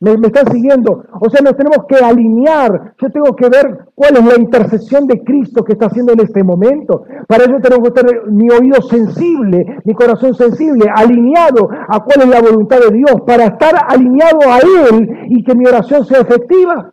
[0.01, 1.05] ¿Me, están siguiendo?
[1.21, 2.95] O sea, nos tenemos que alinear.
[3.01, 6.45] Yo tengo que ver cuál es la intercesión de Cristo que está haciendo en este
[6.45, 7.03] momento.
[7.27, 12.29] Para eso tengo que tener mi oído sensible, mi corazón sensible, alineado a cuál es
[12.29, 16.93] la voluntad de Dios, para estar alineado a Él y que mi oración sea efectiva.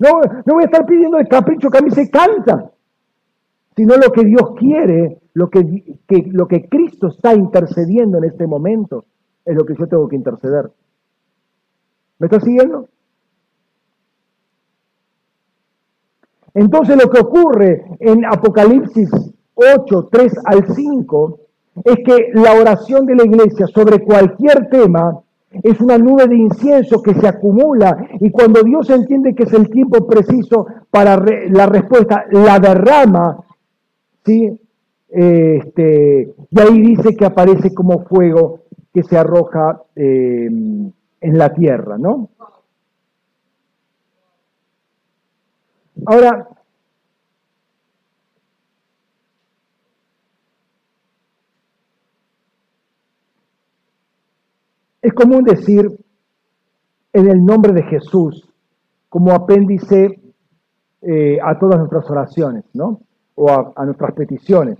[0.00, 2.72] No, no voy a estar pidiendo el capricho que a mí se canta,
[3.76, 8.46] sino lo que Dios quiere, lo que, que, lo que Cristo está intercediendo en este
[8.46, 9.04] momento,
[9.44, 10.70] es lo que yo tengo que interceder.
[12.18, 12.88] ¿Me está siguiendo?
[16.54, 19.10] Entonces lo que ocurre en Apocalipsis
[19.54, 21.40] 8, 3 al 5
[21.84, 27.02] es que la oración de la iglesia sobre cualquier tema es una nube de incienso
[27.02, 31.16] que se acumula y cuando Dios entiende que es el tiempo preciso para
[31.48, 33.38] la respuesta, la derrama,
[34.24, 34.60] ¿sí?
[35.08, 38.60] Este, y ahí dice que aparece como fuego
[38.94, 42.28] que se arroja eh, en la tierra, ¿no?
[46.06, 46.48] Ahora,
[55.02, 55.88] es común decir
[57.12, 58.48] en el nombre de Jesús
[59.08, 60.20] como apéndice
[61.02, 63.00] eh, a todas nuestras oraciones, ¿no?
[63.34, 64.78] O a, nuestras peticiones.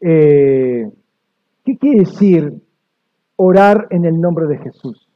[0.00, 0.90] Eh,
[1.64, 2.64] ¿Qué quiere decir
[3.36, 5.08] orar en el nombre de Jesús.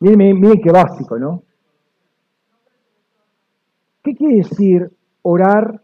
[0.00, 1.44] Miren, miren, qué básico, ¿no?
[4.02, 4.90] ¿Qué quiere decir
[5.22, 5.80] orar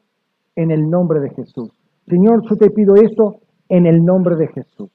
[0.56, 1.70] en el nombre de Jesús?
[2.08, 4.90] Señor, yo te pido esto en el nombre de Jesús.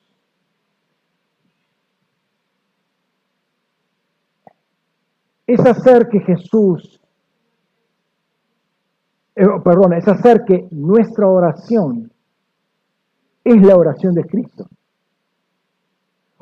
[5.45, 6.99] Es hacer que Jesús,
[9.35, 12.11] eh, perdón, es hacer que nuestra oración
[13.44, 14.68] es la oración de Cristo.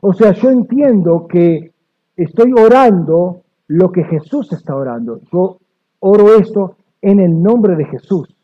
[0.01, 1.71] O sea, yo entiendo que
[2.15, 5.19] estoy orando lo que Jesús está orando.
[5.31, 5.57] Yo
[5.99, 8.35] oro esto en el nombre de Jesús.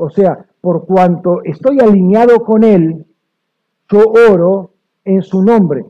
[0.00, 3.04] O sea, por cuanto estoy alineado con Él,
[3.90, 5.86] yo oro en su nombre.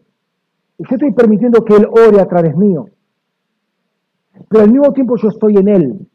[0.78, 2.86] Y yo estoy permitiendo que Él ore a través mío.
[4.48, 6.08] Pero al mismo tiempo yo estoy en Él.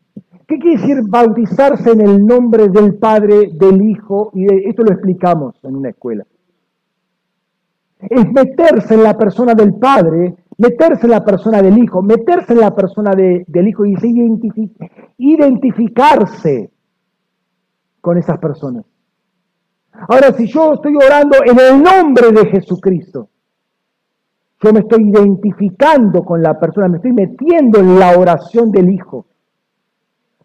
[0.47, 4.31] ¿Qué quiere decir bautizarse en el nombre del Padre, del Hijo?
[4.33, 6.25] Y de, esto lo explicamos en una escuela.
[7.99, 12.59] Es meterse en la persona del Padre, meterse en la persona del Hijo, meterse en
[12.59, 13.95] la persona del Hijo y
[15.19, 16.72] identificarse
[18.03, 18.83] con esas personas.
[20.09, 23.29] Ahora, si yo estoy orando en el nombre de Jesucristo,
[24.61, 29.25] yo me estoy identificando con la persona, me estoy metiendo en la oración del Hijo.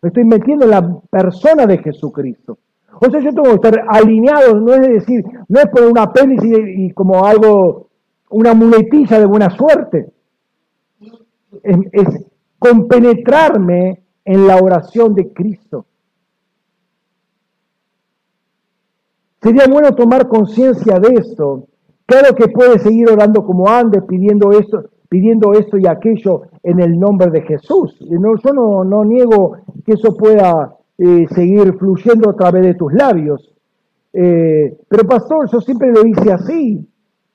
[0.00, 2.58] Me estoy metiendo en la persona de Jesucristo.
[3.00, 6.46] O sea, yo tengo que estar alineado, no es decir, no es poner un apéndice
[6.76, 7.88] y, como algo,
[8.30, 10.12] una muletilla de buena suerte.
[11.64, 12.24] Es, es
[12.60, 15.86] compenetrarme en la oración de Cristo.
[19.42, 21.64] Sería bueno tomar conciencia de esto.
[22.06, 26.98] Claro que puede seguir orando como antes, pidiendo esto, pidiendo esto y aquello en el
[26.98, 27.96] nombre de Jesús.
[28.08, 32.92] No, yo no, no niego que eso pueda eh, seguir fluyendo a través de tus
[32.92, 33.52] labios.
[34.12, 36.88] Eh, pero pastor, yo siempre lo hice así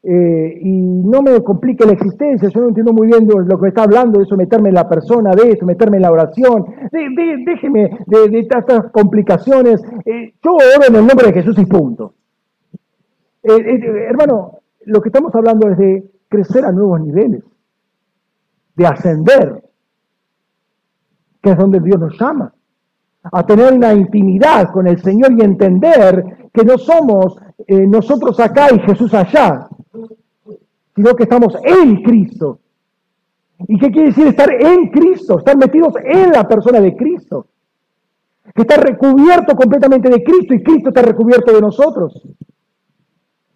[0.03, 3.83] eh, y no me complique la existencia, yo no entiendo muy bien lo que está
[3.83, 8.39] hablando, de eso, meterme en la persona, de eso, meterme en la oración, déjeme de,
[8.39, 9.81] estas complicaciones.
[10.43, 12.13] yo oro en el nombre de Jesús y punto.
[13.43, 17.43] hermano, lo que estamos hablando es de crecer a nuevos niveles
[18.75, 19.63] de ascender,
[21.41, 22.53] que es donde Dios nos llama,
[23.23, 28.67] a tener una intimidad con el Señor y entender que no somos eh, nosotros acá
[28.73, 29.67] y Jesús allá,
[30.95, 32.59] sino que estamos en Cristo.
[33.67, 35.39] ¿Y qué quiere decir estar en Cristo?
[35.39, 37.47] Estar metidos en la persona de Cristo.
[38.53, 42.21] Que está recubierto completamente de Cristo y Cristo está recubierto de nosotros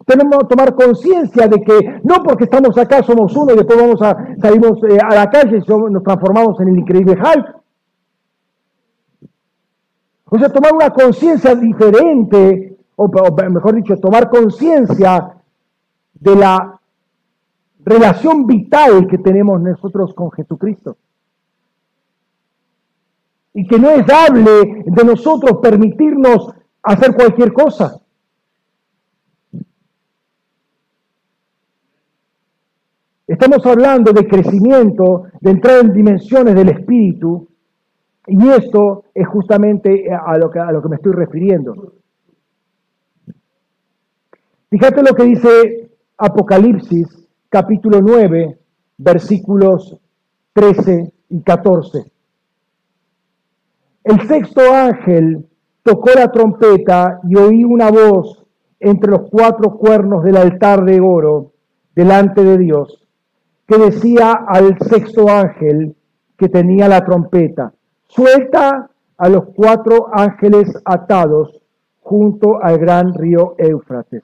[0.08, 4.00] tenemos que tomar conciencia de que no porque estamos acá somos uno y después vamos
[4.00, 7.56] a, salimos eh, a la calle y nos transformamos en el increíble Hulk.
[10.30, 13.08] O sea, tomar una conciencia diferente, o,
[13.50, 15.34] mejor dicho, tomar conciencia
[16.14, 16.77] de la
[17.88, 20.96] relación vital que tenemos nosotros con Jesucristo.
[23.54, 26.52] Y que no es dable de nosotros permitirnos
[26.82, 28.00] hacer cualquier cosa.
[33.26, 37.48] Estamos hablando de crecimiento, de entrar en dimensiones del espíritu,
[38.26, 41.92] y esto es justamente a lo que, a lo que me estoy refiriendo.
[44.70, 48.58] Fíjate lo que dice Apocalipsis capítulo 9,
[48.98, 49.96] versículos
[50.52, 52.12] 13 y 14.
[54.04, 55.46] El sexto ángel
[55.82, 58.44] tocó la trompeta y oí una voz
[58.80, 61.52] entre los cuatro cuernos del altar de oro
[61.94, 63.02] delante de Dios,
[63.66, 65.96] que decía al sexto ángel
[66.36, 67.72] que tenía la trompeta,
[68.08, 71.60] suelta a los cuatro ángeles atados
[72.00, 74.22] junto al gran río Éufrates.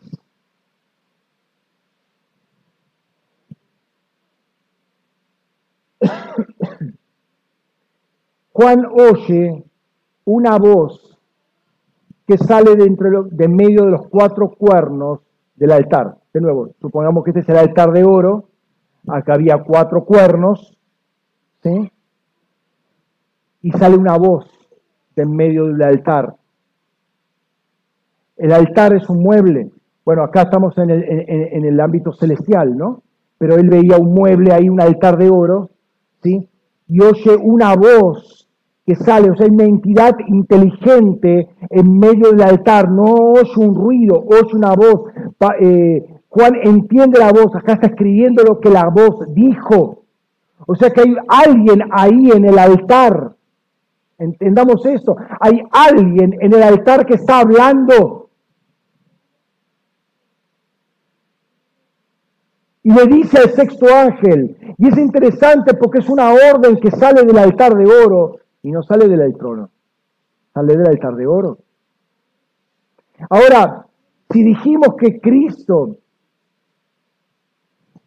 [8.52, 9.64] Juan oye
[10.24, 11.18] una voz
[12.26, 15.20] que sale dentro de medio de los cuatro cuernos
[15.56, 16.16] del altar.
[16.32, 18.48] De nuevo, supongamos que este es el altar de oro,
[19.08, 20.76] acá había cuatro cuernos,
[21.62, 21.90] ¿sí?
[23.62, 24.46] Y sale una voz
[25.14, 26.34] de en medio del altar.
[28.36, 29.70] El altar es un mueble.
[30.04, 33.02] Bueno, acá estamos en el, en el ámbito celestial, ¿no?
[33.38, 35.70] Pero él veía un mueble ahí, un altar de oro,
[36.24, 38.48] Y oye una voz
[38.86, 43.74] que sale, o sea, hay una entidad inteligente en medio del altar, no oye un
[43.74, 45.10] ruido, oye una voz.
[45.60, 50.04] Eh, Juan entiende la voz, acá está escribiendo lo que la voz dijo.
[50.66, 53.34] O sea que hay alguien ahí en el altar.
[54.18, 55.16] Entendamos esto.
[55.40, 58.23] Hay alguien en el altar que está hablando.
[62.84, 67.24] Y le dice al sexto ángel, y es interesante porque es una orden que sale
[67.24, 69.70] del altar de oro, y no sale del trono,
[70.52, 71.58] sale del altar de oro.
[73.30, 73.86] Ahora,
[74.30, 75.96] si dijimos que Cristo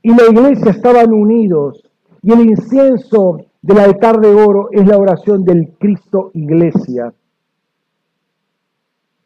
[0.03, 1.83] y la iglesia estaban unidos
[2.21, 7.13] y el incienso del altar de oro es la oración del Cristo iglesia,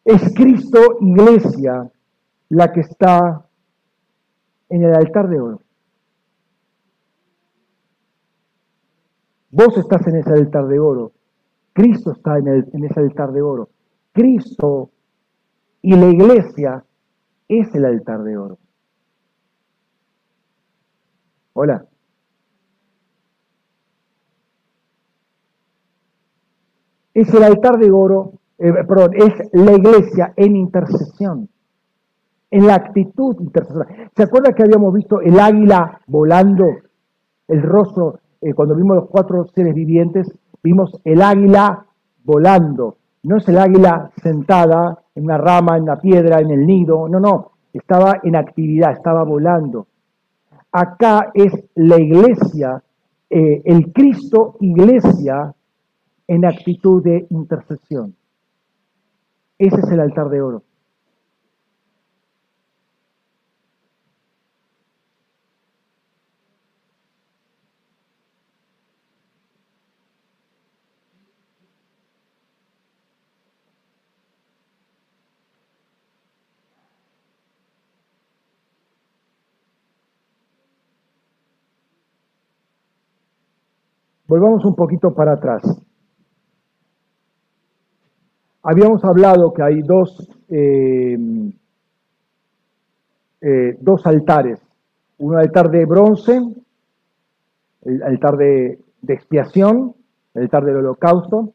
[0.05, 1.91] es Cristo iglesia
[2.49, 3.45] la que está
[4.71, 5.61] en el altar de oro.
[9.51, 11.11] Vos estás en ese altar de oro.
[11.73, 13.69] Cristo está en, el, en ese altar de oro.
[14.13, 14.89] Cristo
[15.81, 16.85] y la iglesia
[17.49, 18.57] es el altar de oro.
[21.53, 21.85] Hola.
[27.13, 31.49] Es el altar de oro, eh, perdón, es la iglesia en intercesión,
[32.51, 33.87] en la actitud intercesora.
[34.15, 36.65] ¿Se acuerda que habíamos visto el águila volando,
[37.47, 40.31] el rostro, eh, cuando vimos los cuatro seres vivientes?
[40.63, 41.85] vimos el águila
[42.23, 42.97] volando.
[43.23, 47.19] No es el águila sentada en una rama, en una piedra, en el nido, no,
[47.19, 49.87] no, estaba en actividad, estaba volando.
[50.71, 52.81] Acá es la iglesia,
[53.29, 55.53] eh, el Cristo iglesia
[56.27, 58.15] en actitud de intercesión.
[59.57, 60.63] Ese es el altar de oro.
[84.31, 85.61] Volvamos un poquito para atrás.
[88.63, 91.19] Habíamos hablado que hay dos, eh,
[93.41, 94.57] eh, dos altares.
[95.17, 96.39] Un altar de bronce,
[97.81, 99.95] el altar de, expiación,
[100.33, 101.51] el altar del holocausto,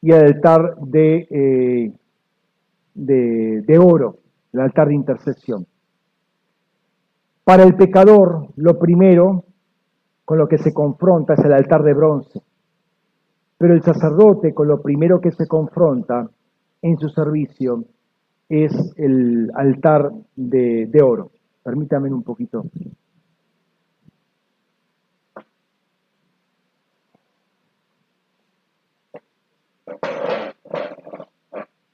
[0.00, 1.92] y el altar de, eh,
[2.94, 4.16] de, de oro,
[4.54, 5.66] el altar de intercesión.
[7.44, 9.44] Para el pecador, lo primero
[10.28, 12.42] con lo que se confronta es el altar de bronce.
[13.56, 16.28] Pero el sacerdote con lo primero que se confronta
[16.82, 17.86] en su servicio
[18.46, 21.30] es el altar de, oro.
[21.62, 22.66] Permítame un poquito.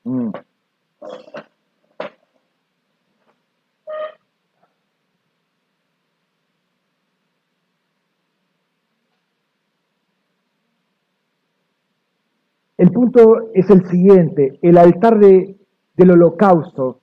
[0.03, 0.31] Mm.
[12.85, 15.57] El punto es el siguiente, el altar de,
[15.97, 17.01] del holocausto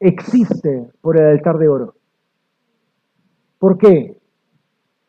[0.00, 1.94] existe por el altar de oro.
[3.56, 4.18] ¿Por qué?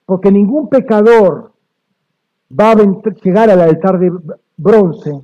[0.05, 1.51] Porque ningún pecador
[2.51, 4.11] va a llegar al altar de
[4.55, 5.19] bronce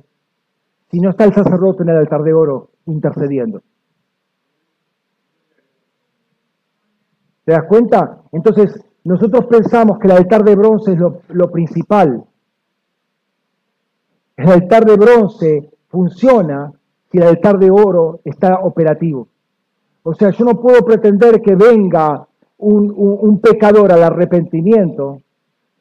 [0.90, 3.62] si no está el sacerdote en el altar de oro intercediendo.
[7.44, 8.22] ¿Te das cuenta?
[8.32, 10.98] Entonces, nosotros pensamos que el altar de bronce es
[11.28, 12.26] lo principal,
[14.36, 16.72] el altar de bronce funciona
[17.10, 19.28] si el altar de oro está operativo.
[20.02, 22.26] O sea, yo no puedo pretender que venga
[22.58, 25.20] un, pecador al arrepentimiento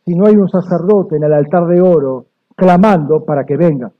[0.03, 2.25] si no hay un sacerdote en el altar de oro
[2.55, 3.91] clamando para que venga.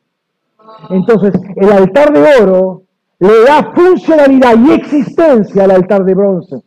[0.89, 2.83] Entonces, el altar de oro
[3.19, 6.61] le da funcionalidad y existencia al altar de bronce.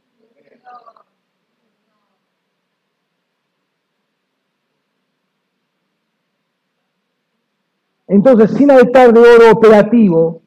[8.14, 10.42] Entonces, sin altar de oro operativo,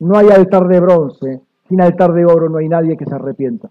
[0.00, 1.40] no hay altar de bronce.
[1.66, 3.70] Sin altar de oro no hay nadie que se arrepienta.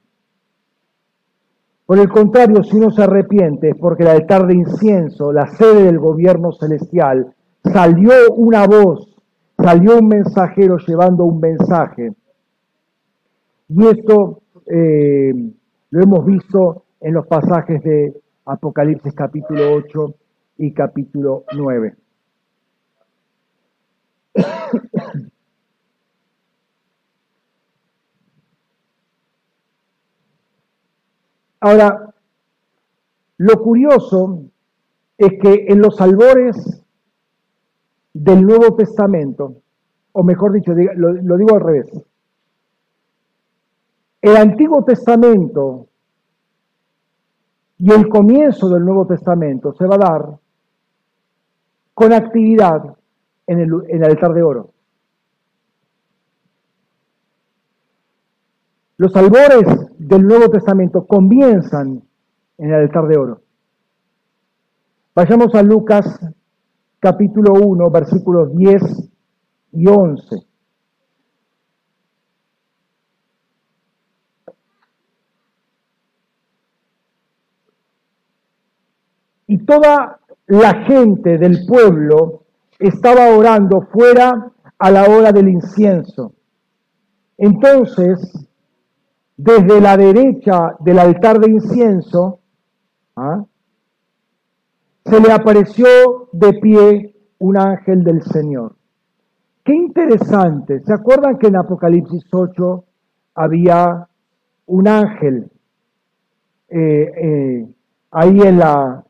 [1.85, 5.83] Por el contrario, si uno se arrepiente es porque el altar de incienso, la sede
[5.83, 9.15] del gobierno celestial, salió una voz,
[9.55, 12.13] salió un mensajero llevando un mensaje.
[13.69, 15.35] Y esto eh,
[15.91, 20.15] lo hemos visto en los pasajes de Apocalipsis capítulo 8
[20.57, 21.93] y capítulo 9.
[31.65, 32.13] Ahora,
[33.37, 34.43] lo curioso
[35.17, 36.83] es que en los albores
[38.13, 39.63] del Nuevo Testamento,
[40.11, 41.91] o mejor dicho, lo, lo digo al revés,
[44.21, 45.87] el Antiguo Testamento
[47.79, 50.39] y el comienzo del Nuevo Testamento se va a dar
[51.95, 52.95] con actividad
[53.47, 54.71] en el, altar de oro.
[58.97, 59.65] Los albores
[60.07, 62.03] del Nuevo Testamento comienzan
[62.59, 63.41] en el altar de oro.
[65.15, 66.19] Vayamos a Lucas
[66.99, 69.09] capítulo 1, versículos 10
[69.71, 70.35] y 11.
[79.47, 82.43] Y toda la gente del pueblo
[82.77, 86.33] estaba orando fuera a la hora del incienso.
[87.37, 88.44] Entonces,
[89.37, 92.39] desde la derecha del altar de incienso,
[93.15, 93.45] ¿ah?
[95.03, 98.75] se le apareció de pie un ángel del Señor.
[99.63, 100.79] Qué interesante.
[100.81, 102.83] ¿Se acuerdan que en Apocalipsis 8
[103.35, 104.07] había
[104.67, 105.51] un ángel
[106.69, 107.67] eh, eh,
[108.11, 109.05] ahí en la,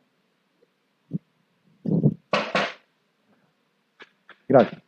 [4.47, 4.81] Gracias.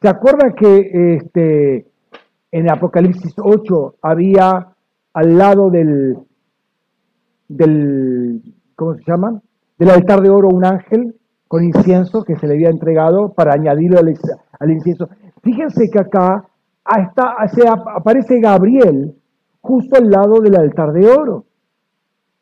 [0.00, 1.87] ¿Se acuerdan que este,
[2.50, 4.68] en Apocalipsis 8 había
[5.12, 6.16] al lado del,
[7.48, 8.42] del,
[8.76, 9.40] ¿cómo se llama?
[9.78, 11.14] Del altar de oro un ángel
[11.48, 15.08] con incienso que se le había entregado para añadirlo al, incienso.
[15.42, 16.44] Fíjense que acá
[16.96, 17.36] está,
[17.94, 19.14] aparece Gabriel
[19.60, 21.44] justo al lado del altar de oro.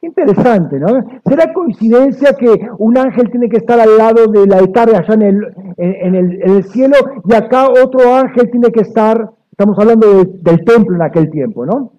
[0.02, 0.88] Interesante, ¿no?
[1.26, 5.54] ¿Será coincidencia que un ángel tiene que estar al lado del altar allá en el,
[5.78, 11.02] en, el, cielo y acá otro ángel tiene que estar, estamos hablando del templo en
[11.02, 11.92] aquel tiempo, ¿no?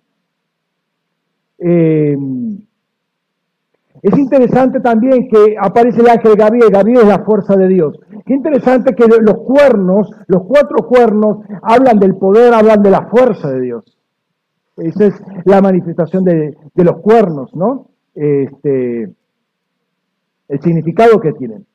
[1.58, 2.16] Eh,
[4.04, 8.00] es interesante también que aparece el ángel Gabriel, Gabriel es la fuerza de Dios.
[8.26, 13.50] Qué interesante que los cuernos, los cuatro cuernos, hablan del poder, hablan de la fuerza
[13.52, 13.98] de Dios.
[14.78, 15.16] Esa es
[15.46, 17.88] la manifestación de, de los cuernos, ¿no?
[18.18, 19.04] este,
[20.48, 21.66] el significado que tienen.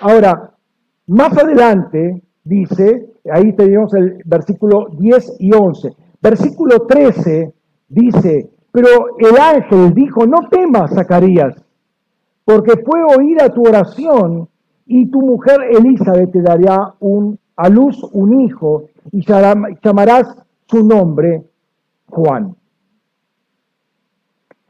[0.00, 0.54] Ahora,
[1.06, 5.92] más adelante dice, ahí tenemos el versículo 10 y 11.
[6.22, 7.52] Versículo 13
[7.88, 11.54] dice, pero el ángel dijo, no temas, Zacarías,
[12.44, 14.48] porque fue oída tu oración
[14.86, 16.94] y tu mujer Elizabeth te dará
[17.56, 20.36] a luz un hijo y llamarás
[20.66, 21.44] su nombre
[22.06, 22.56] Juan.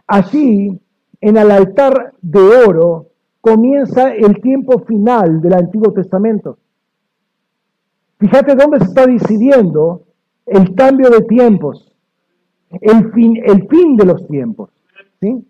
[0.07, 0.81] Así,
[1.21, 3.10] en el altar de oro
[3.41, 6.59] comienza el tiempo final del Antiguo Testamento.
[8.19, 10.03] Fíjate dónde se está decidiendo
[10.47, 11.91] el cambio de tiempos,
[12.71, 14.71] el fin, el fin de los tiempos.
[15.21, 15.43] ¿sí?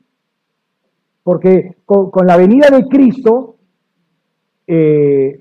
[1.22, 3.56] Porque con, la venida de Cristo,
[4.66, 5.38] eh,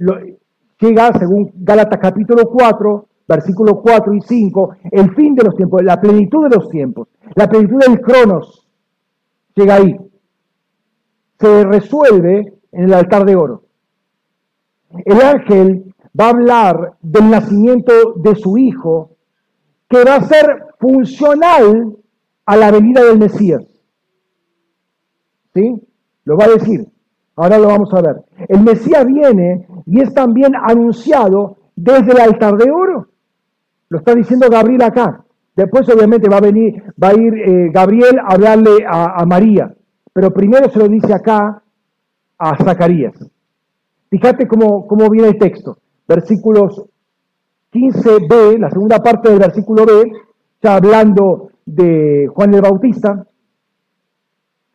[0.79, 6.01] llega, según Gálatas capítulo 4, versículos 4 y 5, el fin de los tiempos, la
[6.01, 8.67] plenitud de los tiempos, la plenitud del cronos,
[9.55, 9.95] llega ahí.
[11.39, 13.63] Se resuelve en el altar de oro.
[15.05, 19.11] El ángel va a hablar del nacimiento de su hijo,
[19.87, 21.95] que va a ser funcional
[22.45, 23.63] a la venida del Mesías.
[25.53, 25.81] ¿Sí?
[26.25, 26.87] Lo va a decir.
[27.35, 28.17] Ahora lo vamos a ver.
[28.49, 33.07] El Mesías viene y es también anunciado desde el altar de oro.
[33.87, 35.23] Lo está diciendo Gabriel acá.
[35.55, 39.73] Después obviamente va a venir, va a ir eh, Gabriel a hablarle a, María,
[40.13, 41.61] pero primero se lo dice acá
[42.37, 43.13] a Zacarías.
[44.09, 45.77] Fíjate cómo, cómo viene el texto.
[46.07, 46.89] Versículos
[47.71, 50.11] 15b, la segunda parte del versículo B,
[50.61, 53.27] ya hablando de Juan el Bautista,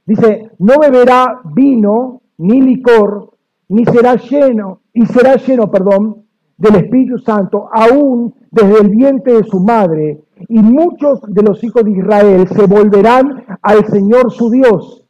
[0.07, 3.31] dice, no beberá vino ni licor,
[3.69, 6.25] ni será lleno, y será lleno, perdón,
[6.57, 11.85] del Espíritu Santo, aún desde el vientre de su madre, y muchos de los hijos
[11.85, 15.04] de Israel se volverán al Señor su Dios.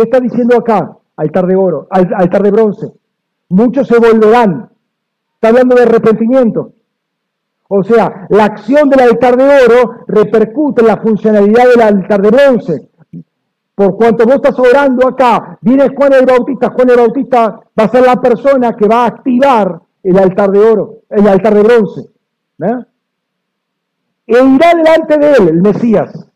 [0.00, 0.96] ¿Qué está diciendo acá?
[1.14, 2.90] Altar de oro, altar de bronce.
[3.50, 4.70] Muchos se volverán.
[5.34, 6.72] Está hablando de arrepentimiento.
[7.68, 12.30] O sea, la acción del altar de oro repercute en la funcionalidad del altar de
[12.30, 12.88] bronce.
[13.74, 17.88] Por cuanto vos estás orando acá, viene Juan el Bautista, Juan el Bautista va a
[17.88, 22.00] ser la persona que va a activar el altar de oro, el altar de bronce.
[22.62, 22.84] ¿eh?
[24.28, 26.26] E irá delante de él, el Mesías,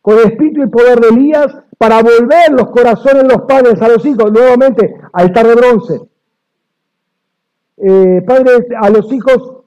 [0.00, 4.06] con el espíritu y poder de Elías, para volver los corazones los padres a los
[4.06, 6.00] hijos, nuevamente, altar de bronce.
[7.76, 9.64] Eh, padres a los hijos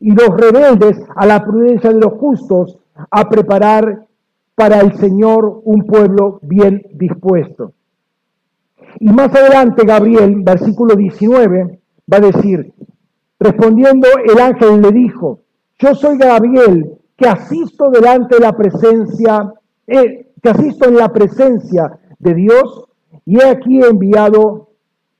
[0.00, 2.76] y los rebeldes a la prudencia de los justos,
[3.08, 4.04] a preparar
[4.56, 7.72] para el Señor un pueblo bien dispuesto.
[8.98, 11.78] Y más adelante Gabriel, versículo 19,
[12.12, 12.72] va a decir,
[13.38, 15.42] respondiendo el ángel le dijo,
[15.78, 19.52] yo soy Gabriel, que asisto delante de la presencia,
[19.86, 22.84] eh, que asisto en la presencia de Dios,
[23.24, 24.68] y he aquí enviado,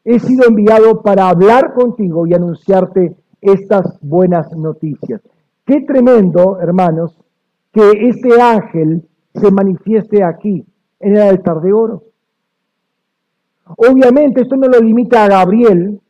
[0.04, 5.20] he sido enviado para hablar contigo y anunciarte estas buenas noticias.
[5.64, 7.18] Qué tremendo, hermanos,
[7.72, 10.64] que este ángel se manifieste aquí,
[11.00, 12.02] en el altar de oro.
[13.76, 16.00] Obviamente esto no lo limita a Gabriel,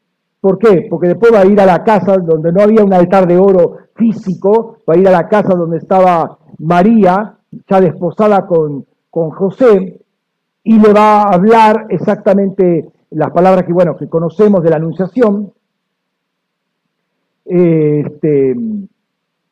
[0.40, 0.86] ¿por qué?
[0.88, 3.78] Porque después va a ir a la casa donde no había un altar de oro
[3.96, 7.34] físico, va a ir a la casa donde estaba María,
[7.68, 8.86] ya desposada con,
[9.18, 10.00] con José,
[10.62, 15.52] y le va a hablar exactamente las palabras que, bueno, que conocemos de la Anunciación.
[17.44, 18.54] Este,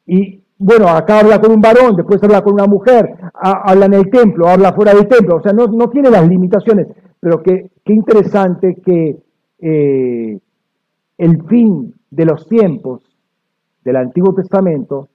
[0.06, 4.08] y bueno, acá habla con un varón, después habla con una mujer, habla en el
[4.08, 6.86] templo, habla fuera del templo, o sea, no, tiene las limitaciones,
[7.18, 9.16] pero qué, qué interesante que
[9.58, 10.38] eh,
[11.18, 13.02] el fin de los tiempos
[13.82, 15.08] del Antiguo Testamento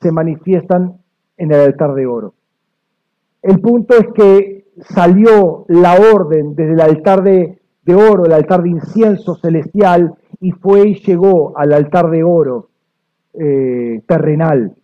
[0.00, 0.96] se manifiestan
[1.36, 2.32] en el altar de oro.
[3.42, 7.58] El punto es que salió la orden desde el altar de,
[7.94, 12.68] oro, el altar de incienso celestial, y fue y llegó al altar de oro
[13.34, 14.74] eh, terrenal.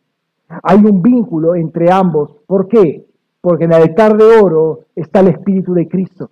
[0.62, 2.36] Hay un vínculo entre ambos.
[2.46, 3.06] ¿Por qué?
[3.40, 6.30] Porque en el altar de oro está el Espíritu de Cristo.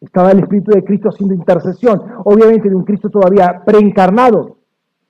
[0.00, 4.56] Estaba el Espíritu de Cristo haciendo intercesión, obviamente de un Cristo todavía preencarnado.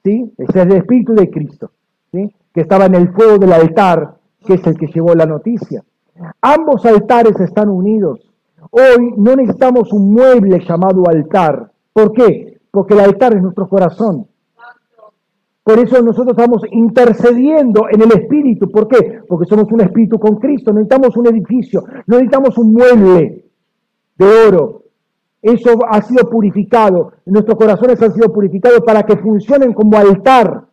[0.04, 0.32] ¿sí?
[0.38, 1.70] Ese es el Espíritu de Cristo,
[2.12, 2.32] ¿sí?
[2.54, 4.16] que estaba en el fuego del altar,
[4.46, 5.84] que es el que llevó la noticia.
[6.40, 8.20] Ambos altares están unidos.
[8.70, 11.70] Hoy no necesitamos un mueble llamado altar.
[11.92, 12.58] ¿Por qué?
[12.70, 14.26] Porque el altar es nuestro corazón.
[15.62, 18.70] Por eso nosotros estamos intercediendo en el Espíritu.
[18.70, 19.20] ¿Por qué?
[19.28, 20.72] Porque somos un Espíritu con Cristo.
[20.72, 23.44] Necesitamos un edificio, no necesitamos un mueble
[24.16, 24.82] de oro.
[25.42, 27.12] Eso ha sido purificado.
[27.26, 30.64] Nuestros corazones han sido purificados para que funcionen como altar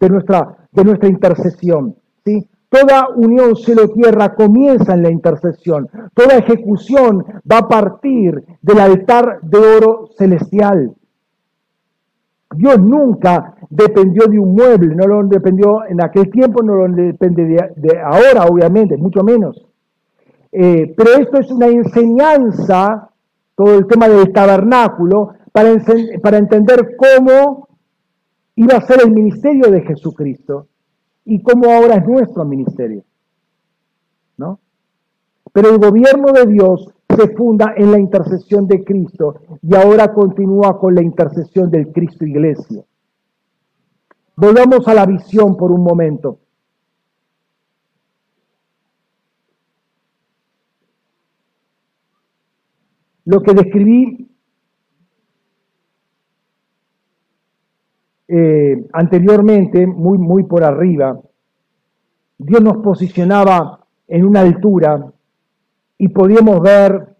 [0.00, 1.94] de nuestra, de nuestra intercesión.
[2.24, 2.48] ¿sí?
[2.72, 5.90] Toda unión cielo-tierra comienza en la intercesión.
[6.14, 10.94] Toda ejecución va a partir del altar de oro celestial.
[12.56, 17.44] Dios nunca dependió de un mueble, no lo dependió en aquel tiempo, no lo depende
[17.76, 19.66] de, ahora, obviamente, mucho menos.
[20.50, 23.10] Eh, pero esto es una enseñanza,
[23.54, 25.74] todo el tema del tabernáculo, para,
[26.22, 27.68] para entender cómo
[28.56, 30.68] iba a ser el ministerio de Jesucristo
[31.24, 33.04] y cómo ahora es nuestro ministerio.
[34.36, 34.58] ¿no?
[35.52, 40.78] Pero el gobierno de Dios se funda en la intercesión de Cristo y ahora continúa
[40.78, 42.82] con la intercesión del Cristo Iglesia.
[44.36, 46.38] Volvamos a la visión por un momento.
[53.24, 54.31] Lo que describí
[58.34, 61.20] eh, anteriormente, muy, muy por arriba,
[62.38, 65.12] Dios nos posicionaba en una altura
[65.98, 67.14] y podíamos ver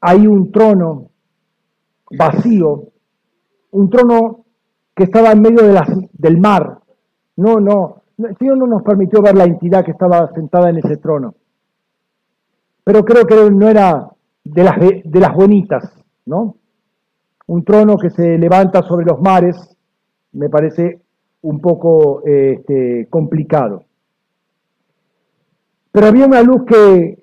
[0.00, 1.10] ahí un trono
[2.16, 2.84] vacío,
[3.72, 4.44] un trono
[4.94, 6.78] que estaba en medio de del mar.
[7.36, 11.34] No, no, el no nos permitió ver la entidad que estaba sentada en ese trono.
[12.84, 14.08] Pero creo que no era
[14.44, 15.92] de las, de las bonitas,
[16.26, 16.58] ¿no?
[17.46, 19.56] Un trono que se levanta sobre los mares
[20.32, 21.00] me parece
[21.42, 23.84] un poco este, complicado.
[25.92, 27.18] Pero había una luz que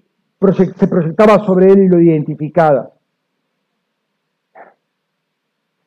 [0.75, 2.91] se proyectaba sobre él y lo identificaba.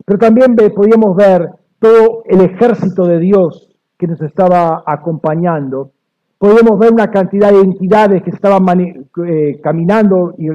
[0.05, 1.49] Pero también podíamos ver
[1.79, 5.93] todo el ejército de Dios que nos estaba acompañando.
[6.39, 10.49] Podíamos ver una cantidad de entidades que estaban eh, caminando y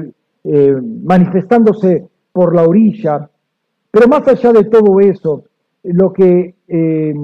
[0.44, 3.28] eh, manifestándose por la orilla.
[3.90, 5.44] Pero más allá de todo eso,
[5.82, 7.14] lo que, eh,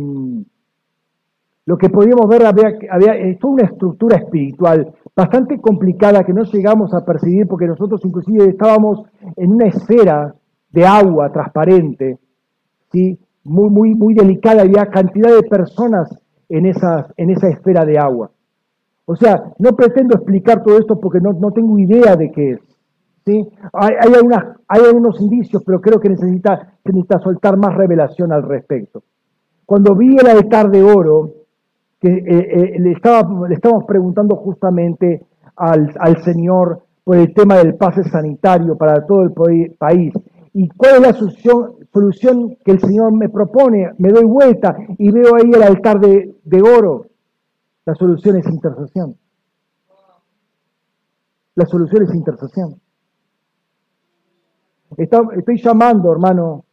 [1.79, 7.05] que podíamos ver había, había toda una estructura espiritual bastante complicada que no llegamos a
[7.05, 9.03] percibir porque nosotros inclusive estábamos
[9.37, 10.35] en una esfera
[10.71, 12.19] de agua transparente,
[12.93, 13.19] ¿sí?
[13.45, 16.09] muy, muy, muy delicada, había cantidad de personas
[16.49, 18.31] en, esas, en esa esfera de agua.
[19.07, 22.61] O sea, no pretendo explicar todo esto porque no, no tengo idea de qué es.
[23.27, 23.47] ¿Sí?
[23.73, 24.13] Hay, hay,
[24.69, 29.03] hay algunos indicios, pero creo que necesita, necesita soltar más revelación al respecto.
[29.67, 31.33] Cuando vi el altar de oro,
[32.01, 35.27] que eh, eh, le, estaba, estábamos preguntando justamente
[35.57, 40.13] al, Señor por el tema del pase sanitario para todo el país,
[40.59, 43.91] ¿Y cuál es la solución, solución que el Señor me propone?
[43.99, 47.09] Me doy vuelta y veo ahí el altar de, oro.
[47.85, 49.19] La solución es intercesión.
[51.57, 52.81] La solución es intercesión.
[54.97, 56.65] Estoy llamando, hermano,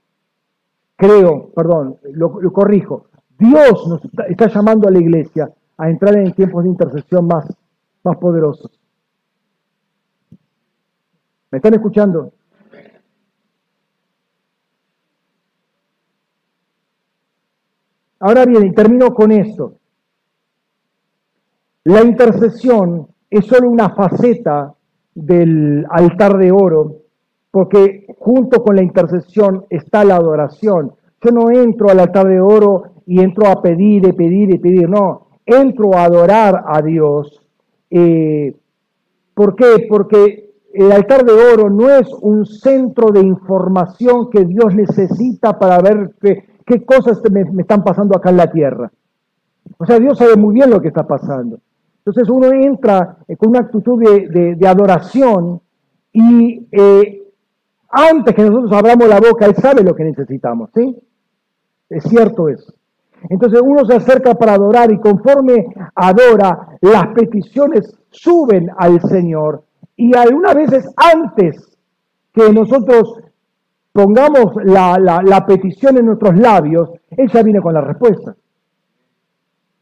[0.96, 3.08] creo, perdón, lo, corrijo.
[3.38, 7.46] Dios nos está, llamando a la iglesia a entrar en tiempos de intercesión más,
[8.04, 8.72] más poderosos.
[11.52, 12.34] ¿Me están escuchando?
[18.20, 19.78] Ahora bien, y termino con esto.
[21.84, 24.74] La intercesión es solo una faceta
[25.14, 27.03] del altar de oro,
[27.54, 30.94] porque junto con la intercesión está la adoración.
[31.22, 34.90] Yo no entro al altar de oro y entro a pedir y pedir y pedir,
[34.90, 37.46] no, entro a adorar a Dios.
[37.92, 38.56] Eh,
[39.36, 39.86] ¿Por qué?
[39.88, 45.78] Porque el altar de oro no es un centro de información que Dios necesita para
[45.78, 46.16] ver
[46.66, 48.92] qué cosas me, están pasando acá en la tierra.
[49.78, 51.60] O sea, Dios sabe muy bien lo que está pasando.
[52.00, 55.62] Entonces uno entra eh, con una actitud de, adoración
[56.12, 57.23] y eh,
[57.94, 60.98] antes que nosotros abramos la boca, Él sabe lo que necesitamos, ¿sí?
[61.90, 62.74] Es cierto eso.
[63.30, 69.64] Entonces uno se acerca para adorar y conforme adora, las peticiones suben al Señor.
[69.96, 71.78] Y algunas veces antes
[72.34, 73.20] que nosotros
[73.92, 78.36] pongamos la, petición en nuestros labios, ella viene con la respuesta.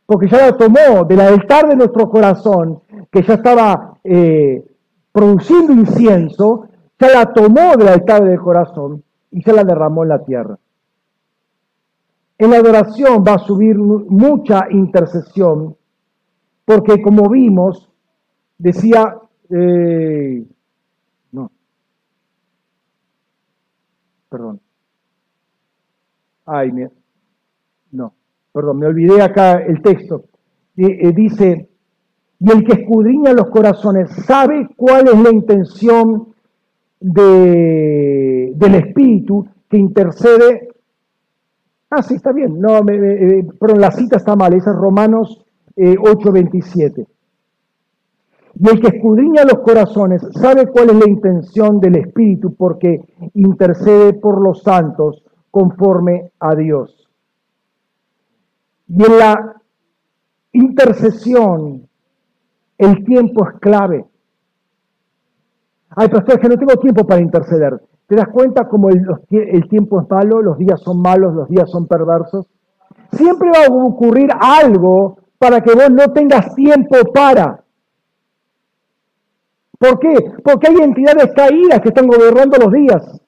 [0.06, 4.66] Porque ya la tomó del altar de nuestro corazón, que ya estaba eh,
[5.14, 6.68] produciendo incienso,
[7.02, 10.58] ya la tomó del altar del corazón y se la derramó en la tierra.
[12.38, 15.76] En la adoración va a subir mucha intercesión,
[16.64, 17.90] porque como vimos,
[18.58, 19.18] decía,
[19.50, 20.46] eh,
[24.30, 24.62] perdón.
[26.46, 26.72] Ay,
[27.92, 28.14] no,
[28.54, 30.26] perdón, me olvidé acá el texto.
[30.78, 31.70] Eh, dice,
[32.40, 36.31] y el que escudriña los corazones sabe cuál es la intención
[37.02, 40.70] de, del Espíritu que intercede.
[41.90, 42.60] Ah, sí, está bien.
[42.60, 44.54] No, me, eh, perdón, la cita está mal.
[44.54, 45.46] Esa es Romanos
[45.76, 47.02] 8:27.
[47.02, 47.06] Eh,
[48.54, 53.02] y el que escudriña los corazones sabe cuál es la intención del Espíritu porque
[53.34, 57.10] intercede por los santos conforme a Dios.
[58.88, 59.62] Y en la
[60.52, 61.88] intercesión
[62.78, 64.06] el tiempo es clave.
[65.96, 67.82] Ay, pastor, que no tengo tiempo para interceder.
[68.08, 71.70] ¿Te das cuenta cómo el, el tiempo es malo, los días son malos, los días
[71.70, 72.46] son perversos?
[73.14, 77.64] Siempre va a ocurrir algo para que vos no tengas tiempo para.
[79.78, 80.14] ¿Por qué?
[80.44, 83.22] Porque hay entidades caídas que están gobernando los días.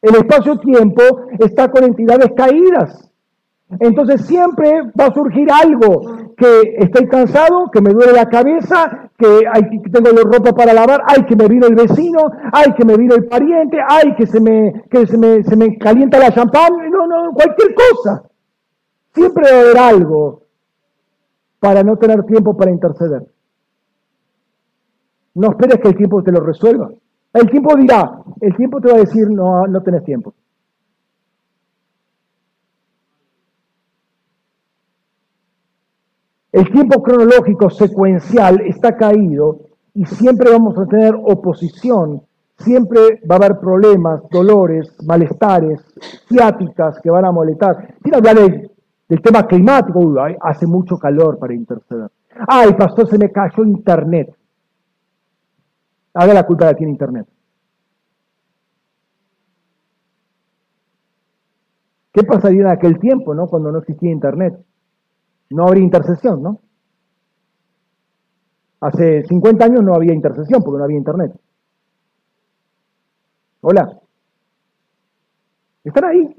[0.00, 1.02] El espacio-tiempo
[1.38, 3.10] está con entidades caídas.
[3.80, 9.26] Entonces siempre va a surgir algo que estoy cansado, que me duele la cabeza, que,
[9.52, 12.20] hay, que tengo la ropa para lavar, ay que me vino el vecino,
[12.52, 15.76] ay que me vino el pariente, ay que se me, que se me, se me
[15.76, 18.22] calienta la champán, no, no, cualquier cosa.
[19.12, 20.42] Siempre a haber algo
[21.58, 23.26] para no tener tiempo para interceder.
[25.34, 26.90] No esperes que el tiempo te lo resuelva.
[27.32, 30.32] El tiempo dirá, el tiempo te va a decir, no, no tenés tiempo.
[36.58, 39.60] El tiempo cronológico secuencial está caído
[39.94, 42.22] y siempre vamos a tener oposición,
[42.56, 45.80] siempre va a haber problemas, dolores, malestares,
[46.28, 47.94] ciáticas que van a molestar.
[48.02, 52.10] Sin hablar del tema climático, hace mucho calor para interceder.
[52.48, 54.34] Ay, pastor, se me cayó internet.
[56.12, 57.28] Haga la culpa de aquí Internet.
[62.12, 63.46] ¿Qué pasaría en aquel tiempo, no?
[63.46, 64.58] Cuando no existía Internet.
[65.50, 66.60] No habría intercesión, ¿no?
[68.80, 71.32] Hace 50 años no había intercesión porque no había Internet.
[73.60, 73.98] Hola.
[75.82, 76.36] ¿Están ahí?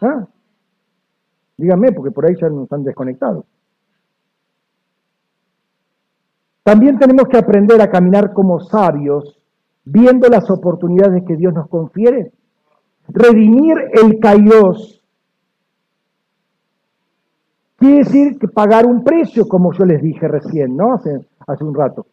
[0.00, 0.26] ¿Ah?
[1.56, 3.44] Díganme, porque por ahí ya nos están desconectados.
[6.64, 9.38] También tenemos que aprender a caminar como sabios,
[9.84, 12.32] viendo las oportunidades que Dios nos confiere.
[13.08, 15.03] Redimir el kairos
[17.76, 20.94] quiere decir que pagar un precio, como yo les dije recién, ¿no?
[20.94, 22.06] Hace, un rato.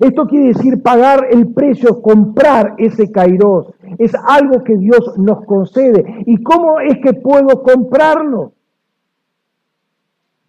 [0.00, 3.74] Esto quiere decir pagar el precio, comprar ese kairos.
[3.98, 6.24] Es algo que Dios nos concede.
[6.26, 8.52] ¿Y cómo es que puedo comprarlo?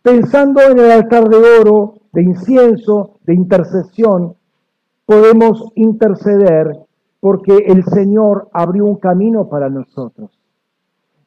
[0.01, 4.35] Pensando en el altar de oro, de incienso, de intercesión,
[5.05, 6.77] podemos interceder
[7.19, 10.40] porque el Señor abrió un camino para nosotros.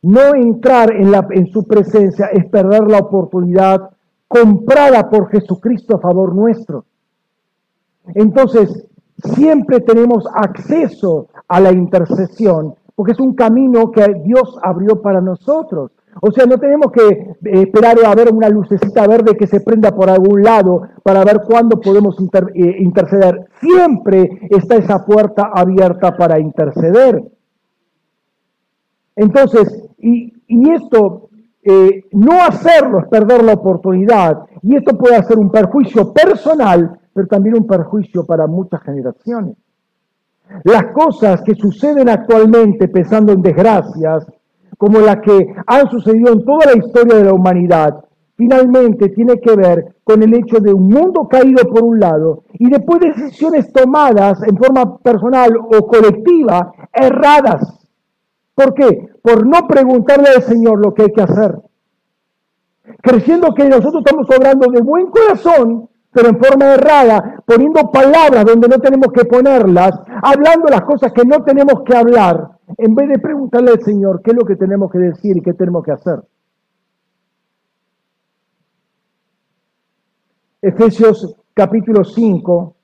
[0.04, 3.88] No entrar en, la, en su presencia es perder la oportunidad
[4.28, 6.84] comprada por Jesucristo a favor nuestro.
[8.14, 8.86] Entonces,
[9.34, 15.90] siempre tenemos acceso a la intercesión porque es un camino que Dios abrió para nosotros.
[16.20, 19.90] O sea, no tenemos que eh, esperar a ver una lucecita verde que se prenda
[19.90, 23.46] por algún lado para ver cuándo podemos eh, interceder.
[23.58, 27.24] Siempre está esa puerta abierta para interceder.
[29.16, 31.28] Entonces, y, esto,
[31.62, 34.44] eh, no hacerlo es perder la oportunidad.
[34.62, 39.56] Y esto puede ser un perjuicio personal, pero también un perjuicio para muchas generaciones.
[40.64, 44.26] Las cosas que suceden actualmente pensando en desgracias,
[44.76, 48.04] como las que han sucedido en toda la historia de la humanidad,
[48.36, 52.68] finalmente tiene que ver con el hecho de un mundo caído por un lado y
[52.68, 57.83] después de decisiones tomadas en forma personal o colectiva erradas.
[58.54, 59.08] ¿Por qué?
[59.22, 61.58] Por no preguntarle al Señor lo que hay que hacer.
[63.02, 68.68] Creciendo que nosotros estamos obrando de buen corazón, pero en forma errada, poniendo palabras donde
[68.68, 73.18] no tenemos que ponerlas, hablando las cosas que no tenemos que hablar, en vez de
[73.18, 76.22] preguntarle al Señor qué es lo que tenemos que decir y qué tenemos que hacer.
[80.62, 82.74] Efesios capítulo 5,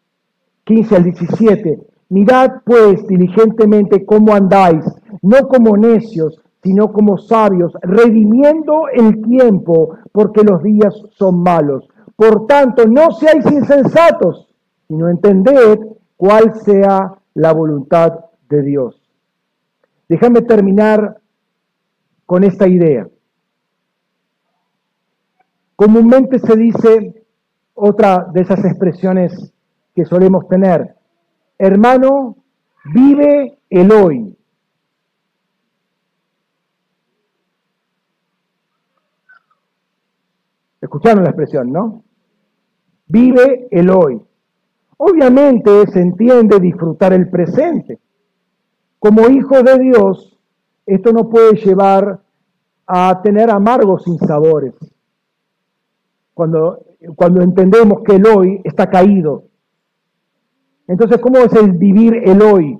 [0.64, 1.86] 15 al 17.
[2.10, 4.84] Mirad pues diligentemente cómo andáis,
[5.22, 11.88] no como necios, sino como sabios, redimiendo el tiempo, porque los días son malos.
[12.16, 14.48] Por tanto, no seáis insensatos,
[14.88, 15.78] sino entended
[16.16, 18.12] cuál sea la voluntad
[18.48, 19.00] de Dios.
[20.08, 21.18] Déjame terminar
[22.26, 23.08] con esta idea.
[25.76, 27.24] Comúnmente se dice
[27.74, 29.52] otra de esas expresiones
[29.94, 30.94] que solemos tener,
[31.56, 32.36] hermano,
[32.92, 34.36] vive el hoy.
[40.80, 42.02] Escucharon la expresión, ¿no?
[43.06, 44.22] Vive el hoy.
[44.96, 47.98] Obviamente se entiende disfrutar el presente.
[48.98, 50.38] Como hijo de Dios,
[50.86, 52.20] esto no puede llevar
[52.86, 54.74] a tener amargos sinsabores.
[56.34, 56.84] Cuando,
[57.16, 59.44] cuando entendemos que el hoy está caído.
[60.86, 62.78] Entonces, ¿cómo es el vivir el hoy?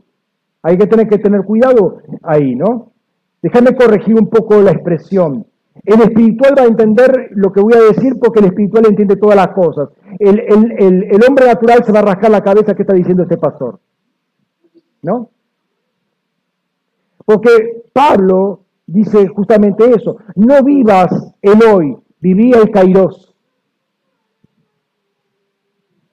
[0.63, 2.93] Hay que tener que tener cuidado ahí, ¿no?
[3.41, 5.47] Déjame corregir un poco la expresión.
[5.85, 9.37] El espiritual va a entender lo que voy a decir porque el espiritual entiende todas
[9.37, 9.89] las cosas.
[10.19, 13.81] El, hombre natural se va a rascar la cabeza que está diciendo este pastor.
[15.03, 15.31] ¿No?
[17.25, 20.19] Porque Pablo dice justamente eso.
[20.35, 23.35] No vivas el hoy, viví el kairos.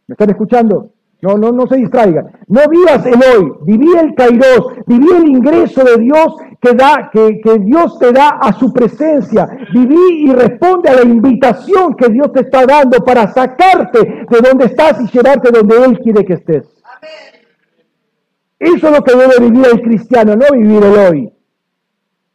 [0.08, 0.92] ¿Me están escuchando?
[1.22, 2.28] No, no, no se distraigan.
[2.48, 7.42] No vivas el hoy, viví el kairos, viví el ingreso de Dios que, da, que,
[7.42, 9.48] que Dios te da a su presencia.
[9.74, 14.66] Viví y responde a la invitación que Dios te está dando para sacarte de donde
[14.66, 16.66] estás y llevarte donde Él quiere que estés.
[18.60, 21.34] Eso es lo que debe vivir el cristiano, no vivir el hoy.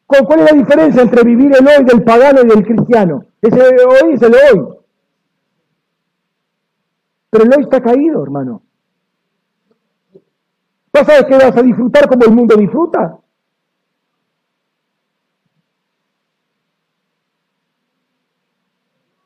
[0.07, 3.25] ¿Cuál es la diferencia entre vivir el hoy del pagano y del cristiano?
[3.41, 4.69] Ese hoy es el hoy.
[7.31, 8.63] Pero el hoy está caído, hermano.
[10.93, 13.19] ¿Vas a que vas a disfrutar como el mundo disfruta?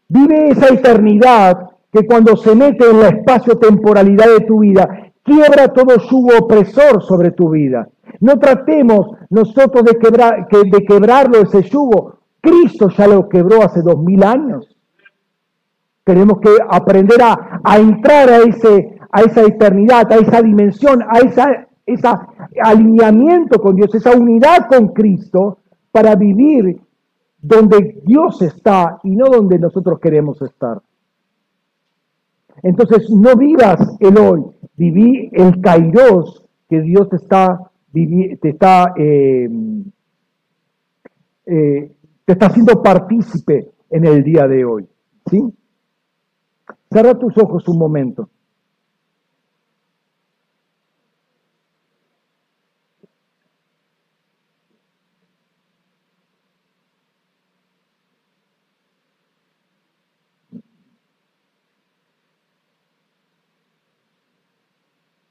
[0.09, 5.97] Vive esa eternidad que cuando se mete en la espacio-temporalidad de tu vida, quiebra todo
[6.09, 7.88] yugo opresor sobre tu vida.
[8.20, 12.20] No tratemos nosotros de, de quebrarlo ese yugo.
[12.40, 14.76] Cristo ya lo quebró hace dos mil años.
[16.05, 21.43] Tenemos que aprender a entrar a ese, a esa eternidad, a esa dimensión, a ese
[22.62, 25.60] alineamiento con Dios, esa unidad con Cristo
[25.90, 26.78] para vivir
[27.40, 30.82] donde Dios está y no donde nosotros queremos estar.
[32.62, 34.44] Entonces, no vivas el hoy,
[34.76, 39.48] viví el kairos que Dios te está, te está, eh,
[41.47, 44.86] eh, te está haciendo partícipe en el día de hoy.
[45.30, 45.43] ¿sí?
[46.93, 48.28] Cierra tus ojos un momento.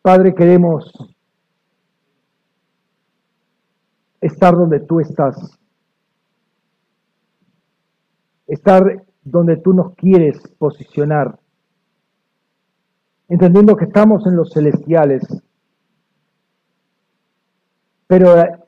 [0.06, 0.86] Padre, queremos
[4.22, 5.36] estar donde tú estás,
[8.46, 11.40] estar donde tú nos quieres posicionar,
[13.30, 15.24] entendiendo que estamos en los celestiales,
[18.06, 18.60] pero eh,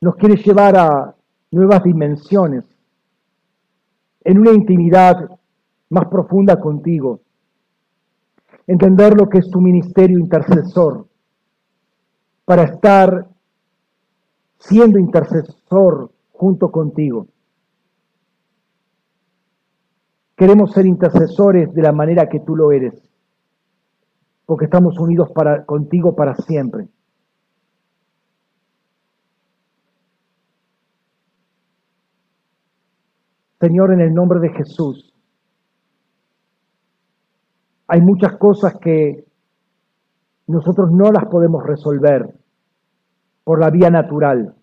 [0.00, 1.14] nos quieres llevar a
[1.52, 2.64] nuevas dimensiones,
[4.24, 5.30] en una intimidad
[5.90, 7.20] más profunda contigo
[8.66, 11.06] entender lo que es tu ministerio intercesor,
[12.44, 13.28] para estar
[14.58, 17.26] siendo intercesor junto contigo.
[20.36, 22.94] Queremos ser intercesores de la manera que tú lo eres,
[24.46, 26.88] porque estamos unidos para, contigo para siempre.
[33.60, 35.11] Señor, en el nombre de Jesús,
[37.92, 39.26] hay muchas cosas que
[40.46, 42.26] nosotros no las podemos resolver
[43.44, 44.54] por la vía natural.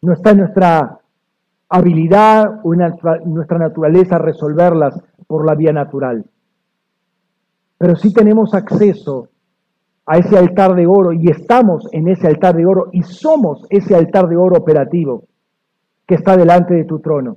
[0.00, 0.98] No está en nuestra
[1.68, 2.80] habilidad o en
[3.26, 6.24] nuestra naturaleza resolverlas por la vía natural.
[7.76, 9.28] Pero sí tenemos acceso
[10.06, 13.96] a ese altar de oro y estamos en ese altar de oro y somos ese
[13.96, 15.24] altar de oro operativo
[16.06, 17.36] que está delante de tu trono.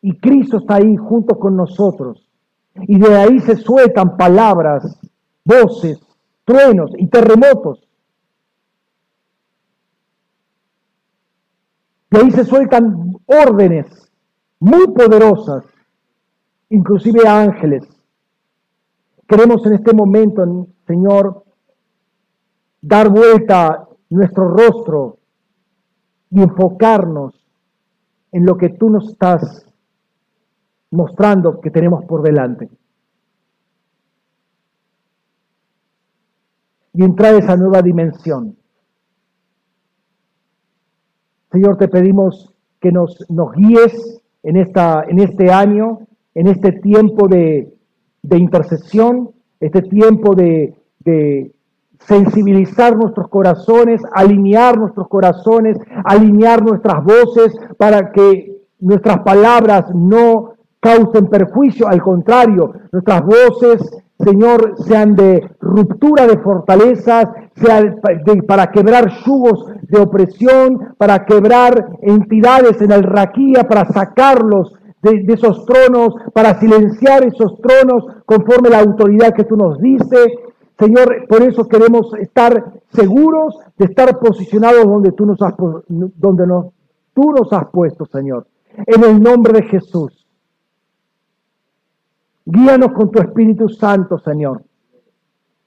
[0.00, 2.27] Y Cristo está ahí junto con nosotros
[2.82, 4.98] y de ahí se sueltan palabras,
[5.44, 5.98] voces,
[6.44, 7.86] truenos y terremotos.
[12.10, 13.86] De ahí se sueltan órdenes
[14.60, 15.64] muy poderosas,
[16.70, 17.86] inclusive ángeles.
[19.26, 21.44] Queremos en este momento, Señor,
[22.80, 25.18] dar vuelta nuestro rostro
[26.30, 27.34] y enfocarnos
[28.32, 29.67] en lo que tú nos estás
[30.90, 32.68] mostrando que tenemos por delante.
[36.94, 38.56] Y entrar a esa nueva dimensión.
[41.52, 43.18] Señor, te pedimos que nos,
[43.56, 46.00] guíes en, esta, en este año,
[46.34, 47.74] en este tiempo de,
[48.22, 51.52] de intercesión, este tiempo de, de
[52.00, 60.54] sensibilizar nuestros corazones, alinear nuestros corazones, alinear nuestras voces para que nuestras palabras no
[60.88, 63.78] causen perjuicio, al contrario, nuestras voces,
[64.18, 68.00] Señor, sean de ruptura de fortalezas, sean
[68.46, 75.34] para quebrar yugos de opresión, para quebrar entidades en el raquía, para sacarlos de, de,
[75.34, 80.28] esos tronos, para silenciar esos tronos conforme la autoridad que tú nos dices.
[80.78, 85.54] Señor, por eso queremos estar seguros de estar posicionados donde tú nos has,
[85.88, 86.44] donde
[87.12, 88.46] tú nos has puesto, Señor.
[88.86, 90.27] En el nombre de Jesús.
[92.50, 94.64] Guíanos con tu Espíritu Santo, Señor.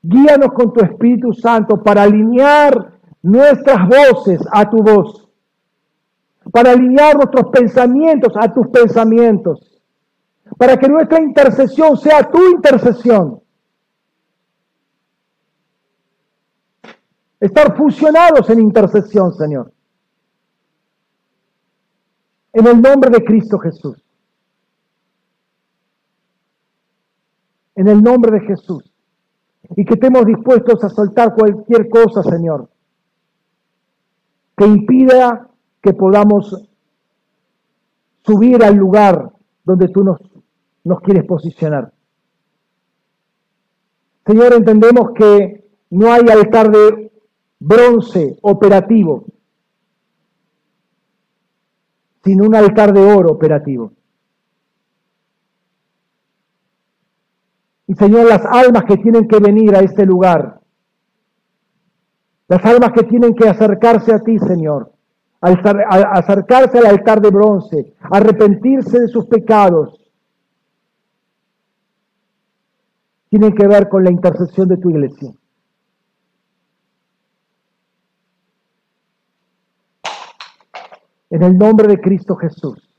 [0.01, 5.29] Guíanos con tu Espíritu Santo para alinear nuestras voces a tu voz,
[6.51, 9.79] para alinear nuestros pensamientos a tus pensamientos,
[10.57, 13.43] para que nuestra intercesión sea tu intercesión.
[17.39, 19.71] Estar fusionados en intercesión, Señor.
[22.53, 24.03] En el nombre de Cristo Jesús.
[27.75, 28.91] En el nombre de Jesús.
[29.75, 32.69] Y que estemos dispuestos a soltar cualquier cosa, Señor,
[34.57, 35.49] que impida
[35.81, 36.69] que podamos
[38.25, 39.31] subir al lugar
[39.63, 40.19] donde tú nos,
[40.83, 41.91] nos quieres posicionar.
[44.25, 47.11] Señor, entendemos que no hay altar de
[47.59, 49.25] bronce operativo,
[52.23, 53.93] sino un altar de oro operativo.
[57.91, 60.61] Y Señor, las almas que tienen que venir a este lugar,
[62.47, 64.93] las almas que tienen que acercarse a ti, Señor,
[65.41, 69.97] acercarse al altar de bronce, arrepentirse de sus pecados.
[73.27, 75.33] tienen que ver con la intercesión de tu iglesia.
[81.29, 82.93] En el nombre de Cristo Jesús.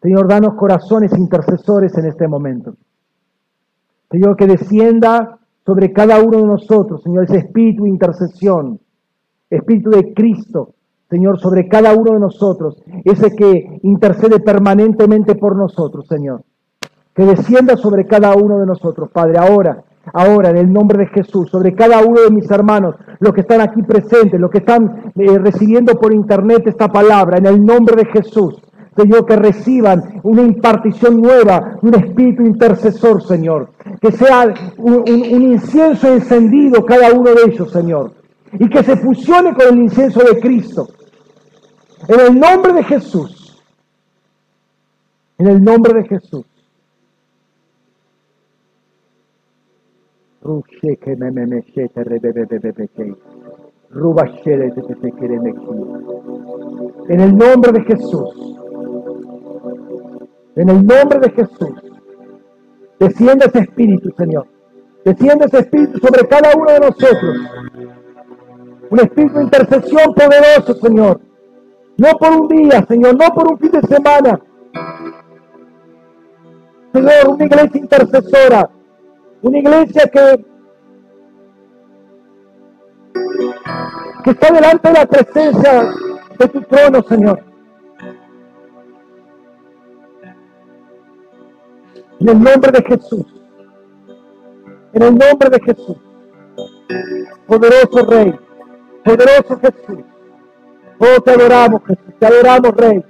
[0.00, 2.76] Señor, danos corazones intercesores en este momento.
[4.10, 8.80] Señor, que descienda sobre cada uno de nosotros, Señor, ese espíritu de intercesión,
[9.50, 10.74] espíritu de Cristo,
[11.10, 16.42] Señor, sobre cada uno de nosotros, ese que intercede permanentemente por nosotros, Señor.
[17.14, 21.50] Que descienda sobre cada uno de nosotros, Padre, ahora, ahora, en el nombre de Jesús,
[21.50, 25.38] sobre cada uno de mis hermanos, los que están aquí presentes, los que están eh,
[25.38, 28.62] recibiendo por internet esta palabra, en el nombre de Jesús.
[28.98, 33.70] Señor, que reciban una impartición nueva, un espíritu intercesor, Señor.
[34.00, 38.10] Que sea un, incienso encendido cada uno de ellos, Señor.
[38.54, 40.88] Y que se fusione con el incienso de Cristo.
[42.08, 43.62] En el nombre de Jesús.
[45.38, 46.44] En el nombre de Jesús.
[57.06, 58.47] En el nombre de Jesús.
[60.58, 61.70] En el nombre de Jesús.
[62.98, 64.48] Desciende ese espíritu, Señor.
[65.04, 67.36] Desciende ese espíritu sobre cada uno de nosotros.
[68.90, 71.20] Un espíritu de intercesión poderoso, Señor.
[71.96, 74.40] No por un día, Señor, no por un fin de semana.
[76.92, 78.70] Señor, una iglesia intercesora.
[79.42, 80.44] Una iglesia que,
[84.24, 85.94] que está delante de la presencia
[86.36, 87.47] de tu trono, Señor.
[92.20, 93.26] En el nombre de Jesús.
[94.92, 95.96] En el nombre de Jesús.
[97.46, 98.34] Poderoso Rey.
[99.04, 100.04] Poderoso Jesús.
[100.98, 102.14] Oh, te adoramos, Jesús.
[102.18, 103.04] Te adoramos, Rey.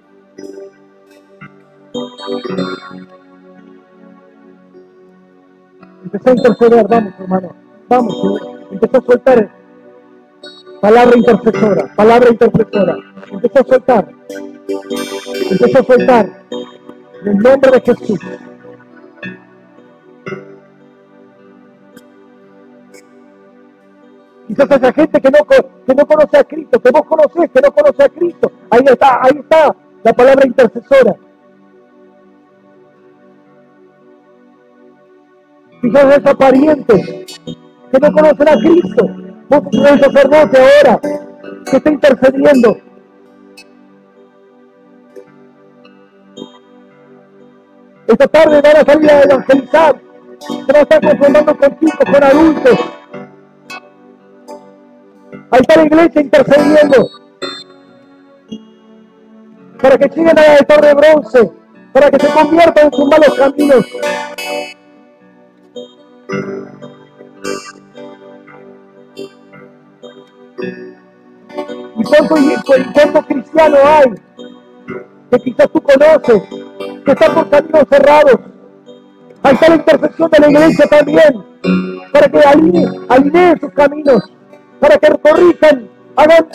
[6.05, 7.56] Empezó a interceder, vamos, hermano.
[7.89, 9.51] Vamos, empezó a soltar.
[10.80, 12.97] Palabra intercesora, palabra intercesora.
[13.32, 14.09] Empezó a soltar.
[15.51, 16.44] Empezó a soltar.
[17.22, 18.20] En el nombre de Jesús.
[24.49, 27.70] Quizás esa gente que no, que no conoce a Cristo, que vos conocés, que no
[27.70, 28.51] conoce a Cristo.
[28.70, 31.15] Ahí está, ahí está la palabra intercesora.
[35.83, 37.27] Quizás esos parientes
[37.93, 39.07] que no conocen a Cristo.
[39.51, 41.01] Vos sos el sacerdote ahora
[41.70, 42.79] que está intercediendo.
[48.07, 50.01] Esta tarde van a salir a evangelizar.
[50.39, 52.98] Se van a estar conformando con chicos, con adultos.
[55.51, 57.09] Ahí está la iglesia intercediendo
[59.81, 61.53] para que lleguen a la torre de bronce,
[61.93, 63.87] para que se conviertan en sus malos caminos.
[71.97, 72.35] ¿Y cuánto,
[72.93, 74.12] cuánto cristiano hay
[75.31, 76.43] que quizás tú conoces,
[77.07, 78.39] que están por caminos cerrados?
[79.43, 81.45] Ahí está la intercesión de la iglesia también,
[82.12, 84.38] para que alineen, alineen sus caminos
[84.81, 86.47] para que corrijan, hagan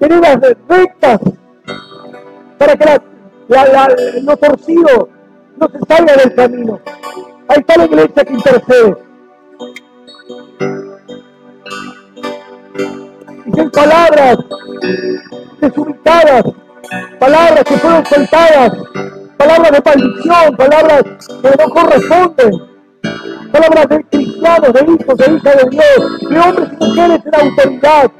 [0.00, 0.38] veredas
[0.68, 1.20] rectas,
[2.58, 2.84] para que
[3.48, 5.08] la, la, lo torcido
[5.56, 6.80] no se salga del camino.
[7.48, 8.96] Ahí está la iglesia que intercede.
[13.44, 14.38] Dicen palabras
[15.60, 16.44] desubicadas,
[17.18, 18.72] palabras que fueron soltadas,
[19.36, 21.02] palabras de maldición, palabras
[21.42, 22.75] que no corresponden
[23.52, 28.10] palabras de cristianos, de hijos, de hijas de Dios, de hombres y mujeres en autoridad.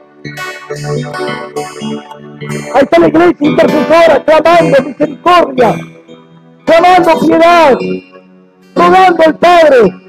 [2.75, 5.75] Ahí está la iglesia intercesora clamando misericordia,
[6.65, 7.79] clamando piedad,
[8.75, 10.07] rogando al Padre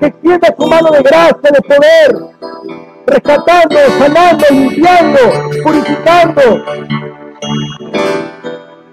[0.00, 2.16] que extienda su mano de gracia, de poder,
[3.06, 5.18] rescatando, sanando, limpiando,
[5.62, 6.64] purificando.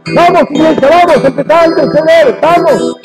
[0.08, 2.98] Vamos, iglesia, vamos, empezar a interceder, vamos.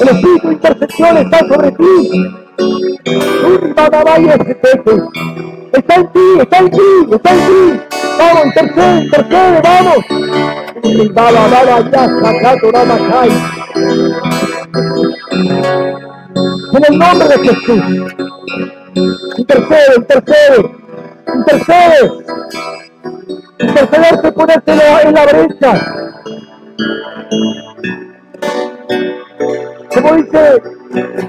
[0.00, 1.84] El espíritu de intercesión está sobre ti.
[5.72, 6.78] Está en ti, está en ti,
[7.12, 7.80] está en ti.
[8.18, 10.04] Vamos, intercede, intercede, vamos.
[16.72, 17.82] En el nombre de Jesús.
[19.36, 20.70] Intercede, intercede,
[21.34, 22.10] intercede.
[23.58, 25.72] Interceder ponerte en la brecha.
[29.94, 30.62] Como dice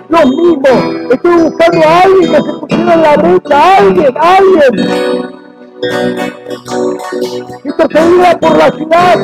[0.10, 5.41] los mismos, estoy buscando a alguien que se pusiera en la brecha, alguien, alguien.
[7.64, 9.18] Intercedida por la ciudad,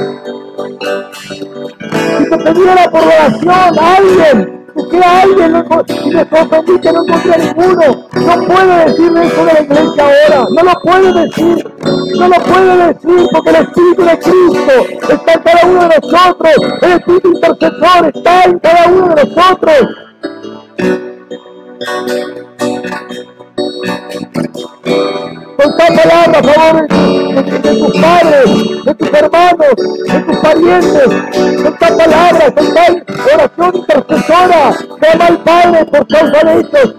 [2.17, 4.57] Si te pidiera por oración a alguien,
[4.89, 8.07] que a alguien no, y me sorprendí que no encontré ninguno.
[8.13, 10.47] No puede decirme eso de la iglesia ahora.
[10.51, 11.76] No lo puede decir.
[12.15, 14.73] No lo puede decir porque el Espíritu de Cristo
[15.09, 16.53] está en cada uno de nosotros.
[16.81, 19.77] El Espíritu intercesor está en cada uno de nosotros.
[25.57, 29.75] Con palabra a favor de, tus padres, de tus hermanos,
[30.07, 31.07] de tus parientes.
[31.63, 34.71] Con palabra, con tal oración intercesora.
[35.01, 36.97] Llama al Padre por causa de.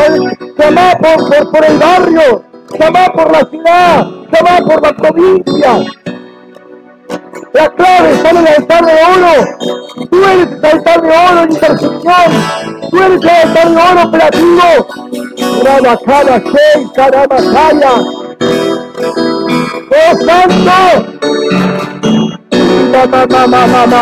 [0.00, 2.42] Llama por, por el barrio,
[2.78, 5.84] llama por la ciudad, llama por la provincia.
[7.52, 9.44] La clave está en altar de oro.
[10.10, 10.60] Tú eres el
[11.02, 12.30] de oro en.
[12.90, 14.68] Tú eres el de oro operativo.
[15.64, 17.94] Rabacana, Shei, Karamakaya.
[19.92, 20.78] ¡Oh, santo!
[22.92, 24.00] Mamá, mamá, mamá.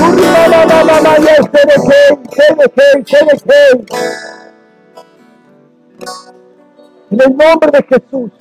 [0.00, 1.14] Mamá, mamá, mamá,
[7.14, 8.32] En el nombre de Jesús.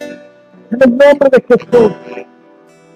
[0.00, 1.92] En el nombre de Jesús.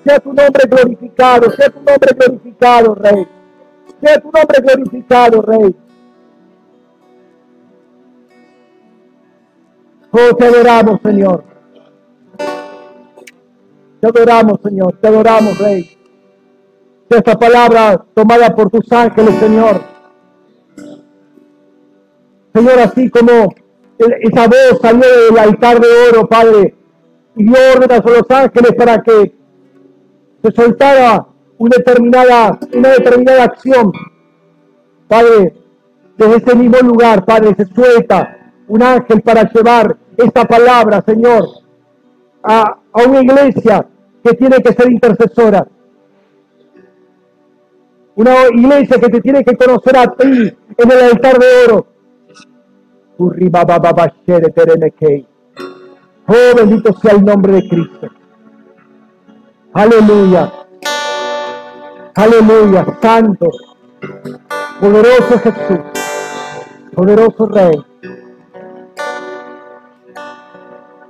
[0.04, 3.28] Sea tu nombre glorificado, sea tu nombre glorificado, Rey.
[4.02, 5.76] Sea tu nombre glorificado, Rey.
[10.10, 11.44] Oh, te adoramos, Señor.
[14.00, 14.96] Te adoramos, Señor.
[15.00, 15.96] Te adoramos, Rey.
[17.08, 19.80] esta palabra tomada por tus ángeles, Señor.
[22.52, 23.54] Señor, así como
[23.98, 26.74] esa voz salió del altar de oro, Padre,
[27.36, 29.34] y dio órdenes a los ángeles para que
[30.42, 31.26] se soltara
[31.58, 33.92] una determinada, una determinada acción.
[35.08, 35.54] Padre,
[36.16, 41.44] desde ese mismo lugar, Padre, se suelta un ángel para llevar esta palabra, Señor,
[42.42, 43.86] a, a una iglesia
[44.22, 45.66] que tiene que ser intercesora.
[48.14, 51.86] Una iglesia que te tiene que conocer a ti en el altar de oro.
[56.26, 58.08] Oh, bendito sea el nombre de Cristo.
[59.72, 60.52] Aleluya.
[62.14, 63.48] Aleluya, santo.
[64.80, 65.78] Poderoso Jesús.
[66.94, 67.84] Poderoso Rey.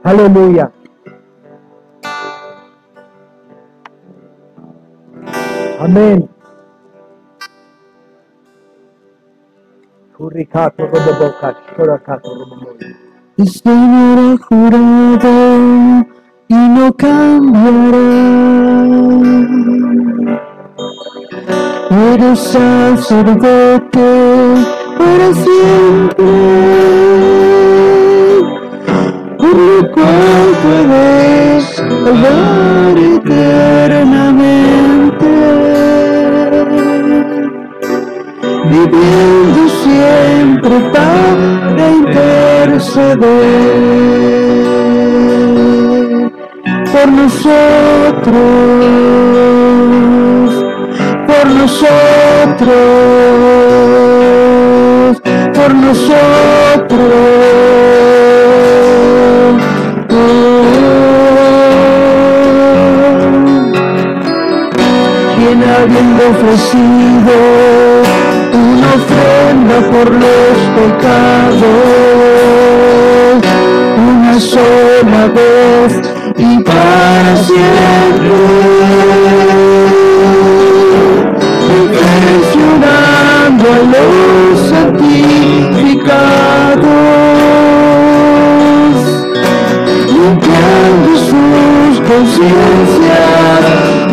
[0.02, 0.72] Aleluya.
[5.80, 6.28] Amén.
[13.36, 16.04] El Señor jurado
[16.48, 17.98] y no cambiará.
[21.90, 24.08] Eres sacerdote
[24.98, 26.26] para siempre,
[29.38, 35.30] por lo cual puedes hablar eternamente,
[38.64, 39.37] viviendo
[40.60, 43.18] siempre para interceder
[46.92, 47.54] por nosotros,
[51.26, 51.88] por nosotros,
[55.54, 56.18] por nosotros.
[65.36, 67.97] Quien habiendo ofrecido
[69.48, 71.62] ofrenda por los pecados,
[73.96, 75.92] una sola vez
[76.36, 78.30] y para siempre.
[81.80, 86.08] Impresionando a los santificados,
[90.12, 93.62] limpiando sus conciencias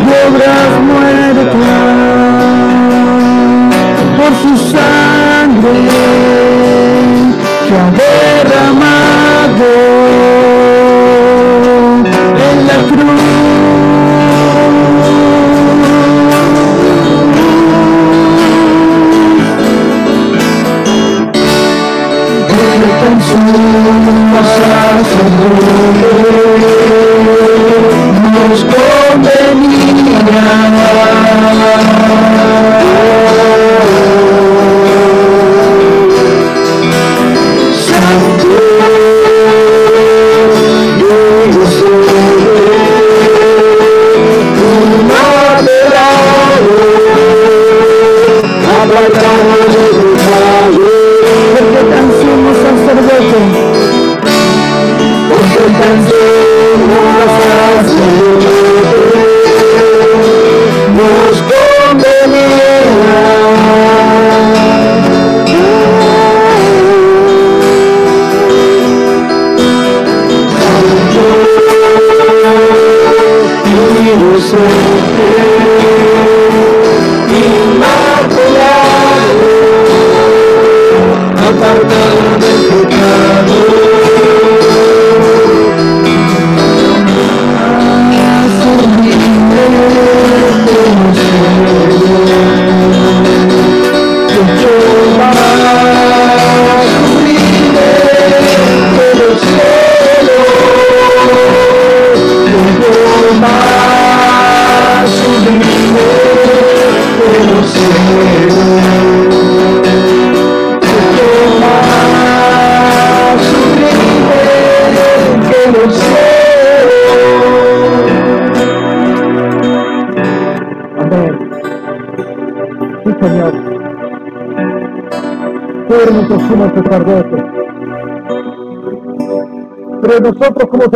[0.05, 1.95] de obras muertas
[4.17, 4.53] por su
[5.65, 5.89] sangre
[7.67, 8.84] que ha derramado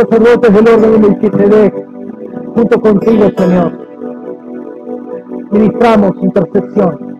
[0.00, 1.86] sacerdotes del orden de Melquisedec,
[2.54, 3.72] junto contigo, Señor,
[5.50, 7.10] ministramos intercesión.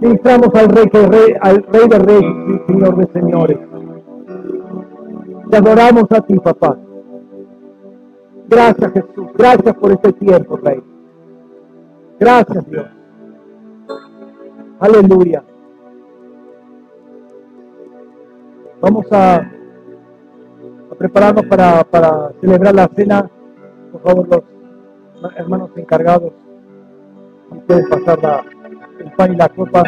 [0.00, 3.58] Ministramos al rey, que rey, al rey de reyes y Señor de señores.
[5.50, 6.78] Te adoramos a ti, papá.
[8.48, 9.26] Gracias, Jesús.
[9.34, 10.82] Gracias por este tiempo, Rey.
[12.20, 12.86] Gracias, Dios.
[14.78, 15.42] Aleluya.
[18.80, 19.47] Vamos a,
[21.08, 23.30] prepararnos para, celebrar la cena.
[23.92, 24.44] Por favor,
[25.22, 26.32] los hermanos encargados,
[27.66, 28.44] pueden pasar la,
[29.00, 29.82] el pan y la copa.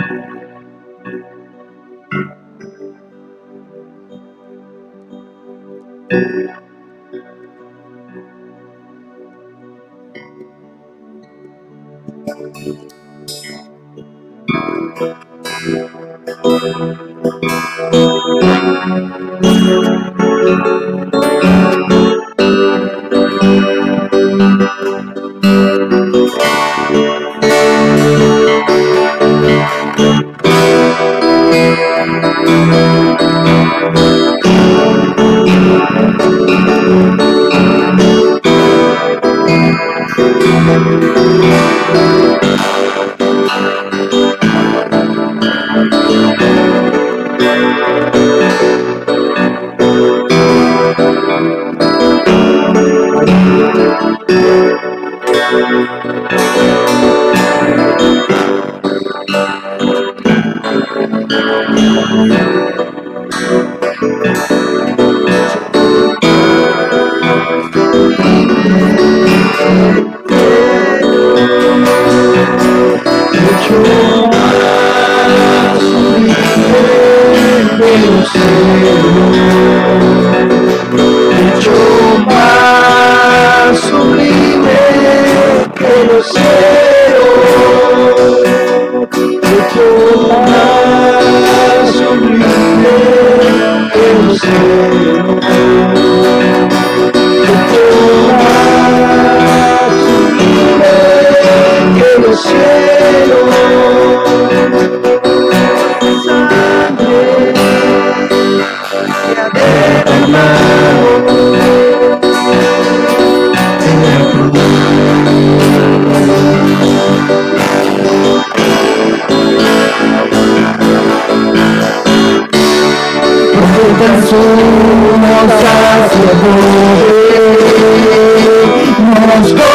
[129.41, 129.70] Nos convenía,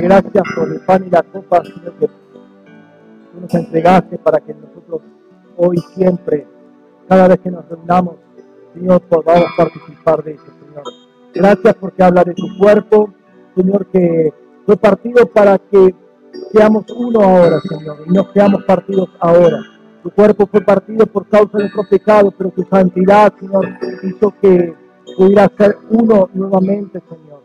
[0.00, 2.08] Gracias por el pan y la copa, Señor, que
[3.40, 5.02] nos entregaste para que nosotros
[5.56, 6.46] hoy siempre,
[7.08, 8.16] cada vez que nos reunamos,
[8.74, 10.82] Señor, podamos participar de eso, Señor.
[11.34, 13.14] Gracias porque habla de tu cuerpo,
[13.56, 14.32] Señor, que
[14.66, 15.94] fue partido para que
[16.52, 19.60] seamos uno ahora, Señor, y no seamos partidos ahora.
[20.02, 23.68] Tu cuerpo fue partido por causa de nuestro pecado, pero tu santidad, Señor,
[24.02, 24.74] hizo que
[25.16, 27.42] pudiera ser uno nuevamente, Señor.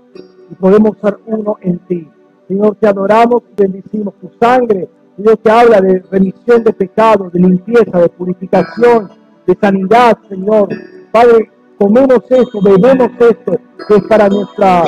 [0.49, 2.09] Y podemos ser uno en ti.
[2.49, 4.89] Señor, te adoramos y bendecimos tu sangre.
[5.15, 9.09] Dios te habla de remisión de pecados, de limpieza, de purificación,
[9.45, 10.67] de sanidad, Señor.
[11.11, 13.53] Padre, comemos esto, bebemos esto,
[13.87, 14.83] que es para nuestra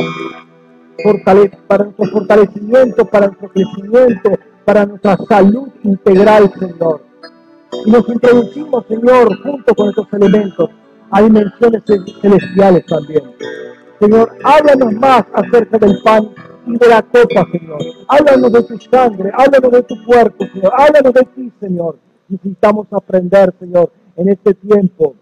[1.03, 4.31] fortale- para nuestro fortalecimiento, para nuestro crecimiento,
[4.65, 7.03] para nuestra salud integral, Señor.
[7.85, 10.69] y nos introducimos, Señor, junto con estos elementos,
[11.09, 11.83] a dimensiones
[12.21, 13.23] celestiales también.
[13.99, 16.29] Señor, háblanos más acerca del pan
[16.65, 17.79] y de la copa, Señor.
[18.07, 20.73] Háblanos de tu sangre, háblanos de tu cuerpo, Señor.
[20.75, 21.97] Háblanos de ti, Señor.
[22.27, 25.15] Necesitamos aprender, Señor, en este tiempo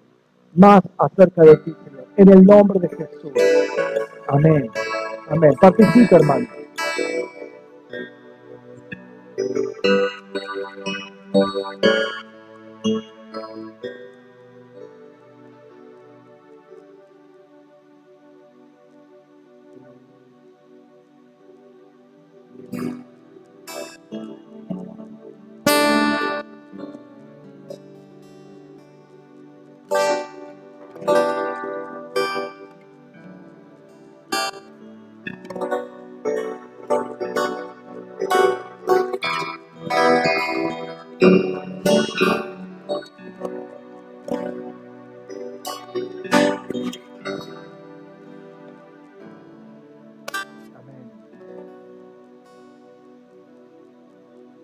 [0.54, 2.06] más acerca de ti, Señor.
[2.18, 3.32] En el nombre de Jesús.
[4.28, 4.70] Amén.
[5.30, 5.54] Amén.
[5.60, 6.48] Participa, hermano.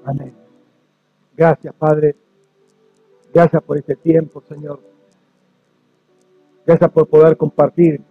[0.05, 0.33] Amén.
[1.35, 2.15] Gracias, Padre.
[3.33, 4.94] Gracias por este tiempo, Señor.
[6.65, 8.01] Gracias por poder compartir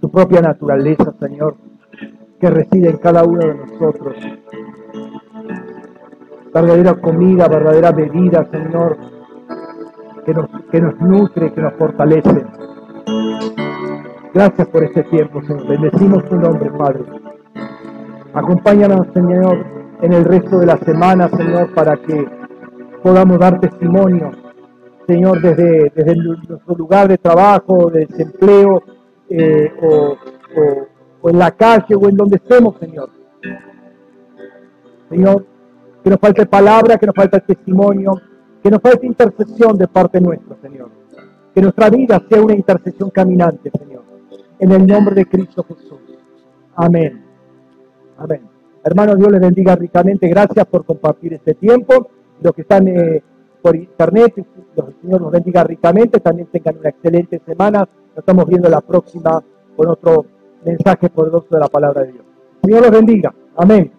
[0.00, 1.56] tu propia naturaleza, Señor,
[2.38, 4.16] que reside en cada uno de nosotros.
[6.52, 8.96] Verdadera comida, verdadera bebida, Señor,
[10.24, 12.44] que nos, que nos nutre, que nos fortalece.
[14.34, 15.66] Gracias por este tiempo, Señor.
[15.66, 17.04] Bendecimos tu nombre, Padre.
[18.34, 19.64] Acompáñanos, Señor,
[20.02, 22.26] en el resto de la semana, Señor, para que
[23.02, 24.30] podamos dar testimonio,
[25.08, 28.82] Señor, desde, nuestro lugar de trabajo, de desempleo,
[29.30, 30.18] eh, o,
[31.22, 33.08] o en la calle, o en donde estemos, Señor.
[35.08, 35.46] Señor,
[36.04, 38.20] que nos falte palabra, que nos falte testimonio,
[38.62, 40.90] que nos falte intercesión de parte nuestra, Señor.
[41.54, 44.02] Que nuestra vida sea una intercesión caminante, Señor.
[44.58, 46.00] En el nombre de Cristo Jesús.
[46.76, 47.24] Amén.
[48.18, 48.42] Amén.
[48.84, 50.28] Hermanos, Dios les bendiga ricamente.
[50.28, 52.10] Gracias por compartir este tiempo.
[52.42, 53.22] Los que están eh,
[53.62, 54.34] por internet,
[54.76, 56.20] los Señor nos bendiga ricamente.
[56.20, 57.80] También tengan una excelente semana.
[57.80, 59.42] Nos estamos viendo la próxima
[59.76, 60.26] con otro
[60.64, 62.24] mensaje poderoso de la palabra de Dios.
[62.62, 63.34] Señor los bendiga.
[63.56, 63.97] Amén.